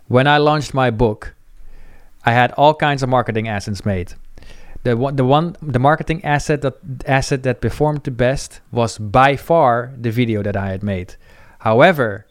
When 0.07 0.25
I 0.25 0.37
launched 0.37 0.73
my 0.73 0.95
book, 0.95 1.33
I 2.25 2.31
had 2.31 2.51
all 2.57 2.73
kinds 2.73 3.03
of 3.03 3.09
marketing 3.09 3.47
assets 3.47 3.85
made. 3.85 4.13
The 4.83 4.97
one, 4.97 5.15
the 5.15 5.23
one, 5.23 5.55
the 5.61 5.79
marketing 5.79 6.23
asset 6.23 6.61
that 6.61 6.75
asset 7.05 7.43
that 7.43 7.59
performed 7.59 8.03
the 8.03 8.11
best 8.11 8.61
was 8.69 8.97
by 8.97 9.37
far 9.37 9.93
the 10.01 10.11
video 10.11 10.41
that 10.41 10.55
I 10.55 10.69
had 10.69 10.83
made. 10.83 11.15
However, 11.59 12.25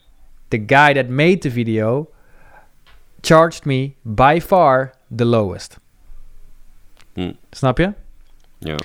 the 0.50 0.58
guy 0.58 0.92
that 0.92 1.08
made 1.08 1.40
the 1.40 1.50
video 1.50 2.08
charged 3.22 3.64
me 3.64 3.96
by 4.04 4.40
far 4.40 4.92
the 5.16 5.24
lowest. 5.24 5.78
Hm. 7.14 7.32
Snap 7.50 7.78
je? 7.78 7.92
Ja. 8.58 8.76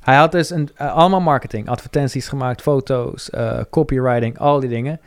Hij 0.00 0.16
had 0.16 0.32
dus 0.32 0.50
een, 0.50 0.68
eh, 0.74 0.94
allemaal 0.94 1.20
marketing, 1.20 1.68
advertenties 1.68 2.28
gemaakt, 2.28 2.62
foto's, 2.62 3.30
eh, 3.30 3.60
copywriting, 3.70 4.38
al 4.38 4.60
die 4.60 4.68
dingen. 4.68 5.00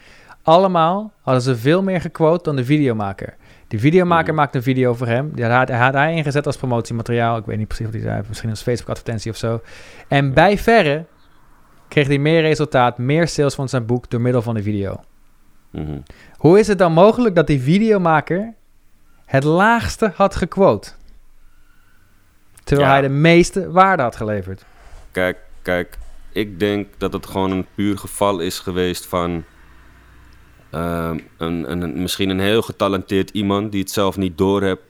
Allemaal 0.44 1.14
hadden 1.22 1.44
ze 1.44 1.56
veel 1.56 1.84
meer 1.84 2.02
gequote 2.02 2.44
dan 2.44 2.56
de 2.56 2.66
videomaker. 2.66 3.36
De 3.70 3.80
videomaker 3.80 4.28
Mhm. 4.28 4.36
maakte 4.36 4.58
een 4.58 4.64
video 4.64 4.94
voor 4.94 5.08
hem. 5.08 5.32
Die 5.36 5.46
had, 5.46 5.68
hij 5.68 5.78
had 5.78 5.94
hij 5.94 6.14
ingezet 6.16 6.46
als 6.46 6.58
promotiemateriaal. 6.58 7.38
Ik 7.38 7.46
weet 7.46 7.58
niet 7.58 7.68
precies 7.68 7.86
wat 7.86 7.94
hij 7.94 8.04
zei. 8.04 8.24
Misschien 8.28 8.50
als 8.50 8.62
Facebook-advertentie 8.62 9.32
of 9.32 9.38
zo. 9.38 9.62
En 10.08 10.34
bij 10.34 10.58
verre 10.58 11.06
kreeg 11.88 12.08
hij 12.08 12.18
meer 12.18 12.42
resultaat, 12.42 12.98
meer 12.98 13.28
sales 13.28 13.56
van 13.56 13.70
zijn 13.70 13.86
boek 13.86 14.10
door 14.10 14.22
middel 14.22 14.42
van 14.42 14.54
de 14.54 14.64
video. 14.64 15.00
Mhm. 15.70 16.00
Hoe 16.38 16.60
is 16.60 16.68
het 16.68 16.78
dan 16.78 16.92
mogelijk 16.94 17.36
dat 17.36 17.48
die 17.48 17.62
videomaker 17.62 18.54
het 19.26 19.44
laagste 19.44 20.12
had 20.16 20.36
gequote? 20.36 20.92
Terwijl 22.64 22.88
Ja. 22.90 22.94
hij 22.94 23.02
de 23.08 23.14
meeste 23.14 23.72
waarde 23.72 24.04
had 24.04 24.16
geleverd. 24.16 24.66
Kijk, 25.12 25.38
kijk, 25.62 25.98
ik 26.32 26.60
denk 26.60 26.88
dat 26.98 27.14
het 27.14 27.26
gewoon 27.26 27.52
een 27.52 27.66
puur 27.76 27.98
geval 27.98 28.40
is 28.40 28.60
geweest 28.60 29.06
van... 29.08 29.44
ehm, 30.72 31.20
een, 31.38 32.02
misschien 32.02 32.30
een 32.30 32.40
heel 32.40 32.62
getalenteerd 32.62 33.30
iemand 33.30 33.72
die 33.72 33.82
het 33.82 33.92
zelf 33.92 34.18
niet 34.18 34.38
doorhebt... 34.38 34.82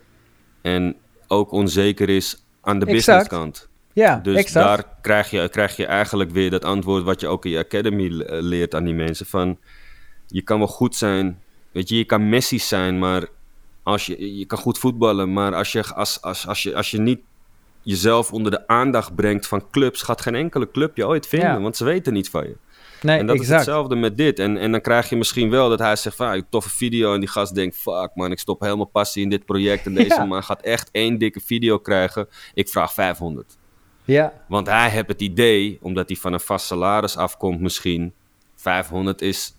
en 0.61 0.95
ook 1.27 1.51
onzeker 1.51 2.09
is 2.09 2.43
aan 2.61 2.79
de 2.79 2.85
businesskant. 2.85 3.67
Ja, 3.93 4.15
Dus 4.23 4.35
exact. 4.37 4.65
daar 4.65 4.85
krijg 5.01 5.29
je, 5.29 5.49
krijg 5.49 5.75
je 5.75 5.85
eigenlijk 5.85 6.31
weer 6.31 6.49
dat 6.49 6.65
antwoord 6.65 7.03
wat 7.03 7.21
je 7.21 7.27
ook 7.27 7.45
in 7.45 7.51
je 7.51 7.57
academy 7.57 8.19
eh, 8.21 8.41
leert 8.41 8.75
aan 8.75 8.83
die 8.83 8.93
mensen. 8.93 9.25
Van, 9.25 9.57
je 10.27 10.41
kan 10.41 10.57
wel 10.57 10.67
goed 10.67 10.95
zijn, 10.95 11.41
weet 11.71 11.89
je, 11.89 11.97
je 11.97 12.03
kan 12.05 12.29
Messi 12.29 12.59
zijn, 12.59 12.99
maar 12.99 13.25
als 13.83 14.05
je, 14.05 14.37
je 14.37 14.45
kan 14.45 14.57
goed 14.57 14.77
voetballen. 14.77 15.33
Maar 15.33 15.55
als 15.55 15.71
je, 15.71 15.85
als, 15.85 16.21
als, 16.21 16.47
als 16.47 16.63
je, 16.63 16.75
als 16.75 16.91
je 16.91 16.99
niet 16.99 17.19
jezelf 17.81 18.31
onder 18.33 18.51
de 18.51 18.67
aandacht 18.67 19.15
brengt 19.15 19.47
van 19.47 19.69
clubs, 19.71 20.01
gaat 20.01 20.21
geen 20.21 20.35
enkele 20.35 20.71
club 20.71 20.97
je 20.97 21.07
ooit 21.07 21.27
vinden, 21.27 21.49
Ja. 21.49 21.59
want 21.61 21.77
ze 21.77 21.83
weten 21.83 22.13
niet 22.13 22.29
van 22.29 22.43
je. 22.43 22.55
Nee, 23.01 23.19
en 23.19 23.25
dat 23.25 23.35
is 23.35 23.41
exact. 23.41 23.59
hetzelfde 23.59 23.95
met 23.95 24.17
dit. 24.17 24.39
En, 24.39 24.57
en 24.57 24.71
dan 24.71 24.81
krijg 24.81 25.09
je 25.09 25.15
misschien 25.15 25.49
wel 25.49 25.69
dat 25.69 25.79
hij 25.79 25.95
zegt 25.95 26.15
van, 26.15 26.27
ah, 26.27 26.41
toffe 26.49 26.69
video. 26.69 27.13
En 27.13 27.19
die 27.19 27.29
gast 27.29 27.55
denkt, 27.55 27.75
fuck 27.77 28.09
man, 28.15 28.31
ik 28.31 28.39
stop 28.39 28.59
helemaal 28.61 28.85
passie 28.85 29.23
in 29.23 29.29
dit 29.29 29.45
project. 29.45 29.85
En 29.85 29.93
deze 30.03 30.15
Ja. 30.15 30.25
man 30.25 30.43
gaat 30.43 30.61
echt 30.61 30.89
één 30.91 31.17
dikke 31.17 31.39
video 31.39 31.77
krijgen. 31.79 32.27
Ik 32.53 32.69
vraag 32.69 32.93
500. 32.93 33.57
Ja, 34.05 34.33
Want 34.47 34.67
hij 34.67 34.89
heeft 34.89 35.07
het 35.07 35.21
idee, 35.21 35.77
omdat 35.81 36.07
hij 36.09 36.17
van 36.17 36.33
een 36.33 36.39
vast 36.39 36.65
salaris 36.65 37.17
afkomt 37.17 37.59
misschien, 37.59 38.13
500 38.55 39.21
is 39.21 39.55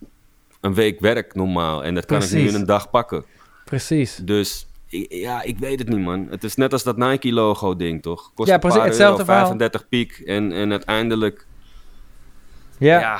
een 0.61 0.73
week 0.73 0.99
werk 0.99 1.35
normaal. 1.35 1.83
En 1.83 1.95
dat 1.95 2.05
kan 2.05 2.21
ik 2.23 2.31
nu 2.31 2.47
in 2.47 2.55
een 2.55 2.65
dag 2.65 2.89
pakken. 2.89 3.25
Precies. 3.65 4.15
Dus 4.23 4.67
ja, 5.09 5.41
ik 5.43 5.57
weet 5.59 5.79
het 5.79 5.87
niet, 5.89 5.99
man. 5.99 6.27
Het 6.29 6.43
is 6.43 6.55
net 6.55 6.73
als 6.73 6.83
dat 6.83 6.97
Nike-logo-ding, 6.97 8.01
toch? 8.01 8.31
Kost 8.33 8.49
Ja, 8.49 8.57
precies, 8.57 8.99
euro, 8.99 9.15
verhaal. 9.15 9.25
35 9.25 9.87
piek. 9.87 10.21
En, 10.25 10.51
en 10.51 10.71
uiteindelijk, 10.71 11.45
Ja. 12.81 12.99
ja... 12.99 13.19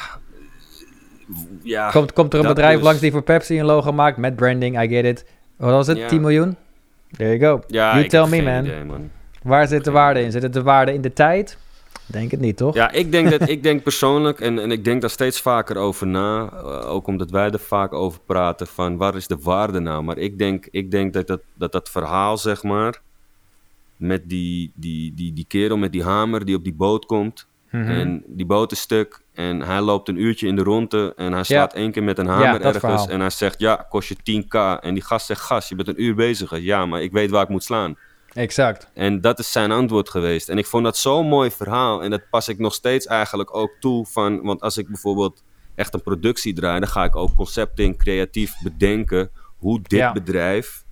ja 1.63 1.89
Komt, 1.89 2.13
komt 2.13 2.33
er 2.33 2.39
een 2.39 2.47
bedrijf 2.47 2.81
langs 2.81 2.99
die 2.99 3.11
voor 3.11 3.21
Pepsi 3.23 3.59
een 3.59 3.65
logo 3.65 3.91
maakt 3.91 4.17
met 4.17 4.35
branding, 4.35 4.81
I 4.81 4.87
get 4.87 5.05
it. 5.05 5.25
Wat 5.55 5.71
was 5.71 5.87
het? 5.87 5.97
Ja. 5.97 6.07
10 6.07 6.21
miljoen? 6.21 6.55
There 7.11 7.37
you 7.37 7.39
go. 7.39 7.63
Ja, 7.67 7.95
you 7.95 8.07
tell 8.07 8.27
me, 8.27 8.41
man. 8.41 8.65
idee, 8.65 8.83
man. 8.83 9.09
Waar 9.43 9.67
zit 9.67 9.83
de 9.83 9.91
waarde 9.91 10.21
in? 10.21 10.31
Zit 10.31 10.41
het 10.41 10.53
de 10.53 10.61
waarde 10.61 10.93
in 10.93 11.01
de 11.01 11.13
tijd? 11.13 11.57
Denk 12.05 12.31
het 12.31 12.39
niet, 12.39 12.57
toch? 12.57 12.75
Ja, 12.75 12.91
ik 12.91 13.11
denk, 13.11 13.29
dat, 13.29 13.49
ik 13.55 13.63
denk 13.63 13.83
persoonlijk, 13.83 14.39
en, 14.39 14.59
en 14.59 14.71
ik 14.71 14.83
denk 14.83 15.01
daar 15.01 15.09
steeds 15.09 15.41
vaker 15.41 15.77
over 15.77 16.07
na, 16.07 16.49
eh, 16.53 16.91
ook 16.91 17.07
omdat 17.07 17.29
wij 17.29 17.49
er 17.49 17.59
vaak 17.59 17.93
over 17.93 18.19
praten, 18.25 18.67
van 18.67 18.97
waar 18.97 19.15
is 19.15 19.27
de 19.27 19.37
waarde 19.41 19.79
nou? 19.79 20.03
Maar 20.03 20.17
ik 20.17 20.37
denk, 20.37 20.67
ik 20.71 20.91
denk 20.91 21.13
dat, 21.13 21.27
dat, 21.27 21.41
dat 21.53 21.71
dat 21.71 21.89
verhaal, 21.89 22.37
zeg 22.37 22.63
maar, 22.63 23.01
met 23.95 24.29
die, 24.29 24.71
die, 24.75 25.13
die, 25.15 25.33
die 25.33 25.45
kerel 25.47 25.77
met 25.77 25.91
die 25.91 26.03
hamer 26.03 26.45
die 26.45 26.55
op 26.55 26.63
die 26.63 26.73
boot 26.73 27.05
komt, 27.05 27.49
Mhm. 27.71 27.89
en 27.89 28.23
die 28.27 28.45
boot 28.45 28.71
is 28.71 28.79
stuk, 28.79 29.21
en 29.49 29.61
hij 29.61 29.81
loopt 29.81 30.07
een 30.07 30.21
uurtje 30.21 30.47
in 30.47 30.55
de 30.55 30.63
ronde, 30.63 31.13
en 31.15 31.33
hij 31.33 31.43
slaat 31.43 31.73
één 31.73 31.91
keer 31.91 32.03
met 32.03 32.17
een 32.17 32.27
hamer 32.27 32.45
Ja, 32.45 32.59
ergens, 32.59 32.77
verhaal. 32.77 33.07
en 33.09 33.19
hij 33.19 33.29
zegt, 33.29 33.59
ja, 33.59 33.85
kost 33.89 34.09
je 34.09 34.15
10k. 34.43 34.79
En 34.83 34.93
die 34.93 35.03
gast 35.03 35.25
zegt, 35.25 35.41
gast, 35.41 35.69
je 35.69 35.75
bent 35.75 35.87
een 35.87 36.03
uur 36.03 36.15
bezig. 36.15 36.59
Ja, 36.59 36.85
maar 36.85 37.01
ik 37.01 37.11
weet 37.11 37.29
waar 37.29 37.43
ik 37.43 37.49
moet 37.49 37.63
slaan. 37.63 37.97
Exact. 38.33 38.89
En 38.93 39.21
dat 39.21 39.39
is 39.39 39.51
zijn 39.51 39.71
antwoord 39.71 40.09
geweest. 40.09 40.49
En 40.49 40.57
ik 40.57 40.65
vond 40.65 40.83
dat 40.83 40.97
zo'n 40.97 41.27
mooi 41.27 41.51
verhaal. 41.51 42.03
En 42.03 42.09
dat 42.09 42.21
pas 42.29 42.47
ik 42.47 42.59
nog 42.59 42.73
steeds 42.73 43.05
eigenlijk 43.05 43.55
ook 43.55 43.71
toe 43.79 44.05
van... 44.05 44.41
Want 44.41 44.61
als 44.61 44.77
ik 44.77 44.87
bijvoorbeeld 44.87 45.43
echt 45.75 45.93
een 45.93 46.01
productie 46.01 46.53
draai... 46.53 46.79
dan 46.79 46.89
ga 46.89 47.03
ik 47.03 47.15
ook 47.15 47.35
concepten 47.35 47.97
creatief 47.97 48.53
bedenken... 48.63 49.31
hoe 49.57 49.81
dit 49.81 49.99
Ja. 49.99 50.11
bedrijf, 50.11 50.83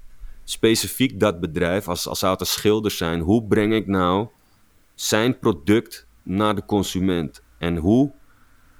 specifiek 0.43 1.19
dat 1.19 1.39
bedrijf... 1.39 1.87
als, 1.87 2.07
als 2.07 2.19
zou 2.19 2.31
het 2.31 2.41
een 2.41 2.47
schilder 2.47 2.91
zijn... 2.91 3.19
hoe 3.19 3.43
breng 3.43 3.73
ik 3.73 3.87
nou 3.87 4.27
zijn 4.95 5.39
product 5.39 6.07
naar 6.23 6.55
de 6.55 6.65
consument? 6.65 7.41
En 7.57 7.77
hoe 7.77 8.11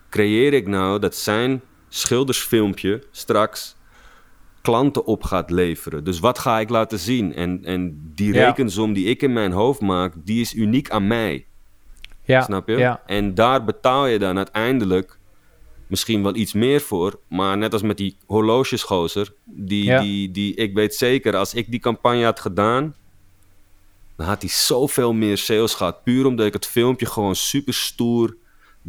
creëer 0.09 0.53
ik 0.53 0.67
nou 0.67 0.99
dat 0.99 1.15
zijn 1.15 1.61
schildersfilmpje 1.89 3.03
straks 3.11 3.75
klanten 4.61 5.05
op 5.05 5.23
gaat 5.23 5.51
leveren. 5.51 6.03
Dus 6.03 6.19
wat 6.19 6.39
ga 6.39 6.59
ik 6.59 6.69
laten 6.69 6.99
zien? 6.99 7.33
En, 7.35 7.65
en 7.65 8.11
die 8.15 8.33
Ja. 8.33 8.45
rekensom 8.45 8.93
die 8.93 9.05
ik 9.05 9.21
in 9.21 9.33
mijn 9.33 9.51
hoofd 9.51 9.81
maak, 9.81 10.13
die 10.15 10.41
is 10.41 10.53
uniek 10.53 10.89
aan 10.89 11.07
mij. 11.07 11.45
Ja. 12.23 12.41
Snap 12.41 12.67
je? 12.67 12.77
Ja. 12.77 13.01
En 13.05 13.33
daar 13.35 13.63
betaal 13.63 14.05
je 14.07 14.19
dan 14.19 14.37
uiteindelijk 14.37 15.17
misschien 15.87 16.23
wel 16.23 16.35
iets 16.35 16.53
meer 16.53 16.81
voor. 16.81 17.19
Maar 17.27 17.57
net 17.57 17.73
als 17.73 17.81
met 17.81 17.97
die 17.97 18.17
horlogesgozer, 18.25 19.33
die, 19.43 19.83
Ja. 19.83 19.99
die, 20.01 20.31
die, 20.31 20.55
ik 20.55 20.73
weet 20.73 20.95
zeker, 20.95 21.35
als 21.35 21.53
ik 21.53 21.71
die 21.71 21.79
campagne 21.79 22.23
had 22.23 22.39
gedaan, 22.39 22.95
dan 24.15 24.27
had 24.27 24.41
hij 24.41 24.49
zoveel 24.49 25.13
meer 25.13 25.37
sales 25.37 25.73
gehad. 25.73 26.03
Puur 26.03 26.25
omdat 26.25 26.45
ik 26.45 26.53
het 26.53 26.65
filmpje 26.67 27.05
gewoon 27.05 27.35
super 27.35 27.73
stoer 27.73 28.35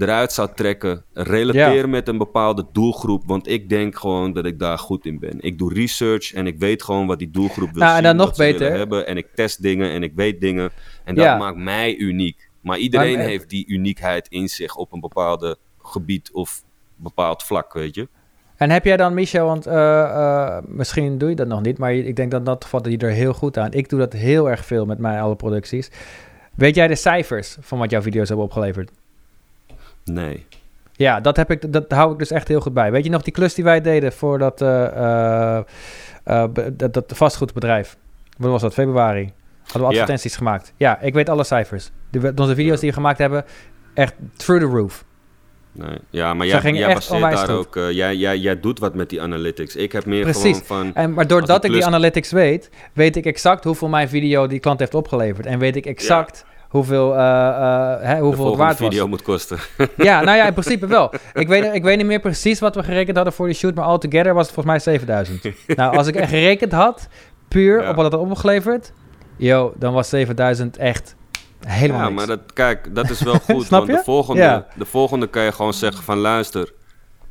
eruit 0.02 0.32
zou 0.32 0.48
trekken. 0.54 1.04
Relateren 1.12 1.74
Ja. 1.76 1.86
met 1.86 2.08
een 2.08 2.18
bepaalde 2.18 2.66
doelgroep. 2.72 3.22
Want 3.26 3.48
ik 3.48 3.68
denk 3.68 3.96
gewoon 3.98 4.32
dat 4.32 4.44
ik 4.46 4.58
daar 4.58 4.78
goed 4.78 5.06
in 5.06 5.18
ben. 5.18 5.36
Ik 5.40 5.58
doe 5.58 5.74
research 5.74 6.32
en 6.32 6.46
ik 6.46 6.58
weet 6.58 6.82
gewoon 6.82 7.06
wat 7.06 7.18
die 7.18 7.30
doelgroep 7.30 7.70
wil 7.70 7.82
Nou, 7.82 7.90
en 7.90 8.04
zien. 8.04 8.16
dan 8.16 8.26
nog 8.26 8.36
beter. 8.36 8.72
hebben. 8.72 9.06
En 9.06 9.16
ik 9.16 9.26
test 9.34 9.62
dingen 9.62 9.90
en 9.90 10.02
ik 10.02 10.12
weet 10.14 10.40
dingen. 10.40 10.70
En 11.04 11.14
dat 11.14 11.24
Ja. 11.24 11.36
maakt 11.36 11.56
mij 11.56 11.96
uniek. 11.96 12.48
Maar 12.60 12.78
iedereen 12.78 13.16
Maar- 13.18 13.26
heeft 13.26 13.48
die 13.50 13.66
uniekheid 13.68 14.28
in 14.28 14.48
zich 14.48 14.76
op 14.76 14.92
een 14.92 15.00
bepaalde 15.00 15.56
gebied 15.82 16.30
of 16.32 16.62
bepaald 16.96 17.42
vlak, 17.42 17.72
weet 17.72 17.94
je. 17.94 18.08
En 18.56 18.70
heb 18.70 18.84
jij 18.84 18.96
dan, 18.96 19.14
Michel, 19.14 19.46
want 19.46 19.66
eh, 19.66 20.02
eh, 20.02 20.62
misschien 20.66 21.18
doe 21.18 21.28
je 21.28 21.34
dat 21.34 21.46
nog 21.46 21.62
niet, 21.62 21.78
maar 21.78 21.94
ik 21.94 22.16
denk 22.16 22.30
dat 22.30 22.46
dat 22.46 22.66
vat 22.68 22.86
je 22.90 22.96
er 22.98 23.10
heel 23.10 23.32
goed 23.32 23.58
aan. 23.58 23.72
Ik 23.72 23.88
doe 23.88 23.98
dat 23.98 24.12
heel 24.12 24.50
erg 24.50 24.64
veel 24.64 24.86
met 24.86 24.98
mijn 24.98 25.20
alle 25.20 25.36
producties. 25.36 25.90
Weet 26.54 26.74
jij 26.74 26.88
de 26.88 26.94
cijfers 26.94 27.56
van 27.60 27.78
wat 27.78 27.90
jouw 27.90 28.02
video's 28.02 28.28
hebben 28.28 28.46
opgeleverd? 28.46 28.90
Nee. 30.04 30.46
Ja, 30.92 31.20
dat, 31.20 31.36
heb 31.36 31.50
ik, 31.50 31.72
dat 31.72 31.84
hou 31.92 32.12
ik 32.12 32.18
dus 32.18 32.30
echt 32.30 32.48
heel 32.48 32.60
goed 32.60 32.74
bij. 32.74 32.90
Weet 32.92 33.04
je 33.04 33.10
nog 33.10 33.22
die 33.22 33.32
klus 33.32 33.54
die 33.54 33.64
wij 33.64 33.80
deden 33.80 34.12
voor 34.12 34.38
dat, 34.38 34.60
eh, 34.62 34.86
eh, 34.86 35.64
eh, 36.24 36.44
dat, 36.72 36.94
dat 36.94 37.12
vastgoedbedrijf? 37.14 37.96
Wat 38.36 38.50
was 38.50 38.62
dat? 38.62 38.72
Februari. 38.74 39.32
Hadden 39.62 39.82
we 39.82 39.94
Ja. 39.94 40.00
advertenties 40.00 40.36
gemaakt. 40.36 40.72
Ja, 40.76 41.00
ik 41.00 41.14
weet 41.14 41.28
alle 41.28 41.44
cijfers. 41.44 41.90
De, 42.10 42.32
onze 42.36 42.54
video's 42.54 42.80
die 42.80 42.88
we 42.88 42.94
gemaakt 42.94 43.18
hebben, 43.18 43.44
echt 43.94 44.14
through 44.36 44.64
the 44.64 44.70
roof. 44.70 45.04
Nee. 45.72 45.98
Ja, 46.10 46.34
maar 46.34 46.46
jij, 46.46 46.72
jij 46.72 46.94
baseert 46.94 47.20
daar 47.20 47.36
goed. 47.36 47.48
ook... 47.48 47.76
eh, 47.76 47.90
jij, 47.90 48.16
jij, 48.16 48.38
jij 48.38 48.60
doet 48.60 48.78
wat 48.78 48.94
met 48.94 49.08
die 49.10 49.22
analytics. 49.22 49.76
Ik 49.76 49.92
heb 49.92 50.04
meer 50.06 50.22
Precies. 50.22 50.42
gewoon 50.66 50.82
van... 50.84 50.94
En, 50.94 51.12
maar 51.12 51.26
doordat 51.26 51.64
ik 51.64 51.72
die 51.72 51.86
analytics 51.86 52.30
weet, 52.30 52.70
weet 52.92 53.16
ik 53.16 53.26
exact 53.26 53.64
hoeveel 53.64 53.88
mijn 53.88 54.08
video 54.08 54.46
die 54.46 54.58
klant 54.60 54.78
heeft 54.78 54.94
opgeleverd. 54.94 55.46
En 55.46 55.58
weet 55.58 55.76
ik 55.76 55.86
exact 55.86 56.44
hoeveel, 56.70 57.12
hè, 57.12 58.14
de 58.16 58.22
hoeveel 58.22 58.46
het 58.46 58.56
waard 58.56 58.76
video 58.76 59.00
was. 59.00 59.08
moet 59.08 59.22
kosten. 59.22 59.58
Ja, 59.96 60.20
nou 60.20 60.36
ja, 60.36 60.46
in 60.46 60.52
principe 60.52 60.86
wel. 60.86 61.12
Ik 61.34 61.48
weet, 61.48 61.74
ik 61.74 61.82
weet 61.82 61.96
niet 61.96 62.06
meer 62.06 62.20
precies 62.20 62.60
wat 62.60 62.74
we 62.74 62.82
gerekend 62.82 63.16
hadden 63.16 63.34
voor 63.34 63.46
die 63.46 63.54
shoot, 63.54 63.74
maar 63.74 63.84
altogether 63.84 64.34
was 64.34 64.46
het 64.46 64.54
volgens 64.54 64.84
mij 64.84 64.94
7000. 64.94 65.42
nou, 65.76 65.96
als 65.96 66.06
ik 66.06 66.14
echt 66.14 66.28
gerekend 66.30 66.72
had, 66.72 67.08
puur 67.48 67.82
Ja. 67.82 67.88
op 67.90 67.96
wat 67.96 68.04
het 68.04 68.14
had 68.14 68.22
opgeleverd, 68.22 68.92
yo, 69.36 69.72
dan 69.76 69.92
was 69.92 70.08
7000 70.08 70.76
echt 70.76 71.14
helemaal 71.66 72.00
ja, 72.00 72.08
niks. 72.08 72.16
maar 72.16 72.26
dat, 72.26 72.52
kijk, 72.52 72.94
dat 72.94 73.10
is 73.10 73.20
wel 73.22 73.38
goed. 73.50 73.68
Want 73.68 73.86
je? 73.86 73.92
de 73.92 74.02
volgende, 74.04 74.42
Ja. 74.42 74.66
de 74.74 74.84
volgende 74.84 75.26
kan 75.26 75.42
je 75.42 75.52
gewoon 75.52 75.74
zeggen 75.74 76.04
van... 76.04 76.18
Luister, 76.18 76.72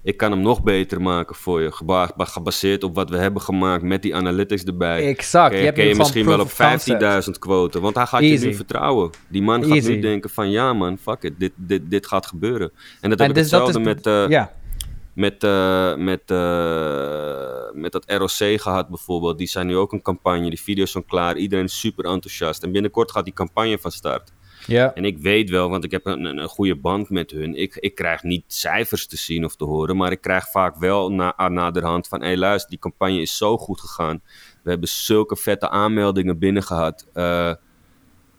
ik 0.04 0.18
kan 0.18 0.32
hem 0.32 0.42
nog 0.42 0.64
beter 0.64 1.02
maken 1.02 1.36
voor 1.36 1.62
je. 1.62 1.72
Geba- 1.72 2.14
gebaseerd 2.18 2.84
op 2.84 2.96
wat 2.96 3.10
we 3.10 3.18
hebben 3.18 3.42
gemaakt 3.42 3.84
met 3.84 4.02
die 4.02 4.16
analytics 4.16 4.64
erbij. 4.64 5.08
Exact. 5.08 5.54
Kun 5.54 5.64
je 5.64 5.72
kun 5.72 5.84
je 5.86 5.96
misschien 5.96 6.26
wel 6.26 6.40
op 6.40 6.46
of 6.46 6.58
concept. 6.58 7.26
15.000 7.28 7.40
quoten. 7.40 7.82
Want 7.82 7.96
hij 7.96 8.06
gaat 8.06 8.22
je 8.22 8.40
nu 8.40 8.54
vertrouwen. 8.54 9.10
Die 9.28 9.42
man 9.42 9.64
gaat 9.64 9.72
Easy. 9.72 9.90
nu 9.90 10.00
denken 10.00 10.30
van... 10.30 10.50
Ja 10.52 10.74
man, 10.74 10.98
fuck 10.98 11.24
it. 11.24 11.34
Dit, 11.40 11.52
dit, 11.56 11.82
dit 11.90 12.08
gaat 12.08 12.26
gebeuren. 12.28 12.72
En 13.02 13.10
dat 13.10 13.20
En 13.20 13.26
heb 13.26 13.36
ik 13.36 13.42
dus 13.44 13.52
hetzelfde 13.52 13.80
met... 13.80 14.06
eh, 14.06 14.28
ja, 14.28 14.54
met, 15.14 15.44
eh, 15.44 15.96
met, 15.96 16.22
eh, 16.26 17.72
met 17.74 17.92
dat 17.92 18.04
ROC 18.08 18.62
gehad 18.62 18.90
bijvoorbeeld. 18.90 19.38
Die 19.38 19.48
zijn 19.48 19.68
nu 19.68 19.76
ook 19.78 19.92
een 19.94 20.02
campagne. 20.02 20.50
Die 20.50 20.62
video's 20.62 20.92
zijn 20.92 21.06
klaar. 21.06 21.38
Iedereen 21.38 21.66
is 21.66 21.80
super 21.80 22.06
enthousiast. 22.06 22.64
En 22.64 22.72
binnenkort 22.72 23.12
gaat 23.12 23.24
die 23.26 23.34
campagne 23.34 23.78
van 23.80 23.92
start. 23.92 24.32
Ja. 24.70 24.94
En 24.94 25.06
ik 25.06 25.18
weet 25.18 25.50
wel, 25.50 25.70
want 25.70 25.84
ik 25.84 25.92
heb 25.92 26.06
een, 26.06 26.26
een, 26.26 26.48
goede 26.48 26.76
band 26.76 27.10
met 27.10 27.32
hun. 27.32 27.56
Ik, 27.56 27.76
ik 27.76 27.96
krijg 27.96 28.24
niet 28.24 28.44
cijfers 28.48 29.08
te 29.08 29.18
zien 29.18 29.46
of 29.46 29.56
te 29.56 29.66
horen. 29.66 29.98
Maar 29.98 30.12
ik 30.12 30.22
krijg 30.22 30.50
vaak 30.50 30.76
wel 30.76 31.12
na, 31.12 31.50
naderhand 31.50 32.08
van... 32.08 32.20
Hé 32.20 32.28
hey, 32.28 32.38
luister, 32.38 32.70
die 32.70 32.80
campagne 32.80 33.22
is 33.22 33.38
zo 33.38 33.58
goed 33.58 33.80
gegaan. 33.80 34.22
We 34.64 34.70
hebben 34.70 34.90
zulke 34.90 35.36
vette 35.36 35.70
aanmeldingen 35.70 36.40
binnen 36.40 36.64
gehad. 36.64 37.08
Eh 37.14 37.54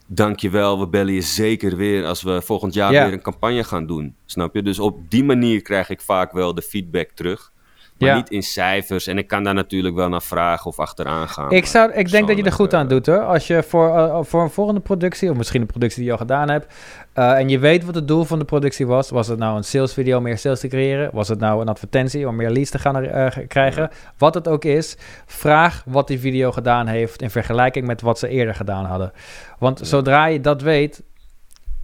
dankjewel, 0.07 0.79
we 0.81 0.89
bellen 0.89 1.13
je 1.13 1.21
zeker 1.21 1.77
weer... 1.77 2.07
als 2.07 2.23
we 2.23 2.43
volgend 2.43 2.75
jaar 2.75 2.93
Ja. 2.93 3.05
weer 3.05 3.13
een 3.13 3.23
campagne 3.23 3.65
gaan 3.65 3.87
doen. 3.87 4.17
Snap 4.27 4.55
je? 4.55 4.63
Dus 4.63 4.79
op 4.79 5.11
die 5.11 5.25
manier 5.25 5.63
krijg 5.63 5.89
ik 5.89 6.01
vaak 6.01 6.33
wel 6.33 6.55
de 6.55 6.63
feedback 6.63 7.11
terug. 7.11 7.53
Maar 8.01 8.09
Ja. 8.09 8.15
niet 8.17 8.31
in 8.31 8.43
cijfers. 8.43 9.07
En 9.07 9.19
ik 9.19 9.27
kan 9.27 9.43
daar 9.45 9.55
natuurlijk 9.55 9.95
wel 9.95 10.09
naar 10.09 10.23
vragen 10.23 10.67
of 10.67 10.79
achteraan 10.79 11.29
gaan. 11.29 11.51
Ik, 11.51 11.67
zou, 11.67 11.93
ik 11.93 12.11
denk 12.11 12.29
dat 12.29 12.37
je 12.37 12.43
er 12.43 12.53
goed 12.53 12.75
aan 12.75 12.87
persoonlijk, 12.87 13.07
doet 13.07 13.15
hoor. 13.17 13.25
Als 13.25 13.47
je 13.47 13.63
voor, 13.63 13.97
eh, 13.97 14.19
voor 14.23 14.43
een 14.43 14.51
volgende 14.51 14.81
productie, 14.81 15.31
of 15.31 15.37
misschien 15.37 15.61
een 15.61 15.67
productie 15.67 15.97
die 15.99 16.07
je 16.07 16.13
al 16.13 16.19
gedaan 16.19 16.51
hebt, 16.51 16.75
eh, 17.13 17.33
en 17.39 17.49
je 17.49 17.59
weet 17.59 17.85
wat 17.85 17.95
het 17.95 18.09
doel 18.09 18.25
van 18.25 18.39
de 18.39 18.45
productie 18.45 18.87
was. 18.87 19.11
Was 19.11 19.29
het 19.29 19.39
nou 19.39 19.57
een 19.57 19.65
sales 19.65 19.93
video 19.93 20.17
om 20.17 20.23
meer 20.23 20.39
sales 20.39 20.61
te 20.61 20.69
creëren? 20.69 21.11
Was 21.13 21.29
het 21.29 21.39
nou 21.39 21.61
een 21.61 21.69
advertentie 21.69 22.29
om 22.29 22.37
meer 22.37 22.51
leads 22.51 22.71
te 22.71 22.79
gaan 22.79 23.05
eh, 23.05 23.27
krijgen? 23.49 23.91
Wat 24.19 24.35
het 24.35 24.49
ook 24.49 24.65
is, 24.65 24.97
vraag 25.27 25.83
wat 25.87 26.07
die 26.09 26.19
video 26.21 26.53
gedaan 26.53 26.87
heeft 26.87 27.23
in 27.23 27.31
vergelijking 27.31 27.87
met 27.87 28.01
wat 28.01 28.19
ze 28.19 28.29
eerder 28.29 28.55
gedaan 28.55 28.85
hadden. 28.85 29.13
Want 29.59 29.79
Ja. 29.79 29.85
zodra 29.85 30.27
je 30.27 30.41
dat 30.41 30.63
weet, 30.63 31.03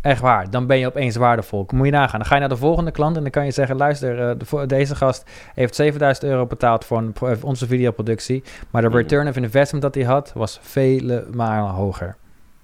echt 0.07 0.21
waar, 0.21 0.51
dan 0.51 0.67
ben 0.67 0.79
je 0.79 0.87
opeens 0.87 1.17
waardevol. 1.17 1.67
Moet 1.75 1.87
je 1.87 1.93
nagaan. 1.93 2.19
Dan 2.19 2.29
ga 2.29 2.35
je 2.35 2.41
naar 2.41 2.49
de 2.49 2.57
volgende 2.57 2.91
klant 2.91 3.17
en 3.17 3.23
dan 3.23 3.31
kan 3.31 3.45
je 3.45 3.51
zeggen, 3.51 3.77
luister, 3.77 4.31
eh, 4.31 4.67
deze 4.67 4.95
gast 4.95 5.31
heeft 5.55 5.75
7000 5.75 6.27
euro 6.27 6.47
betaald 6.47 6.85
voor 6.85 6.99
een, 6.99 7.11
voor 7.15 7.37
onze 7.41 7.67
videoproductie. 7.67 8.43
Maar 8.71 8.83
de 8.83 8.89
return 8.89 9.29
of 9.29 9.37
investment 9.37 9.83
dat 9.83 9.95
hij 9.95 10.05
had, 10.05 10.33
was 10.35 10.59
vele 10.63 11.27
malen 11.35 11.71
hoger. 11.71 12.17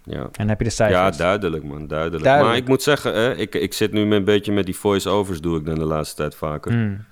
Ja. 0.04 0.28
En 0.32 0.48
heb 0.48 0.58
je 0.58 0.64
de 0.64 0.70
Ja, 0.70 0.76
cijfers. 0.76 1.16
duidelijk 1.16 1.64
man, 1.64 1.86
duidelijk. 1.86 2.24
Duidelijk. 2.24 2.52
Maar 2.54 2.62
ik 2.62 2.68
moet 2.68 2.82
zeggen, 2.82 3.14
hè, 3.14 3.34
ik, 3.34 3.54
ik 3.54 3.72
zit 3.72 3.92
nu 3.92 4.14
een 4.14 4.24
beetje 4.24 4.52
met 4.52 4.64
die 4.64 4.76
voice-overs, 4.76 5.40
doe 5.40 5.58
ik 5.58 5.64
dan 5.64 5.74
de 5.74 5.84
laatste 5.84 6.16
tijd 6.16 6.34
vaker. 6.34 6.72
Mm. 6.72 7.04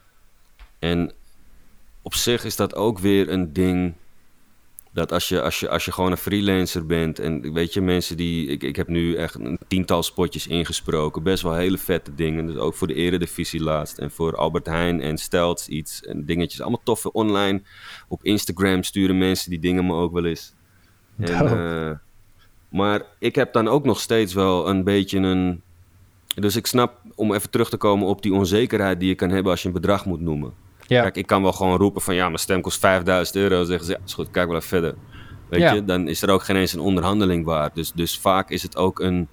En 0.79 1.13
op 2.03 2.15
zich 2.15 2.45
is 2.45 2.57
dat 2.57 2.75
ook 2.75 2.99
weer 2.99 3.29
een 3.29 3.53
ding. 3.53 3.95
Dat 4.93 5.13
als 5.13 5.29
je, 5.29 5.43
als 5.43 5.61
je, 5.61 5.69
als 5.69 5.85
je 5.85 5.93
gewoon 5.93 6.11
een 6.11 6.17
freelancer 6.17 6.87
bent. 6.87 7.19
En 7.19 7.53
weet 7.53 7.73
je, 7.73 7.81
mensen 7.81 8.17
die. 8.17 8.47
Ik, 8.47 8.63
ik 8.63 8.77
heb 8.77 8.89
nu 8.89 9.15
echt 9.15 9.35
een 9.35 9.59
tiental 9.69 10.03
spotjes 10.03 10.47
ingesproken. 10.47 11.23
Best 11.23 11.43
wel 11.43 11.55
hele 11.55 11.79
vette 11.79 12.15
dingen. 12.15 12.47
Dus 12.47 12.57
ook 12.57 12.75
voor 12.75 12.87
de 12.87 12.95
Eredivisie 12.95 13.63
laatst. 13.63 13.99
En 13.99 14.11
voor 14.11 14.37
Albert 14.37 14.67
Heijn 14.67 15.01
en 15.01 15.19
Stelts 15.19 15.69
iets. 15.69 16.03
En 16.03 16.25
dingetjes. 16.25 16.61
Allemaal 16.61 16.81
toffe 16.85 17.13
online. 17.13 17.63
Op 18.09 18.25
Instagram 18.25 18.83
sturen 18.83 19.19
mensen 19.19 19.51
die 19.51 19.59
dingen 19.59 19.87
me 19.87 19.95
ook 19.95 20.13
wel 20.13 20.25
eens. 20.25 20.55
En, 21.19 21.47
eh, 21.47 21.97
maar 22.69 23.03
ik 23.19 23.35
heb 23.35 23.53
dan 23.53 23.69
ook 23.69 23.85
nog 23.85 24.01
steeds 24.01 24.35
wel 24.35 24.69
een 24.69 24.85
beetje 24.85 25.19
een. 25.19 25.63
Dus 26.35 26.57
ik 26.57 26.67
snap, 26.67 27.01
om 27.15 27.35
even 27.35 27.51
terug 27.51 27.71
te 27.71 27.77
komen 27.77 28.07
op 28.07 28.23
die 28.23 28.35
onzekerheid 28.35 29.01
die 29.01 29.09
je 29.09 29.15
kan 29.15 29.31
hebben 29.31 29.51
als 29.53 29.63
je 29.63 29.69
een 29.69 29.75
bedrag 29.75 30.07
moet 30.07 30.21
noemen. 30.21 30.53
Ja. 30.95 31.03
Kijk, 31.03 31.17
ik 31.17 31.27
kan 31.27 31.43
wel 31.43 31.53
gewoon 31.53 31.77
roepen 31.79 32.03
van 32.03 32.15
ja, 32.15 32.27
mijn 32.27 32.39
stem 32.39 32.61
kost 32.61 32.79
5000 32.79 33.37
euro. 33.37 33.65
Zeggen 33.65 33.87
ze, 33.87 33.93
ja, 33.93 33.99
is 34.07 34.15
goed, 34.15 34.31
kijk 34.31 34.47
wel 34.47 34.57
even 34.57 34.69
verder. 34.69 34.95
Weet 35.49 35.61
Ja. 35.61 35.73
je, 35.73 35.85
dan 35.85 36.09
is 36.09 36.23
er 36.23 36.31
ook 36.31 36.43
geen 36.43 36.57
eens 36.57 36.73
een 36.73 36.81
onderhandeling 36.81 37.45
waard. 37.45 37.75
Dus, 37.75 37.93
dus 37.93 38.19
vaak 38.19 38.51
is 38.51 38.63
het 38.63 38.77
ook 38.77 39.01
een, 39.01 39.29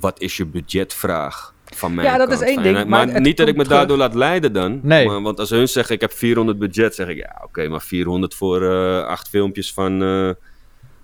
wat 0.00 0.20
is 0.20 0.36
je 0.36 0.46
budgetvraag 0.46 1.54
van 1.74 1.94
mij? 1.94 2.04
Ja, 2.04 2.16
dat 2.18 2.30
is 2.30 2.40
één 2.40 2.62
ding, 2.62 2.84
Maar, 2.86 3.20
niet 3.20 3.36
dat 3.36 3.48
ik 3.48 3.56
me 3.56 3.62
terug. 3.62 3.78
daardoor 3.78 3.96
laat 3.96 4.14
leiden 4.14 4.52
dan. 4.52 4.80
Nee. 4.82 5.06
Maar, 5.06 5.22
want 5.22 5.38
als 5.40 5.50
hun 5.50 5.68
zeggen, 5.68 5.94
ik 5.94 6.00
heb 6.00 6.12
400 6.12 6.58
budget, 6.58 6.94
zeg 6.94 7.08
ik, 7.08 7.16
ja, 7.16 7.40
oké, 7.44 7.68
maar 7.68 7.82
400 7.82 8.34
voor 8.34 8.62
eh, 8.62 9.04
acht 9.06 9.28
filmpjes 9.28 9.72
van 9.72 10.02
eh 10.02 10.30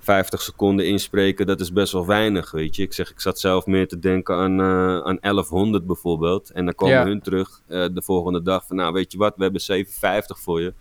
50 0.03 0.42
seconden 0.42 0.86
inspreken, 0.86 1.46
dat 1.46 1.61
is 1.61 1.72
best 1.72 1.92
wel 1.92 2.07
weinig, 2.07 2.50
weet 2.50 2.76
je. 2.76 2.82
Ik 2.82 2.92
zeg, 2.92 3.11
ik 3.11 3.20
zat 3.20 3.40
zelf 3.40 3.66
meer 3.66 3.88
te 3.88 3.98
denken 3.98 4.34
aan, 4.36 4.61
eh, 4.61 4.98
aan 4.98 5.18
1100 5.20 5.86
bijvoorbeeld. 5.86 6.50
En 6.50 6.64
dan 6.64 6.74
komen 6.74 6.94
Ja. 6.96 7.05
hun 7.05 7.20
terug 7.20 7.62
eh, 7.68 7.84
de 7.92 8.03
volgende 8.03 8.42
dag 8.42 8.66
van, 8.66 8.76
nou, 8.76 8.92
weet 8.92 9.12
je 9.12 9.18
wat, 9.18 9.32
we 9.36 9.42
hebben 9.42 9.61
750 9.61 10.38
voor 10.40 10.61
je. 10.61 10.74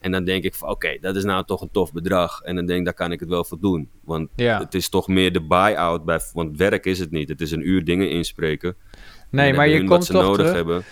En 0.00 0.12
dan 0.12 0.24
denk 0.24 0.44
ik 0.44 0.54
van, 0.54 0.68
oké, 0.68 0.96
dat 1.00 1.16
is 1.16 1.24
nou 1.24 1.44
toch 1.44 1.60
een 1.60 1.70
tof 1.72 1.92
bedrag. 1.92 2.40
En 2.42 2.56
dan 2.56 2.66
denk 2.66 2.78
ik, 2.78 2.84
daar 2.84 2.94
kan 2.94 3.12
ik 3.12 3.20
het 3.20 3.28
wel 3.28 3.44
voor 3.44 3.60
doen. 3.60 3.88
Want 4.04 4.28
Ja. 4.36 4.58
het 4.58 4.74
is 4.74 4.88
toch 4.88 5.08
meer 5.08 5.32
de 5.32 5.42
buy-out, 5.42 6.04
bij, 6.04 6.20
want 6.32 6.56
werk 6.56 6.86
is 6.86 6.98
het 6.98 7.10
niet. 7.10 7.28
Het 7.28 7.40
is 7.40 7.50
een 7.50 7.68
uur 7.68 7.84
dingen 7.84 8.10
inspreken. 8.10 8.76
Nee, 9.30 9.54
maar 9.54 9.68
je 9.68 9.76
komt 9.78 9.88
wat 9.88 10.04
ze 10.04 10.12
toch 10.12 10.22
nodig 10.22 10.36
terug. 10.38 10.52
hebben. 10.54 10.82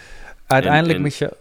Uiteindelijk 0.47 0.95
en- 0.97 1.01
moet 1.03 1.15
je... 1.17 1.37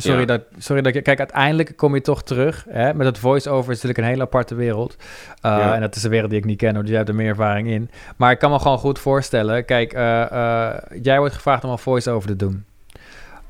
Sorry, 0.00 0.20
Ja. 0.20 0.24
dat, 0.26 0.42
sorry 0.58 0.82
dat 0.82 0.94
ik... 0.94 1.02
Kijk, 1.04 1.18
uiteindelijk 1.18 1.72
kom 1.76 1.94
je 1.94 2.00
toch 2.00 2.22
terug. 2.22 2.66
Hè? 2.68 2.94
Met 2.94 3.06
het 3.06 3.18
voice-over 3.18 3.70
is 3.72 3.76
natuurlijk 3.82 3.98
een 3.98 4.04
hele 4.12 4.22
aparte 4.22 4.54
wereld. 4.54 4.96
Uh, 4.98 5.06
Ja. 5.42 5.74
En 5.74 5.80
dat 5.80 5.96
is 5.96 6.02
een 6.02 6.10
wereld 6.10 6.30
die 6.30 6.38
ik 6.38 6.44
niet 6.44 6.58
ken, 6.58 6.70
hoor. 6.72 6.80
Dus 6.80 6.88
jij 6.88 6.96
hebt 6.98 7.08
er 7.10 7.14
meer 7.16 7.28
ervaring 7.28 7.68
in. 7.68 7.90
Maar 8.16 8.30
ik 8.30 8.38
kan 8.38 8.50
me 8.50 8.58
gewoon 8.58 8.78
goed 8.78 8.98
voorstellen. 8.98 9.64
Kijk, 9.64 9.92
eh, 9.92 10.22
eh, 10.32 10.74
jij 11.02 11.18
wordt 11.18 11.34
gevraagd 11.34 11.64
om 11.64 11.70
een 11.70 11.78
voice-over 11.78 12.28
te 12.28 12.36
doen. 12.36 12.64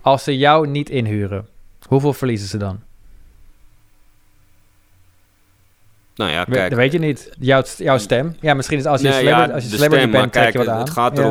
Als 0.01 0.25
ze 0.25 0.37
jou 0.39 0.67
niet 0.67 0.91
inhuren, 0.91 1.47
hoeveel 1.87 2.13
verliezen 2.13 2.49
ze 2.49 2.57
dan? 2.57 2.81
Nou 6.15 6.31
ja, 6.31 6.45
We- 6.45 6.53
kijk. 6.53 6.71
dat 6.71 6.79
weet 6.79 6.93
je 6.93 6.99
niet. 6.99 7.31
Jouw, 7.39 7.63
jouw 7.77 7.99
stem. 7.99 8.37
Ja, 8.41 8.55
misschien 8.55 8.79
is 8.79 8.85
als 8.87 9.01
je 9.01 9.09
Nee, 9.09 9.25
ja, 9.25 9.45
als 9.45 9.63
je 9.71 9.77
stem, 9.77 10.11
bent, 10.11 10.31
kijk, 10.31 10.53
je 10.53 10.59
wat 10.59 10.69
aan. 10.69 10.79
het 10.79 10.91
gaat 10.91 11.17
Ja. 11.17 11.23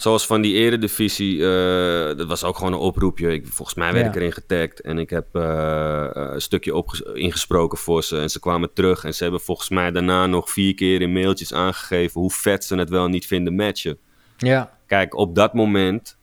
Zoals 0.00 0.26
van 0.26 0.40
die 0.40 0.54
eredivisie, 0.54 1.42
eh 1.46 2.16
dat 2.16 2.26
was 2.26 2.44
ook 2.44 2.56
gewoon 2.56 2.72
een 2.72 2.78
oproepje. 2.78 3.32
Ik, 3.32 3.46
volgens 3.46 3.76
mij 3.76 3.92
werd 3.92 4.04
Ja. 4.04 4.10
ik 4.10 4.16
erin 4.16 4.32
getagd 4.32 4.80
en 4.80 4.98
ik 4.98 5.10
heb 5.10 5.26
eh, 5.32 6.06
een 6.12 6.40
stukje 6.40 6.84
ingesproken 7.14 7.78
voor 7.78 8.02
ze. 8.04 8.18
En 8.18 8.30
ze 8.30 8.40
kwamen 8.40 8.72
terug 8.72 9.04
en 9.04 9.14
ze 9.14 9.22
hebben 9.22 9.40
volgens 9.40 9.68
mij 9.68 9.90
daarna 9.90 10.26
nog 10.26 10.50
vier 10.50 10.74
keer 10.74 11.00
in 11.00 11.12
mailtjes 11.12 11.52
aangegeven 11.54 12.20
hoe 12.20 12.30
vet 12.30 12.64
ze 12.64 12.76
het 12.76 12.90
wel 12.90 13.08
niet 13.08 13.26
vinden 13.26 13.54
matchen. 13.54 13.98
Ja, 14.36 14.78
Kijk, 14.86 15.14
op 15.14 15.34
dat 15.34 15.54
moment 15.54 16.16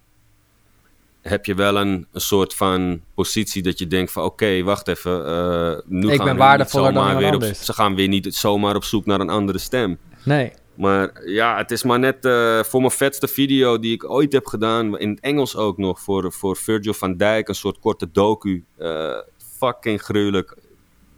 heb 1.21 1.45
je 1.45 1.55
wel 1.55 1.77
een, 1.77 2.07
een 2.11 2.21
soort 2.21 2.53
van 2.55 3.01
positie 3.13 3.61
dat 3.63 3.79
je 3.79 3.87
denkt 3.87 4.11
van 4.11 4.23
oké, 4.23 4.63
wacht 4.63 4.87
even. 4.87 5.25
eh, 5.25 5.77
nu 5.85 6.09
Ik 6.09 6.15
gaan 6.15 6.25
ben 6.25 6.33
we 6.33 6.39
waardevoller 6.39 6.93
dan 6.93 7.17
weer 7.17 7.35
op. 7.35 7.43
Ze 7.43 7.73
gaan 7.73 7.95
weer 7.95 8.07
niet 8.07 8.35
zomaar 8.35 8.75
op 8.75 8.83
zoek 8.83 9.05
naar 9.05 9.19
een 9.19 9.29
andere 9.29 9.57
stem. 9.57 9.97
nee. 10.23 10.51
Maar 10.77 11.21
ja, 11.25 11.57
het 11.57 11.71
is 11.71 11.83
maar 11.83 11.99
net 11.99 12.25
eh, 12.25 12.63
voor 12.63 12.79
mijn 12.79 12.91
vetste 12.91 13.27
video 13.27 13.79
die 13.79 13.93
ik 13.93 14.09
ooit 14.09 14.33
heb 14.33 14.45
gedaan, 14.45 14.99
in 14.99 15.09
het 15.09 15.19
Engels 15.19 15.55
ook 15.55 15.77
nog, 15.77 15.99
voor, 16.01 16.31
voor 16.31 16.57
Virgil 16.57 16.93
van 16.93 17.17
Dijk, 17.17 17.47
een 17.47 17.55
soort 17.55 17.79
korte 17.79 18.11
docu. 18.11 18.65
Eh, 18.77 19.17
fucking 19.57 20.01
gruwelijk. 20.01 20.57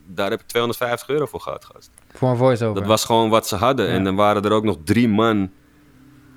Daar 0.05 0.29
heb 0.29 0.39
ik 0.39 0.47
250 0.47 1.09
euro 1.09 1.25
voor 1.25 1.39
gehad, 1.39 1.65
gast. 1.65 1.91
Voor 2.13 2.29
een 2.29 2.37
voice-over. 2.37 2.79
Dat 2.79 2.89
was 2.89 3.05
gewoon 3.05 3.29
wat 3.29 3.47
ze 3.47 3.55
hadden. 3.55 3.87
Ja. 3.87 3.91
En 3.91 4.03
dan 4.03 4.15
waren 4.15 4.43
er 4.43 4.51
ook 4.51 4.63
nog 4.63 4.77
drie 4.83 5.07
man. 5.07 5.51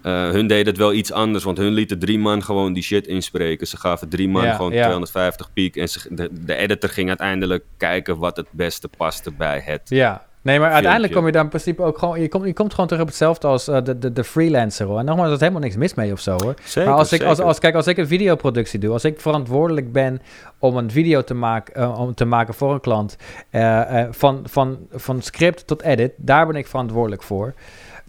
Eh, 0.02 0.30
hun 0.30 0.46
deden 0.46 0.66
het 0.66 0.76
wel 0.76 0.92
iets 0.92 1.12
anders, 1.12 1.44
want 1.44 1.58
hun 1.58 1.72
lieten 1.72 1.98
drie 1.98 2.18
man 2.18 2.42
gewoon 2.42 2.72
die 2.72 2.82
shit 2.82 3.06
inspreken. 3.06 3.66
Ze 3.66 3.76
gaven 3.76 4.08
drie 4.08 4.28
man 4.28 4.44
Ja, 4.44 4.54
gewoon 4.54 4.72
ja. 4.72 4.82
250 4.82 5.52
piek. 5.52 5.76
En 5.76 5.88
ze, 5.88 6.14
de, 6.14 6.28
de 6.44 6.54
editor 6.54 6.90
ging 6.90 7.08
uiteindelijk 7.08 7.64
kijken 7.76 8.18
wat 8.18 8.36
het 8.36 8.48
beste 8.50 8.88
paste 8.88 9.32
bij 9.32 9.62
het. 9.64 9.82
Ja. 9.84 10.26
Nee, 10.42 10.60
maar 10.60 10.70
uiteindelijk 10.70 11.12
kom 11.12 11.26
je 11.26 11.32
dan 11.32 11.42
in 11.42 11.48
principe 11.48 11.82
ook 11.82 11.98
gewoon... 11.98 12.20
Je 12.20 12.28
komt, 12.28 12.44
je 12.44 12.52
komt 12.52 12.70
gewoon 12.70 12.86
terug 12.86 13.02
op 13.02 13.08
hetzelfde 13.08 13.46
als 13.46 13.68
eh, 13.68 13.84
de, 13.84 13.98
de, 13.98 14.12
de 14.12 14.24
freelancer, 14.24 14.86
hoor. 14.86 14.98
En 14.98 15.04
nogmaals, 15.04 15.28
er 15.28 15.34
is 15.34 15.40
helemaal 15.40 15.60
niks 15.60 15.76
mis 15.76 15.94
mee 15.94 16.12
of 16.12 16.20
zo, 16.20 16.36
hoor. 16.36 16.54
Zeker, 16.64 16.90
maar 16.90 16.98
als 16.98 17.12
ik, 17.12 17.22
als, 17.22 17.40
als, 17.40 17.58
kijk, 17.58 17.74
als 17.74 17.86
ik 17.86 17.96
een 17.96 18.06
videoproductie 18.06 18.78
doe, 18.78 18.92
als 18.92 19.04
ik 19.04 19.20
verantwoordelijk 19.20 19.92
ben 19.92 20.22
om 20.58 20.76
een 20.76 20.90
video 20.90 21.22
te, 21.22 21.34
maken 21.34 21.74
eh, 21.74 22.00
om 22.00 22.14
te 22.14 22.24
maken 22.24 22.54
voor 22.54 22.72
een 22.72 22.80
klant, 22.80 23.16
eh, 23.50 24.04
van, 24.10 24.42
van, 24.44 24.78
van 24.90 25.22
script 25.22 25.66
tot 25.66 25.82
edit, 25.82 26.12
daar 26.16 26.46
ben 26.46 26.56
ik 26.56 26.66
verantwoordelijk 26.66 27.22
voor. 27.22 27.54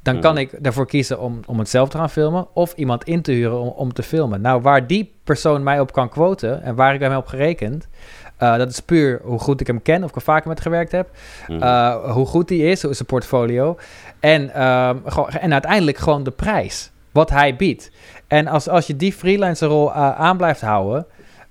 Dan 0.04 0.20
kan 0.20 0.32
Mhm. 0.34 0.42
ik 0.42 0.52
ervoor 0.52 0.88
kiezen 0.88 1.20
om, 1.20 1.40
om 1.46 1.60
het 1.60 1.70
zelf 1.70 1.90
te 1.90 1.98
gaan 1.98 2.10
filmen 2.10 2.48
of 2.54 2.74
iemand 2.76 3.04
in 3.04 3.22
te 3.22 3.32
huren 3.32 3.60
om, 3.60 3.68
om 3.68 3.94
te 3.94 4.04
filmen. 4.04 4.42
Nou, 4.42 4.62
waar 4.62 4.88
die 4.88 5.14
persoon 5.24 5.64
mij 5.64 5.80
op 5.80 5.92
kan 5.94 6.10
quoten 6.10 6.64
en 6.64 6.76
waar 6.76 6.94
ik 6.94 7.00
hem 7.00 7.16
op 7.16 7.28
gerekend, 7.28 7.88
eh, 8.38 8.58
dat 8.58 8.70
is 8.70 8.80
puur 8.80 9.20
hoe 9.24 9.40
goed 9.40 9.62
ik 9.62 9.68
hem 9.68 9.82
ken 9.82 10.04
of 10.04 10.10
ik 10.10 10.16
er 10.16 10.22
vaker 10.22 10.50
met 10.50 10.62
gewerkt 10.62 10.92
heb. 10.92 11.10
Mhm. 11.48 11.64
Uh, 11.64 12.12
hoe 12.14 12.26
goed 12.26 12.48
die 12.48 12.64
is, 12.64 12.82
hoe 12.82 12.92
is 12.92 12.98
zijn 12.98 13.10
portfolio. 13.10 13.78
En, 14.20 14.54
ehm, 14.54 14.98
gewoon, 15.06 15.30
en 15.30 15.52
uiteindelijk 15.54 15.98
gewoon 15.98 16.24
de 16.24 16.32
prijs. 16.32 16.92
Wat 17.12 17.30
hij 17.30 17.56
biedt. 17.56 17.92
En 18.28 18.48
als, 18.48 18.70
als 18.70 18.88
je 18.88 18.96
die 18.96 19.14
freelancerrol 19.14 19.90
uh, 19.90 20.20
aan 20.20 20.38
blijft 20.38 20.62
houden. 20.62 21.06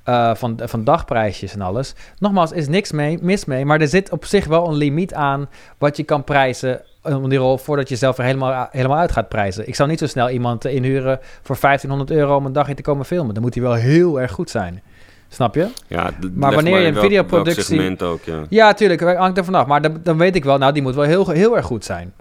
Uh, 0.09 0.35
van, 0.35 0.61
van 0.65 0.85
dagprijsjes 0.85 1.55
en 1.55 1.61
alles. 1.61 1.95
Nogmaals, 2.19 2.53
is 2.53 2.69
niks 2.69 2.93
mee, 2.93 3.19
mis 3.21 3.45
mee. 3.45 3.65
Maar 3.65 3.81
er 3.81 3.89
zit 3.89 4.11
op 4.11 4.25
zich 4.25 4.47
wel 4.47 4.69
een 4.69 4.75
limiet 4.75 5.15
aan. 5.15 5.49
wat 5.79 5.97
je 5.97 6.03
kan 6.03 6.25
prijzen. 6.25 6.81
Om 7.03 7.29
die 7.29 7.39
rol 7.39 7.59
voordat 7.59 7.89
je 7.89 7.97
zelf 7.97 8.19
er 8.19 8.25
helemaal, 8.25 8.69
helemaal 8.71 8.99
uit 8.99 9.13
gaat 9.13 9.29
prijzen. 9.29 9.69
Ik 9.69 9.75
zou 9.75 9.89
niet 9.89 9.99
zo 9.99 10.07
snel 10.07 10.31
iemand 10.31 10.65
inhuren. 10.65 11.19
voor 11.43 11.57
1500 11.61 12.11
euro 12.11 12.37
om 12.37 12.47
een 12.47 12.53
dagje 12.53 12.75
te 12.75 12.83
komen 12.83 13.05
filmen. 13.05 13.35
Dan 13.35 13.43
moet 13.43 13.55
hij 13.55 13.63
wel 13.63 13.75
heel 13.75 14.21
erg 14.21 14.33
goed 14.33 14.51
zijn. 14.51 14.83
Snap 15.29 15.55
je? 15.55 15.69
Ja, 15.87 16.11
Maar 16.35 16.55
wanneer 16.55 16.81
je 16.81 16.87
een 16.87 16.93
welk- 16.93 17.05
videoproductie- 17.07 17.79
welk 17.81 18.03
ook, 18.03 18.23
ja. 18.23 18.43
Ja, 18.49 18.73
tuurlijk, 18.75 19.01
hangt 19.17 19.39
er 19.39 19.45
vanaf. 19.45 19.67
Maar 19.67 19.83
dan, 19.83 20.01
dan 20.03 20.19
weet 20.19 20.35
ik 20.37 20.45
wel, 20.45 20.59
nou, 20.59 20.73
die 20.73 20.83
moet 20.83 20.95
wel 20.95 21.05
heel, 21.05 21.29
heel 21.31 21.57
erg 21.57 21.67
goed 21.67 21.85
zijn. 21.85 22.13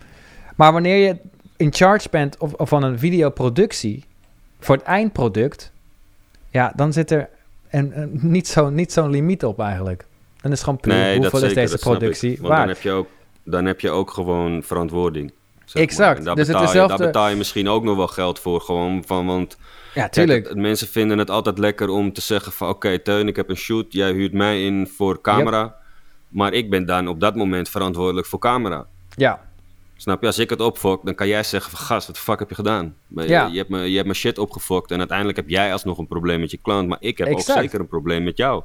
Maar 0.56 0.74
wanneer 0.74 0.96
je 1.08 1.16
in 1.58 1.74
charge 1.74 2.08
bent 2.12 2.38
of, 2.38 2.54
of 2.54 2.70
van 2.70 2.84
een 2.84 3.00
videoproductie 3.00 4.04
voor 4.60 4.76
het 4.76 4.86
eindproduct, 4.86 5.72
ja, 6.50 6.74
dan 6.76 6.94
zit 6.94 7.12
er 7.12 7.30
een, 7.70 8.10
niet 8.12 8.48
zo'n 8.48 8.74
niet 8.76 8.92
zo'n 8.94 9.10
limiet 9.10 9.46
op 9.46 9.60
eigenlijk. 9.60 10.06
Dan 10.42 10.52
is 10.52 10.58
het 10.58 10.66
gewoon 10.68 10.80
puur 10.80 10.94
Nee, 10.94 11.18
hoeveel 11.18 11.40
is 11.40 11.46
zeker, 11.46 11.56
deze 11.62 11.76
ik. 11.76 11.82
productie 11.82 12.38
waard. 12.42 12.58
dan 12.60 12.68
heb 12.68 12.82
je 12.82 12.92
ook, 12.92 13.08
dan 13.44 13.66
heb 13.66 13.80
je 13.80 13.90
ook 13.90 14.12
gewoon 14.12 14.64
verantwoording. 14.64 15.32
zeg 15.66 15.82
Exact. 15.84 16.18
En 16.20 16.24
daar, 16.24 16.36
Dus 16.36 16.48
het 16.48 16.56
betaal 16.58 16.74
is 16.76 16.82
je, 16.82 16.88
daar 16.88 16.98
betaal 16.98 17.30
je 17.30 17.36
misschien 17.36 17.70
ook 17.70 17.84
nog 17.84 17.96
wel 17.96 18.08
geld 18.08 18.40
voor. 18.40 18.62
Gewoon 18.62 19.04
van, 19.06 19.26
want 19.26 19.58
ja, 19.94 20.10
tuurlijk. 20.10 20.48
het- 20.48 20.58
mensen 20.58 20.88
vinden 20.88 21.18
het 21.18 21.30
altijd 21.30 21.58
lekker 21.58 21.90
om 21.90 22.14
te 22.14 22.22
zeggen 22.22 22.52
van... 22.52 22.70
Oké, 22.70 23.00
Teun, 23.00 23.28
ik 23.28 23.36
heb 23.36 23.50
een 23.50 23.56
shoot. 23.56 23.86
Jij 23.94 24.12
huurt 24.12 24.34
mij 24.34 24.66
in 24.66 24.88
voor 24.88 25.22
camera. 25.22 25.76
Maar 26.28 26.54
ik 26.54 26.70
ben 26.70 26.86
dan 26.86 27.08
op 27.08 27.20
dat 27.20 27.36
moment 27.36 27.70
verantwoordelijk 27.70 28.28
voor 28.28 28.40
camera. 28.40 28.86
ja, 29.16 29.50
Snap 29.98 30.22
je? 30.22 30.28
Als 30.28 30.40
ik 30.40 30.50
het 30.50 30.62
opfok, 30.62 31.06
dan 31.06 31.16
kan 31.16 31.28
jij 31.28 31.44
zeggen 31.44 31.72
van... 31.72 31.80
Gast, 31.86 32.08
wat 32.08 32.16
de 32.16 32.22
fuck 32.22 32.40
heb 32.40 32.50
je 32.50 32.56
gedaan? 32.56 32.96
Maar 33.08 33.28
Ja. 33.28 33.46
Je, 33.46 33.52
je, 33.52 33.58
hebt 33.58 33.70
me, 33.70 33.80
je 33.80 33.94
hebt 33.94 34.06
mijn 34.06 34.18
shit 34.18 34.38
opgefokt. 34.38 34.92
En 34.92 34.98
uiteindelijk 35.00 35.38
heb 35.38 35.50
jij 35.50 35.72
alsnog 35.74 35.98
een 35.98 36.08
probleem 36.08 36.40
met 36.40 36.52
je 36.52 36.58
klant. 36.62 36.88
Maar 36.88 36.98
ik 37.02 37.18
heb 37.18 37.28
Exact. 37.28 37.58
ook 37.58 37.64
zeker 37.64 37.80
een 37.80 37.88
probleem 37.88 38.24
met 38.24 38.38
jou. 38.38 38.64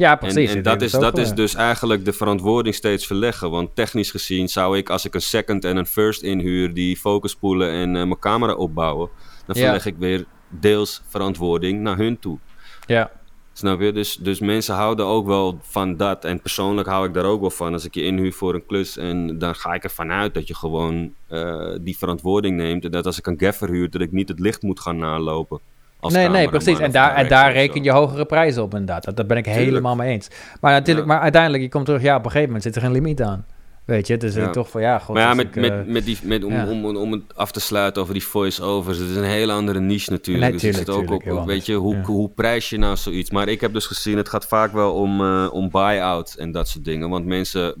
Ja, 0.00 0.16
precies. 0.16 0.54
en 0.54 0.62
dat, 0.62 0.82
is, 0.82 0.92
dat 0.92 1.18
is 1.18 1.28
ja. 1.28 1.34
dus 1.34 1.54
eigenlijk 1.54 2.04
de 2.04 2.12
verantwoording 2.12 2.74
steeds 2.74 3.06
verleggen. 3.06 3.50
Want 3.50 3.74
technisch 3.74 4.10
gezien 4.10 4.48
zou 4.48 4.76
ik, 4.76 4.90
als 4.90 5.04
ik 5.04 5.14
een 5.14 5.22
second 5.22 5.64
en 5.64 5.76
een 5.76 5.86
first 5.86 6.22
inhuur... 6.22 6.74
die 6.74 6.96
focuspoelen 6.96 7.70
en 7.70 7.88
eh, 7.96 8.04
mijn 8.04 8.18
camera 8.18 8.54
opbouwen... 8.54 9.10
dan 9.46 9.56
Ja. 9.56 9.62
verleg 9.62 9.86
ik 9.86 9.94
weer 9.98 10.24
deels 10.48 11.02
verantwoording 11.08 11.80
naar 11.80 11.96
hun 11.96 12.18
toe. 12.18 12.38
Ja, 12.86 13.10
Snap 13.52 13.80
je? 13.80 13.92
Dus, 13.92 14.16
dus 14.16 14.40
mensen 14.40 14.74
houden 14.74 15.06
ook 15.06 15.26
wel 15.26 15.58
van 15.62 15.96
dat. 15.96 16.24
En 16.24 16.40
persoonlijk 16.40 16.88
hou 16.88 17.06
ik 17.06 17.14
daar 17.14 17.24
ook 17.24 17.40
wel 17.40 17.50
van. 17.50 17.72
Als 17.72 17.84
ik 17.84 17.94
je 17.94 18.02
inhuur 18.02 18.32
voor 18.32 18.54
een 18.54 18.66
klus 18.66 18.96
en 18.96 19.38
dan 19.38 19.54
ga 19.54 19.74
ik 19.74 19.84
ervan 19.84 20.12
uit 20.12 20.34
dat 20.34 20.48
je 20.48 20.54
gewoon 20.54 21.14
eh, 21.26 21.74
die 21.80 21.98
verantwoording 21.98 22.56
neemt. 22.56 22.84
En 22.84 22.90
dat 22.90 23.06
als 23.06 23.18
ik 23.18 23.26
een 23.26 23.40
gaffer 23.40 23.68
huur, 23.68 23.90
dat 23.90 24.00
ik 24.00 24.12
niet 24.12 24.28
het 24.28 24.38
licht 24.38 24.62
moet 24.62 24.80
gaan 24.80 24.96
nalopen. 24.96 25.60
Als 26.00 26.12
nee, 26.12 26.28
nee, 26.28 26.48
precies. 26.48 26.78
En 26.78 26.90
daar, 26.90 27.14
en 27.14 27.28
daar 27.28 27.52
reken 27.52 27.82
je 27.82 27.90
hogere 27.90 28.24
prijzen 28.24 28.62
op 28.62 28.72
inderdaad. 28.72 29.04
Dat, 29.04 29.16
dat 29.16 29.26
ben 29.26 29.36
ik 29.36 29.44
Tuurlijk. 29.44 29.64
helemaal 29.64 29.96
mee 29.96 30.12
eens. 30.12 30.28
Maar 30.60 30.72
natuurlijk, 30.72 31.06
Ja. 31.06 31.12
maar 31.12 31.22
uiteindelijk, 31.22 31.62
je 31.62 31.68
komt 31.68 31.84
terug, 31.84 32.02
ja, 32.02 32.12
op 32.16 32.24
een 32.24 32.30
gegeven 32.30 32.46
moment 32.46 32.62
zit 32.64 32.76
er 32.76 32.82
geen 32.82 32.92
limiet 32.92 33.22
aan. 33.22 33.46
Weet 33.84 34.06
je, 34.06 34.16
dus 34.16 34.34
Ja. 34.34 34.46
ik 34.46 34.52
toch 34.52 34.70
van 34.70 34.80
ja, 34.80 34.98
god. 34.98 35.14
Maar 35.14 35.24
ja, 35.24 35.34
met, 35.34 35.46
ik, 35.46 35.56
eh, 35.56 35.62
met, 35.62 35.86
met 35.86 36.04
die, 36.04 36.18
met, 36.22 36.44
om, 36.44 36.52
ja. 36.52 36.66
om, 36.66 36.84
om, 36.84 36.96
om 36.96 37.12
het 37.12 37.22
af 37.34 37.52
te 37.52 37.60
sluiten 37.60 38.02
over 38.02 38.14
die 38.14 38.24
voice-overs. 38.24 38.98
Het 38.98 39.08
is 39.08 39.16
een 39.16 39.24
hele 39.24 39.52
andere 39.52 39.80
niche 39.80 40.10
natuurlijk. 40.10 40.50
Nee, 40.50 40.60
dus 40.60 40.76
het 40.76 40.86
tuurlijk, 40.86 41.10
ook 41.10 41.38
op, 41.38 41.46
weet 41.46 41.66
je, 41.66 41.74
hoe, 41.74 41.96
hoe 42.04 42.28
prijs 42.30 42.70
je 42.70 42.78
nou 42.78 42.96
zoiets? 42.96 43.30
Maar 43.30 43.48
ik 43.48 43.60
heb 43.60 43.72
dus 43.72 43.86
gezien, 43.86 44.16
het 44.16 44.28
gaat 44.28 44.46
vaak 44.46 44.72
wel 44.72 44.94
om, 44.94 45.20
eh 45.20 45.48
om 45.52 45.70
buy-out 45.70 46.34
en 46.34 46.52
dat 46.52 46.68
soort 46.68 46.84
dingen. 46.84 47.08
Want 47.08 47.26
mensen 47.26 47.74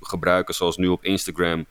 gebruiken, 0.00 0.54
zoals 0.54 0.76
nu 0.76 0.86
op 0.86 1.04
Instagram, 1.04 1.66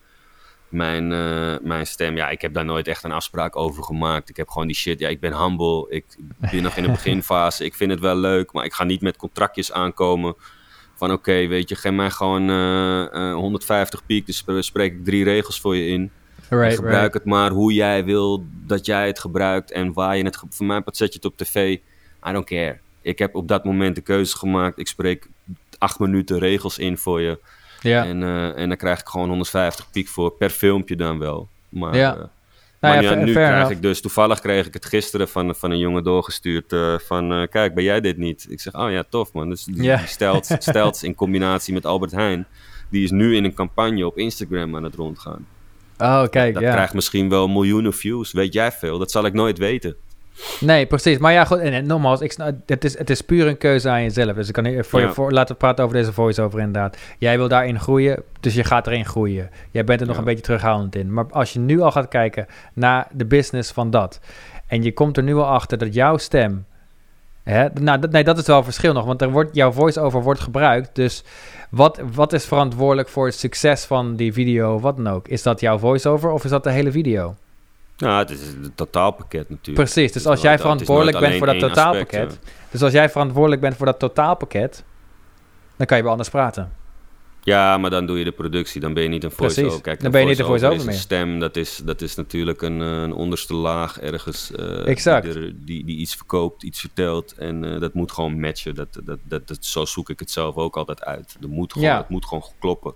mijn, 0.76 1.12
eh, 1.12 1.54
mijn 1.62 1.86
stem. 1.86 2.16
Ja, 2.16 2.28
ik 2.28 2.40
heb 2.40 2.54
daar 2.54 2.64
nooit 2.64 2.88
echt 2.88 3.04
een 3.04 3.12
afspraak 3.12 3.56
over 3.56 3.82
gemaakt. 3.82 4.28
Ik 4.28 4.36
heb 4.36 4.48
gewoon 4.48 4.66
die 4.66 4.76
shit. 4.76 4.98
Ja, 4.98 5.08
ik 5.08 5.20
ben 5.20 5.36
humble. 5.36 5.86
Ik 5.88 6.04
ben 6.50 6.62
nog 6.62 6.76
in 6.76 6.82
de 6.82 6.90
beginfase. 7.00 7.64
Ik 7.64 7.74
vind 7.74 7.90
het 7.90 8.00
wel 8.00 8.16
leuk, 8.16 8.52
maar 8.52 8.64
ik 8.64 8.72
ga 8.72 8.84
niet 8.84 9.00
met 9.00 9.16
contractjes 9.16 9.72
aankomen. 9.72 10.34
Van 10.94 11.12
oké, 11.12 11.46
weet 11.46 11.68
je, 11.68 11.74
geef 11.74 11.92
mij 11.92 12.10
gewoon 12.10 12.50
eh, 12.50 13.30
eh, 13.30 13.34
150 13.34 14.06
piek, 14.06 14.26
dus 14.26 14.36
sp- 14.36 14.50
spreek 14.58 14.92
ik 14.92 15.04
drie 15.04 15.24
regels 15.24 15.60
voor 15.60 15.76
je 15.76 15.86
in. 15.86 16.10
Right, 16.48 16.74
gebruik 16.74 17.00
right. 17.00 17.14
het 17.14 17.24
maar 17.24 17.50
hoe 17.50 17.72
jij 17.72 18.04
wil 18.04 18.44
dat 18.50 18.86
jij 18.86 19.06
het 19.06 19.18
gebruikt 19.18 19.70
en 19.70 19.92
waar 19.92 20.16
je 20.16 20.24
het... 20.24 20.42
Voor 20.50 20.66
mij 20.66 20.82
zet 20.84 21.12
je 21.12 21.14
het 21.14 21.24
op 21.24 21.36
tv. 21.36 21.78
I 22.28 22.32
don't 22.32 22.46
care. 22.46 22.78
ik 23.02 23.18
heb 23.18 23.34
op 23.34 23.48
dat 23.48 23.64
moment 23.64 23.94
de 23.94 24.00
keuze 24.00 24.36
gemaakt. 24.36 24.78
Ik 24.78 24.88
spreek 24.88 25.28
acht 25.78 25.98
minuten 25.98 26.38
regels 26.38 26.78
in 26.78 26.98
voor 26.98 27.20
je. 27.20 27.38
Ja. 27.86 28.04
En, 28.04 28.22
eh, 28.22 28.58
en 28.58 28.68
dan 28.68 28.76
krijg 28.76 29.00
ik 29.00 29.06
gewoon 29.08 29.28
150 29.28 29.90
piek 29.90 30.08
voor, 30.08 30.30
per 30.32 30.50
filmpje 30.50 30.96
dan 30.96 31.18
wel. 31.18 31.48
Maar, 31.68 31.96
Ja. 31.96 32.12
eh, 32.14 32.18
Nou 32.80 32.94
maar 32.94 33.02
ja, 33.02 33.14
nu, 33.14 33.24
nu 33.24 33.32
krijg 33.32 33.54
enough. 33.54 33.70
ik 33.70 33.82
dus, 33.82 34.00
toevallig 34.00 34.40
kreeg 34.40 34.66
ik 34.66 34.74
het 34.74 34.84
gisteren 34.84 35.28
van, 35.28 35.54
van 35.54 35.70
een 35.70 35.78
jongen 35.78 36.02
doorgestuurd. 36.04 36.72
eh, 36.72 36.94
van, 36.98 37.46
kijk, 37.50 37.74
ben 37.74 37.84
jij 37.84 38.00
dit 38.00 38.16
niet? 38.16 38.46
Ik 38.50 38.60
zeg, 38.60 38.74
oh 38.74 38.90
ja, 38.90 39.04
tof 39.10 39.32
man. 39.32 39.48
Dus 39.48 39.68
Ja. 39.72 39.98
stelt, 40.06 40.46
stelt 40.58 41.02
in 41.02 41.14
combinatie 41.14 41.74
met 41.74 41.86
Albert 41.86 42.12
Heijn. 42.12 42.46
Die 42.90 43.04
is 43.04 43.10
nu 43.10 43.36
in 43.36 43.44
een 43.44 43.54
campagne 43.54 44.06
op 44.06 44.18
Instagram 44.18 44.76
aan 44.76 44.82
het 44.82 44.94
rondgaan. 44.94 45.46
Oh, 45.98 46.24
kijk, 46.30 46.54
Dat 46.54 46.62
ja. 46.62 46.72
krijgt 46.72 46.94
misschien 46.94 47.28
wel 47.28 47.48
miljoenen 47.48 47.92
views. 47.92 48.32
Weet 48.32 48.52
jij 48.52 48.72
veel? 48.72 48.98
Dat 48.98 49.10
zal 49.10 49.24
ik 49.24 49.32
nooit 49.32 49.58
weten. 49.58 49.96
Nee, 50.60 50.86
precies. 50.86 51.18
Maar 51.18 51.32
ja, 51.32 51.44
goed. 51.44 51.58
En, 51.58 51.72
en 51.72 51.86
nogmaals, 51.86 52.20
ik, 52.20 52.36
het, 52.66 52.84
is, 52.84 52.98
het 52.98 53.10
is 53.10 53.20
puur 53.20 53.46
een 53.46 53.58
keuze 53.58 53.88
aan 53.88 54.02
jezelf. 54.02 54.34
Dus 54.34 54.48
ik 54.48 54.54
kan 54.54 54.84
voor 54.84 55.00
je 55.00 55.08
voor, 55.12 55.32
laten 55.32 55.54
we 55.54 55.60
praten 55.60 55.84
over 55.84 55.96
deze 55.96 56.12
voice-over 56.12 56.58
inderdaad. 56.58 56.96
Jij 57.18 57.36
wil 57.38 57.48
daarin 57.48 57.80
groeien, 57.80 58.22
dus 58.40 58.54
je 58.54 58.64
gaat 58.64 58.86
erin 58.86 59.04
groeien. 59.06 59.50
Jij 59.70 59.84
bent 59.84 60.00
er 60.00 60.06
nog 60.06 60.14
Ja. 60.14 60.20
een 60.20 60.28
beetje 60.28 60.44
terughoudend 60.44 60.96
in. 60.96 61.12
Maar 61.12 61.24
als 61.30 61.52
je 61.52 61.58
nu 61.58 61.80
al 61.80 61.90
gaat 61.92 62.08
kijken 62.08 62.46
naar 62.72 63.06
de 63.12 63.24
business 63.24 63.72
van 63.72 63.90
dat... 63.90 64.20
en 64.66 64.82
je 64.82 64.92
komt 64.92 65.16
er 65.16 65.22
nu 65.22 65.34
al 65.34 65.46
achter 65.46 65.78
dat 65.78 65.94
jouw 65.94 66.16
stem... 66.16 66.64
Hè, 67.42 67.66
nou, 67.80 67.98
dat, 67.98 68.10
nee, 68.10 68.24
dat 68.24 68.38
is 68.38 68.46
wel 68.46 68.58
een 68.58 68.64
verschil 68.64 68.92
nog. 68.92 69.04
Want 69.04 69.22
er 69.22 69.30
wordt, 69.30 69.54
jouw 69.54 69.72
voice-over 69.72 70.22
wordt 70.22 70.40
gebruikt. 70.40 70.90
Dus 70.92 71.24
wat, 71.70 72.00
wat 72.12 72.32
is 72.32 72.44
verantwoordelijk 72.44 73.08
voor 73.08 73.26
het 73.26 73.34
succes 73.34 73.84
van 73.84 74.16
die 74.16 74.32
video, 74.32 74.80
wat 74.80 74.96
dan 74.96 75.08
ook? 75.08 75.28
Is 75.28 75.42
dat 75.42 75.60
jouw 75.60 75.78
voice-over 75.78 76.30
of 76.30 76.44
is 76.44 76.50
dat 76.50 76.64
de 76.64 76.70
hele 76.70 76.90
video? 76.90 77.34
Nou, 77.96 78.18
het 78.18 78.30
is 78.30 78.40
het 78.40 78.76
totaalpakket 78.76 79.50
natuurlijk. 79.50 79.90
Precies, 79.90 80.12
dus 80.12 80.26
als 80.26 80.40
jij 80.40 80.58
verantwoordelijk 80.58 81.18
bent 81.18 81.36
voor 81.36 81.46
dat 81.46 81.54
aspect, 81.56 81.74
totaalpakket... 81.74 82.38
Dus 82.70 82.82
als 82.82 82.92
jij 82.92 83.10
verantwoordelijk 83.10 83.60
bent 83.60 83.76
voor 83.76 83.86
dat 83.86 83.98
totaalpakket... 83.98 84.84
dan 85.76 85.86
kan 85.86 85.96
je 85.96 86.02
wel 86.02 86.12
anders 86.12 86.30
praten. 86.30 86.72
Ja, 87.42 87.78
maar 87.78 87.90
dan 87.90 88.06
doe 88.06 88.18
je 88.18 88.24
de 88.24 88.32
productie. 88.32 88.80
Dan 88.80 88.94
ben 88.94 89.02
je 89.02 89.08
niet 89.08 89.24
een 89.24 89.30
voice-over. 89.30 89.80
Kijk, 89.80 90.02
Dan 90.02 90.10
ben 90.10 90.20
je 90.20 90.26
niet 90.26 90.38
een 90.38 90.44
voice-over 90.44 90.88
een 90.88 90.92
stem, 90.94 91.38
dat 91.38 91.56
is, 91.56 91.80
dat 91.84 92.00
is 92.00 92.14
natuurlijk 92.14 92.62
een, 92.62 92.80
eh, 92.82 92.86
een 93.02 93.12
onderste 93.12 93.54
laag 93.54 94.00
ergens. 94.00 94.50
eh, 94.52 94.86
Exact. 94.86 95.32
Die, 95.32 95.42
er- 95.42 95.52
die, 95.56 95.84
die 95.84 95.96
iets 95.96 96.14
verkoopt, 96.14 96.62
iets 96.62 96.80
vertelt. 96.80 97.32
En 97.32 97.64
eh, 97.74 97.80
dat 97.80 97.94
moet 97.94 98.12
gewoon 98.12 98.40
matchen. 98.40 98.74
Dat, 98.74 98.88
dat, 99.04 99.18
dat, 99.22 99.48
dat, 99.48 99.64
zo 99.64 99.84
zoek 99.84 100.10
ik 100.10 100.18
het 100.18 100.30
zelf 100.30 100.54
ook 100.56 100.76
altijd 100.76 101.02
uit. 101.04 101.36
Er 101.42 101.48
moet 101.48 101.72
gewoon, 101.72 101.88
Ja. 101.88 101.96
Het 101.96 102.08
moet 102.08 102.24
gewoon 102.26 102.44
kloppen. 102.60 102.94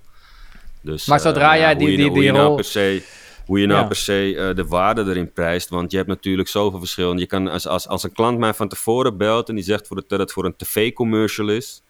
Dus, 0.82 1.06
Maar 1.06 1.20
zodra 1.20 1.56
jij 1.58 1.74
die- 1.74 1.96
die- 1.96 2.12
die 2.12 2.32
nou 2.32 2.46
rol- 2.46 2.54
per 2.54 2.64
se 2.64 3.02
hoe 3.50 3.60
je 3.60 3.66
nou 3.66 3.80
Ja. 3.80 3.86
per 3.86 3.96
se 3.96 4.36
eh, 4.36 4.54
de 4.54 4.66
waarde 4.66 5.02
erin 5.02 5.32
prijst. 5.32 5.68
Want 5.68 5.90
je 5.90 5.96
hebt 5.96 6.08
natuurlijk 6.08 6.48
zoveel 6.48 6.78
verschillen. 6.78 7.18
Je 7.18 7.26
kan, 7.26 7.48
als, 7.48 7.66
als, 7.66 7.88
als 7.88 8.02
een 8.02 8.12
klant 8.12 8.38
mij 8.38 8.54
van 8.54 8.68
tevoren 8.68 9.16
belt 9.16 9.48
en 9.48 9.54
die 9.54 9.64
zegt 9.64 9.86
voor 9.86 9.96
het, 9.96 10.08
dat 10.08 10.18
het 10.18 10.32
voor 10.32 10.44
een 10.44 10.56
tv-commercial 10.56 11.48
is, 11.48 11.82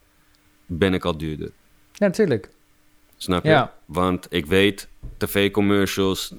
ben 0.66 0.94
ik 0.94 1.04
al 1.04 1.16
duurder. 1.16 1.50
Ja, 1.92 2.06
natuurlijk. 2.06 2.50
Snap 3.16 3.44
je? 3.44 3.50
Ja. 3.50 3.74
Want 3.84 4.26
ik 4.30 4.46
weet, 4.46 4.88
tv-commercials, 5.16 6.32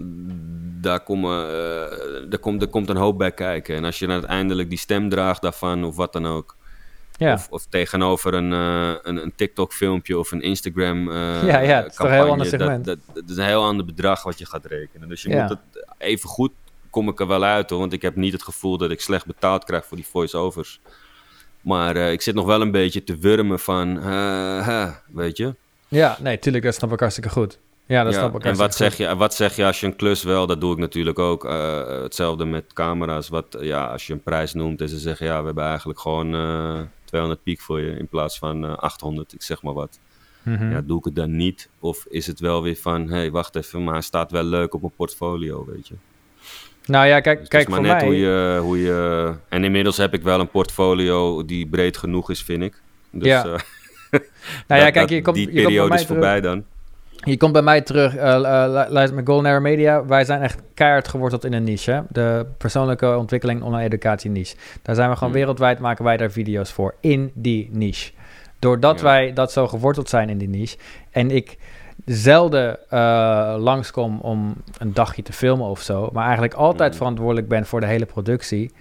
daar, 0.82 1.00
komen, 1.04 1.48
eh, 1.48 2.30
daar, 2.30 2.40
komt, 2.40 2.62
er 2.62 2.68
komt 2.68 2.90
een 2.90 2.98
hoop 2.98 3.18
bij 3.18 3.32
kijken. 3.32 3.76
En 3.76 3.84
als 3.84 4.00
je 4.00 4.06
dan 4.06 4.16
uiteindelijk 4.16 4.70
die 4.70 4.78
stem 4.78 5.10
draagt 5.10 5.42
daarvan, 5.42 5.84
of 5.84 5.96
wat 5.96 6.14
dan 6.14 6.28
ook. 6.28 6.56
Ja. 7.22 7.34
Of, 7.34 7.48
of 7.50 7.66
tegenover 7.70 8.34
een, 8.34 8.54
eh, 8.54 8.94
een, 9.02 9.18
een 9.18 9.34
TikTok-filmpje 9.36 10.20
of 10.20 10.32
een 10.32 10.42
Instagram 10.42 11.12
eh 11.12 11.16
Ja, 11.52 11.60
ja, 11.60 11.76
het 11.82 11.92
is 11.92 11.96
toch 11.96 12.08
een 12.08 12.14
heel 12.14 12.30
ander 12.30 12.48
segment. 12.48 12.86
Dat, 12.86 12.98
dat, 13.06 13.16
dat 13.16 13.30
is 13.30 13.38
een 13.38 13.46
heel 13.46 13.64
ander 13.64 13.86
bedrag 13.86 14.24
wat 14.24 14.38
je 14.40 14.46
gaat 14.46 14.66
rekenen. 14.66 15.10
Dus 15.10 15.22
je 15.22 15.30
Ja. 15.30 15.42
moet 15.42 15.50
het 15.50 15.86
even 15.98 16.30
goed 16.30 16.52
kom 16.90 17.10
ik 17.10 17.20
er 17.20 17.28
wel 17.28 17.44
uit 17.44 17.70
hoor. 17.70 17.80
Want 17.80 17.94
ik 17.94 18.02
heb 18.02 18.16
niet 18.16 18.34
het 18.34 18.44
gevoel 18.44 18.78
dat 18.78 18.92
ik 18.92 19.02
slecht 19.02 19.26
betaald 19.26 19.64
krijg 19.64 19.86
voor 19.86 19.98
die 19.98 20.06
voice-overs. 20.08 20.80
Maar 21.62 21.96
eh, 21.96 22.12
ik 22.12 22.22
zit 22.22 22.36
nog 22.36 22.46
wel 22.46 22.62
een 22.62 22.72
beetje 22.72 23.04
te 23.04 23.18
wurmen 23.18 23.60
van, 23.60 23.94
weet 25.14 25.38
je. 25.38 25.56
Ja, 25.88 26.18
nee, 26.20 26.40
tuurlijk, 26.40 26.64
dat 26.64 26.74
snap 26.76 26.92
ik 26.92 27.00
hartstikke 27.00 27.30
goed. 27.30 27.60
Ja, 27.86 28.04
dat 28.04 28.14
Ja, 28.14 28.20
snap 28.20 28.36
ik 28.36 28.44
en 28.44 28.56
wat 28.56 28.76
zeg, 28.76 28.96
goed. 28.96 29.06
je, 29.06 29.16
wat 29.16 29.34
zeg 29.34 29.56
je 29.56 29.66
als 29.66 29.80
je 29.80 29.86
een 29.86 29.96
klus 29.96 30.24
wel, 30.24 30.48
dat 30.48 30.62
doe 30.62 30.72
ik 30.74 30.78
natuurlijk 30.78 31.20
ook. 31.20 31.44
hetzelfde 32.04 32.46
met 32.46 32.74
camera's. 32.74 33.30
Wat, 33.30 33.58
ja, 33.60 33.86
als 33.86 34.08
je 34.08 34.14
een 34.14 34.24
prijs 34.24 34.54
noemt 34.54 34.82
en 34.82 34.90
ze 34.90 34.98
zeggen, 34.98 35.26
ja, 35.26 35.40
we 35.40 35.46
hebben 35.46 35.64
eigenlijk 35.66 36.00
gewoon 36.00 36.36
200 37.12 37.43
piek 37.43 37.59
voor 37.62 37.82
je 37.82 37.91
in 37.97 38.07
plaats 38.07 38.38
van 38.38 38.66
eh 38.66 38.78
800, 38.78 39.34
ik 39.34 39.41
zeg 39.41 39.62
maar 39.62 39.74
wat. 39.74 39.99
Mhm. 40.43 40.72
Ja, 40.72 40.82
doe 40.82 40.97
ik 40.97 41.05
het 41.05 41.16
dan 41.16 41.36
niet? 41.36 41.70
Of 41.80 42.05
is 42.09 42.28
het 42.28 42.39
wel 42.39 42.64
weer 42.64 42.76
van, 42.76 43.07
hé, 43.09 43.16
hey, 43.18 43.32
wacht 43.32 43.55
even, 43.55 43.84
maar 43.84 43.93
hij 43.93 44.01
staat 44.01 44.32
wel 44.32 44.43
leuk 44.43 44.74
op 44.74 44.82
mijn 44.82 44.93
portfolio, 44.95 45.66
weet 45.66 45.88
je. 45.88 45.93
Nou 46.86 47.07
ja, 47.07 47.20
kijk, 47.20 47.39
Dus 47.39 47.47
kijk 47.47 47.64
voor 47.70 47.72
maar 47.72 47.82
net 47.82 47.91
mij... 47.91 48.05
hoe 48.05 48.16
je, 48.18 48.59
hoe 48.62 48.80
je... 48.80 49.34
En 49.49 49.64
inmiddels 49.64 49.97
heb 49.97 50.14
ik 50.14 50.22
wel 50.22 50.39
een 50.39 50.49
portfolio 50.49 51.45
die 51.45 51.68
breed 51.68 51.97
genoeg 51.97 52.30
is, 52.30 52.43
vind 52.43 52.64
ik. 52.64 52.82
Dus, 53.12 53.28
Ja. 53.28 53.43
eh, 53.43 53.49
nou 54.68 54.80
ja, 54.80 54.84
dat- 54.84 54.91
kijk, 54.93 55.09
je 55.09 55.22
komt, 55.22 55.36
die 55.36 55.45
je 55.45 55.51
komt 55.51 55.55
bij 55.55 55.64
periode 55.64 55.88
mij 55.89 55.97
is 55.97 56.05
terug. 56.05 56.18
voorbij 56.22 56.41
dan. 56.41 56.66
Je 57.24 57.38
komt 57.38 57.54
bij 57.54 57.62
mij 57.62 57.82
terug, 57.82 58.16
eh 58.16 58.34
eh, 58.36 58.42
luister 58.90 59.16
met 59.16 59.28
Golden 59.28 59.46
Arrow 59.52 59.62
Media. 59.64 60.06
Wij 60.06 60.26
zijn 60.26 60.42
echt 60.42 60.62
keihard 60.74 61.08
geworteld 61.08 61.46
in 61.46 61.54
een 61.54 61.64
niche. 61.64 61.92
Hè? 61.92 62.02
De 62.10 62.46
persoonlijke 62.58 63.18
ontwikkeling 63.18 63.62
online 63.62 63.84
educatie 63.84 64.30
niche. 64.30 64.56
Daar 64.82 64.96
zijn 64.96 65.10
we 65.10 65.16
gewoon 65.16 65.30
Hmm. 65.30 65.40
wereldwijd, 65.40 65.80
maken 65.80 66.04
wij 66.06 66.18
daar 66.18 66.32
video's 66.32 66.72
voor. 66.72 66.96
In 67.00 67.32
die 67.34 67.70
niche. 67.72 68.12
Doordat 68.60 68.98
Ja. 69.00 69.04
wij 69.06 69.34
dat 69.34 69.52
zo 69.52 69.68
geworteld 69.68 70.10
zijn 70.10 70.30
in 70.30 70.38
die 70.38 70.50
niche. 70.50 70.78
En 71.12 71.32
ik 71.32 71.58
zelden 72.06 72.90
eh, 72.90 73.56
langskom 73.58 74.20
om 74.20 74.56
een 74.78 74.94
dagje 74.94 75.22
te 75.24 75.34
filmen 75.34 75.68
of 75.68 75.82
zo. 75.82 76.10
Maar 76.14 76.24
eigenlijk 76.24 76.54
altijd 76.54 76.90
Mhm. 76.90 76.98
verantwoordelijk 76.98 77.48
ben 77.48 77.66
voor 77.66 77.80
de 77.80 77.86
hele 77.88 78.06
productie. 78.06 78.72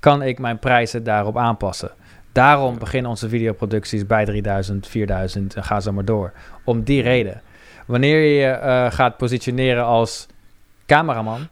Kan 0.00 0.22
ik 0.22 0.38
mijn 0.38 0.58
prijzen 0.58 1.04
daarop 1.04 1.36
aanpassen. 1.36 1.90
Daarom 2.32 2.78
beginnen 2.78 3.10
onze 3.10 3.28
videoproducties 3.28 4.06
bij 4.06 4.24
3000, 4.24 4.86
4000 4.86 5.54
en 5.54 5.64
ga 5.64 5.80
zo 5.80 5.92
maar 5.92 6.04
door. 6.04 6.32
Om 6.64 6.82
die 6.82 7.02
reden. 7.02 7.40
Wanneer 7.88 8.20
je 8.20 8.46
eh, 8.46 8.90
gaat 8.92 9.16
positioneren 9.16 9.84
als 9.84 10.26
cameraman, 10.86 11.48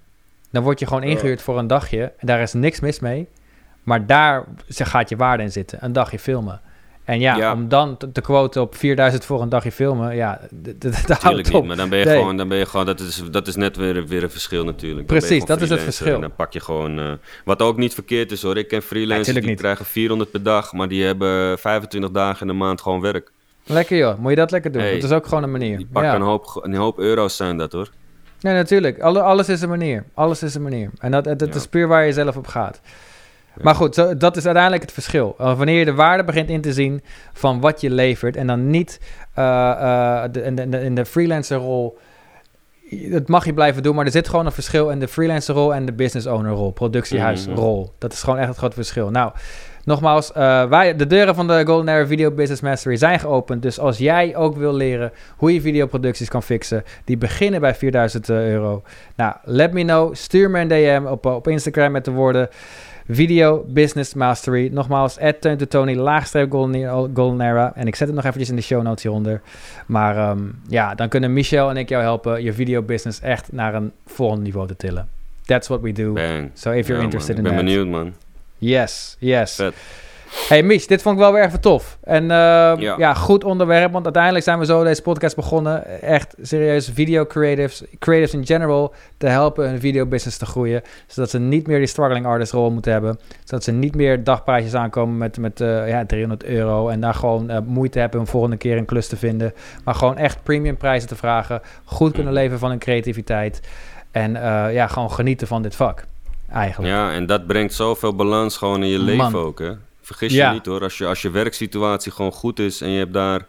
dan 0.51 0.63
word 0.63 0.79
je 0.79 0.87
gewoon 0.87 1.03
ingehuurd 1.03 1.43
voor 1.43 1.59
een 1.59 1.67
dagje. 1.67 2.03
En 2.19 2.27
daar 2.27 2.41
is 2.41 2.53
niks 2.53 2.81
mis 2.81 3.01
mee. 3.01 3.29
Maar 3.83 4.07
daar 4.07 4.45
gaat 4.69 5.09
je 5.09 5.17
waarde 5.17 5.43
in 5.43 5.53
zitten. 5.53 5.79
Een 5.85 5.93
dagje 5.93 6.19
filmen. 6.19 6.61
En 7.05 7.21
ja, 7.21 7.37
Ja. 7.37 7.53
om 7.53 7.69
dan 7.69 7.97
te, 7.97 8.13
te 8.13 8.21
quoten 8.21 8.63
op 8.63 8.75
4000 8.77 9.25
voor 9.25 9.43
een 9.43 9.49
dagje 9.49 9.73
filmen, 9.73 10.17
ja, 10.17 10.41
dat 10.51 10.95
houdt 11.09 11.21
Tuurlijk 11.21 11.47
niet, 11.47 11.57
op. 11.57 11.67
maar 11.67 11.77
dan 11.77 11.89
ben 11.89 11.99
je 11.99 12.05
Nee. 12.05 12.17
gewoon, 12.19 12.37
dan 12.37 12.49
ben 12.49 12.59
je 12.59 12.67
gewoon 12.67 12.87
dat, 12.87 13.01
is, 13.01 13.23
dat 13.31 13.47
is 13.47 13.57
net 13.57 13.77
weer, 13.77 14.07
weer 14.07 14.23
een 14.23 14.31
verschil 14.31 14.65
natuurlijk. 14.65 15.07
Precies, 15.07 15.45
dat 15.45 15.61
is 15.61 15.71
het 15.71 15.81
verschil. 15.81 16.15
En 16.15 16.21
dan 16.21 16.35
pak 16.35 16.53
je 16.53 16.61
gewoon, 16.61 16.99
eh, 16.99 17.13
wat 17.45 17.63
ook 17.63 17.77
niet 17.77 17.95
verkeerd 17.95 18.33
is 18.33 18.43
hoor, 18.43 18.57
ik 18.57 18.69
ken 18.69 18.83
freelancers 18.83 19.37
die 19.39 19.47
niet. 19.47 19.59
krijgen 19.59 19.85
400 19.85 20.31
per 20.31 20.43
dag, 20.43 20.73
maar 20.73 20.89
die 20.89 21.05
hebben 21.05 21.59
25 21.59 22.11
dagen 22.11 22.41
in 22.41 22.47
de 22.47 22.53
maand 22.53 22.81
gewoon 22.81 23.01
werk. 23.01 23.31
Lekker 23.67 23.97
joh, 23.97 24.19
moet 24.19 24.31
je 24.31 24.37
dat 24.37 24.51
lekker 24.51 24.73
doen. 24.73 24.83
Hey, 24.83 24.95
dat 24.95 25.03
is 25.11 25.17
ook 25.17 25.27
gewoon 25.27 25.43
een 25.43 25.51
manier. 25.51 25.77
Die 25.77 25.87
pakken 25.93 26.11
Ja. 26.11 26.17
een, 26.17 26.23
hoop, 26.23 26.61
een 26.63 26.75
hoop 26.75 26.99
euro's 26.99 27.37
zijn 27.37 27.57
dat 27.57 27.73
hoor. 27.73 27.91
Nee, 28.41 28.55
natuurlijk. 28.55 29.01
Alle, 29.01 29.21
alles 29.21 29.49
is 29.49 29.61
een 29.63 29.69
manier. 29.69 30.05
Alles 30.15 30.43
is 30.43 30.55
een 30.55 30.63
manier. 30.63 30.91
En 30.99 31.11
dat, 31.11 31.25
dat, 31.25 31.39
dat 31.39 31.49
Ja. 31.49 31.55
is 31.55 31.67
puur 31.67 31.89
waar 31.89 32.07
je 32.07 32.13
zelf 32.13 32.37
op 32.37 32.47
gaat. 32.47 32.81
Ja. 33.55 33.63
Maar 33.63 33.75
goed, 33.75 33.95
zo, 33.95 34.17
dat 34.17 34.37
is 34.37 34.45
uiteindelijk 34.45 34.83
het 34.83 34.93
verschil. 34.93 35.37
Uh, 35.41 35.57
wanneer 35.57 35.79
je 35.79 35.85
de 35.85 35.95
waarde 35.95 36.25
begint 36.25 36.49
in 36.51 36.61
te 36.61 36.73
zien 36.73 37.03
van 37.33 37.61
wat 37.61 37.81
je 37.81 37.91
levert... 37.91 38.37
en 38.37 38.47
dan 38.47 38.71
niet 38.71 39.01
uh, 39.39 39.45
uh, 39.45 40.23
de, 40.33 40.43
in, 40.43 40.55
de, 40.71 40.81
in 40.83 40.95
de 40.95 41.05
freelancer-rol... 41.07 41.99
Dat 43.11 43.29
mag 43.29 43.45
je 43.45 43.55
blijven 43.55 43.83
doen, 43.83 43.95
maar 43.95 44.05
er 44.05 44.11
zit 44.11 44.29
gewoon 44.29 44.47
een 44.47 44.53
verschil 44.53 44.91
in 44.91 44.99
de 44.99 45.09
freelancer-rol 45.09 45.75
en 45.75 45.87
de 45.87 45.93
business 45.93 46.27
owner-rol, 46.27 46.71
productiehuis-rol. 46.71 47.93
Dat 47.99 48.13
is 48.13 48.23
gewoon 48.23 48.39
echt 48.39 48.49
het 48.49 48.57
grote 48.57 48.75
verschil. 48.75 49.11
Nou, 49.11 49.33
nogmaals, 49.87 50.31
uh, 50.37 50.65
wij, 50.65 50.97
de 50.97 51.07
deuren 51.07 51.35
van 51.35 51.47
de 51.47 51.63
Golden 51.67 51.95
Era 51.95 52.07
Video 52.07 52.31
Business 52.31 52.61
Mastery 52.63 52.97
zijn 52.97 53.21
geopend. 53.21 53.63
Dus 53.63 53.79
als 53.79 53.99
jij 53.99 54.37
ook 54.37 54.57
wil 54.57 54.75
leren 54.75 55.13
hoe 55.37 55.55
je 55.55 55.61
videoproducties 55.61 56.29
kan 56.29 56.43
fixen, 56.43 56.85
die 57.05 57.17
beginnen 57.17 57.61
bij 57.61 57.75
4000 57.75 58.29
euro. 58.29 58.83
Nou, 59.17 59.35
let 59.45 59.73
me 59.73 59.83
know. 59.83 60.15
Stuur 60.15 60.51
me 60.51 60.61
een 60.61 60.69
DM 60.69 61.03
op, 61.07 61.27
op 61.27 61.49
Instagram 61.49 61.93
met 61.93 62.05
de 62.05 62.11
woorden 62.11 62.49
Video 63.09 63.65
Business 63.69 64.15
Mastery. 64.15 64.69
Nogmaals, 64.73 65.19
Teun 65.41 65.57
to 65.57 65.67
Tony, 65.67 65.95
laagstreep 65.95 66.51
Golden, 66.51 67.41
Era. 67.41 67.73
En 67.75 67.87
ik 67.87 67.95
zet 67.95 68.07
het 68.07 68.17
nog 68.17 68.25
eventjes 68.25 68.51
in 68.51 68.57
de 68.57 68.63
show 68.63 68.83
notes 68.83 69.03
hieronder. 69.03 69.41
Maar 69.87 70.31
um, 70.31 70.61
ja, 70.69 70.95
dan 70.95 71.09
kunnen 71.09 71.33
Michel 71.33 71.71
en 71.71 71.77
ik 71.77 71.89
jou 71.89 72.03
helpen 72.03 72.43
je 72.43 72.53
video 72.53 72.83
business 72.83 73.21
echt 73.21 73.53
naar 73.53 73.75
een 73.75 73.93
volgend 74.07 74.43
niveau 74.43 74.67
te 74.67 74.77
tillen. 74.77 75.09
That's 75.45 75.69
what 75.69 75.81
we 75.81 75.93
do. 75.93 76.13
Bang. 76.13 76.51
So 76.55 76.71
if 76.71 76.87
you're 76.87 76.99
Ja, 77.01 77.05
interested 77.05 77.37
man. 77.37 77.45
in 77.47 77.51
Ik 77.51 77.57
ben 77.57 77.67
that. 77.67 77.85
benieuwd 77.85 78.05
man. 78.05 78.15
Yes, 78.59 79.17
yes. 79.19 79.55
Vet. 79.55 79.75
Hey 80.49 80.63
Mich, 80.63 80.87
dit 80.87 81.03
vond 81.03 81.15
ik 81.15 81.21
wel 81.21 81.33
weer 81.33 81.45
even 81.45 81.61
tof. 81.61 81.99
En 82.03 82.23
uh, 82.23 82.29
ja. 82.29 82.95
Ja. 82.99 83.15
goed 83.15 83.45
onderwerp, 83.45 83.93
want 83.93 84.05
uiteindelijk 84.05 84.45
zijn 84.45 84.59
we 84.59 84.65
zo 84.65 84.85
deze 84.85 85.03
podcast 85.03 85.37
begonnen. 85.37 86.01
Echt 86.03 86.35
serieus 86.43 86.89
video 86.89 87.27
creatives, 87.27 87.83
creatives 87.99 88.35
in 88.35 88.47
general, 88.47 88.95
te 89.17 89.27
helpen 89.27 89.69
hun 89.69 89.81
video 89.81 90.07
business 90.07 90.39
te 90.39 90.47
groeien. 90.47 90.83
Zodat 91.07 91.31
ze 91.31 91.39
niet 91.39 91.67
meer 91.67 91.79
die 91.79 91.87
struggling 91.87 92.27
artist 92.27 92.53
rol 92.53 92.71
moeten 92.71 92.93
hebben. 92.93 93.19
Zodat 93.45 93.65
ze 93.65 93.73
niet 93.73 93.95
meer 93.95 94.25
dagprijsjes 94.25 94.75
aankomen 94.75 95.19
met, 95.19 95.39
met 95.39 95.61
uh, 95.61 95.89
ja, 95.89 96.07
300 96.07 96.45
euro. 96.45 96.89
En 96.89 97.01
daar 97.01 97.15
gewoon 97.15 97.51
uh, 97.51 97.59
moeite 97.67 97.99
hebben 97.99 98.21
om 98.21 98.27
volgende 98.27 98.57
keer 98.57 98.77
een 98.77 98.85
klus 98.85 99.09
te 99.09 99.17
vinden. 99.17 99.55
Maar 99.85 99.95
gewoon 99.95 100.17
echt 100.17 100.43
premium 100.43 100.77
prijzen 100.77 101.09
te 101.09 101.17
vragen. 101.17 101.61
Goed 101.85 102.13
kunnen 102.13 102.33
leven 102.33 102.59
van 102.59 102.71
hun 102.71 102.79
creativiteit. 102.79 103.61
En 104.11 104.31
uh, 104.35 104.73
ja, 104.73 104.87
gewoon 104.87 105.11
genieten 105.11 105.47
van 105.47 105.63
dit 105.63 105.77
vak. 105.77 106.05
Eigenlijk. 106.51 106.93
Ja, 106.95 107.13
en 107.13 107.27
dat 107.27 107.47
brengt 107.47 107.75
zoveel 107.75 108.15
balans 108.15 108.57
gewoon 108.57 108.83
in 108.83 108.89
je 108.89 108.99
leven 108.99 109.35
ook, 109.39 109.59
hè. 109.59 109.73
Vergis 110.03 110.33
Ja. 110.33 110.49
je 110.49 110.55
niet 110.55 110.67
hoor. 110.67 110.83
Als 110.83 110.99
je, 110.99 111.07
als 111.07 111.23
je 111.23 111.31
werksituatie 111.31 112.13
gewoon 112.13 112.33
goed 112.33 112.59
is 112.59 112.81
en 112.81 112.91
je 112.91 112.99
hebt 112.99 113.13
daar 113.13 113.47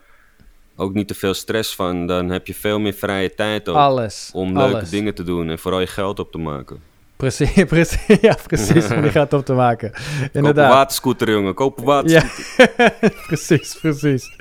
ook 0.76 0.94
niet 0.94 1.08
te 1.08 1.14
veel 1.14 1.34
stress 1.34 1.76
van, 1.76 2.08
dan 2.08 2.30
heb 2.30 2.48
je 2.48 2.54
veel 2.54 2.80
meer 2.80 2.94
vrije 2.94 3.34
tijd 3.36 3.70
ook 3.70 3.76
Alles. 3.76 4.30
om 4.34 4.58
leuke 4.58 4.76
alles. 4.76 4.90
dingen 4.90 5.14
te 5.16 5.24
doen 5.24 5.50
en 5.50 5.60
vooral 5.60 5.80
je 5.80 5.88
geld 5.88 6.20
op 6.20 6.32
te 6.32 6.38
maken. 6.38 6.80
Precies, 7.18 7.64
precies, 7.68 8.18
ja, 8.22 8.38
precies. 8.48 8.92
om 8.92 9.02
die 9.02 9.12
gaat 9.12 9.34
op 9.34 9.46
te 9.46 9.54
maken. 9.54 9.92
Koop 9.92 10.02
een 10.22 10.30
Inderdaad. 10.34 10.74
waterscooter, 10.74 11.30
jongen. 11.32 11.54
Koop 11.54 11.78
een 11.78 11.84
Ja, 11.84 11.90
waterscooter. 11.90 12.94
precies, 13.28 13.78
precies. 13.82 14.36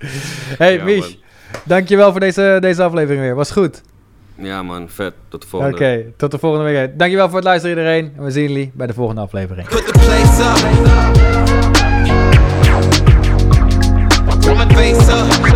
Hey, 0.59 0.75
Ja, 0.77 0.85
Mich, 0.85 0.99
man. 1.01 1.17
dankjewel 1.65 2.11
voor 2.11 2.21
deze, 2.21 2.57
deze 2.61 2.83
aflevering 2.83 3.23
weer. 3.23 3.35
Was 3.35 3.51
goed. 3.51 3.83
Ja, 4.39 4.63
man. 4.63 4.89
Vet. 4.89 5.13
Tot 5.29 5.41
de 5.51 5.57
Oké, 5.57 5.67
volgende. 5.67 6.13
tot 6.17 6.31
de 6.31 6.39
volgende 6.39 6.65
week. 6.73 6.99
Dankjewel 6.99 7.27
voor 7.27 7.37
het 7.37 7.45
luisteren 7.45 7.77
iedereen. 7.77 8.13
En 8.17 8.25
we 8.25 8.31
zien 8.31 8.43
jullie 8.49 8.71
bij 8.75 8.87
de 8.87 8.95
volgende 8.95 9.21
aflevering. 9.21 9.69
Put 9.69 9.87
the 9.87 9.93
place 9.93 10.43
up. 10.43 10.57
From 14.43 14.59
the 14.59 14.75
bass 14.75 15.09
up. 15.09 15.56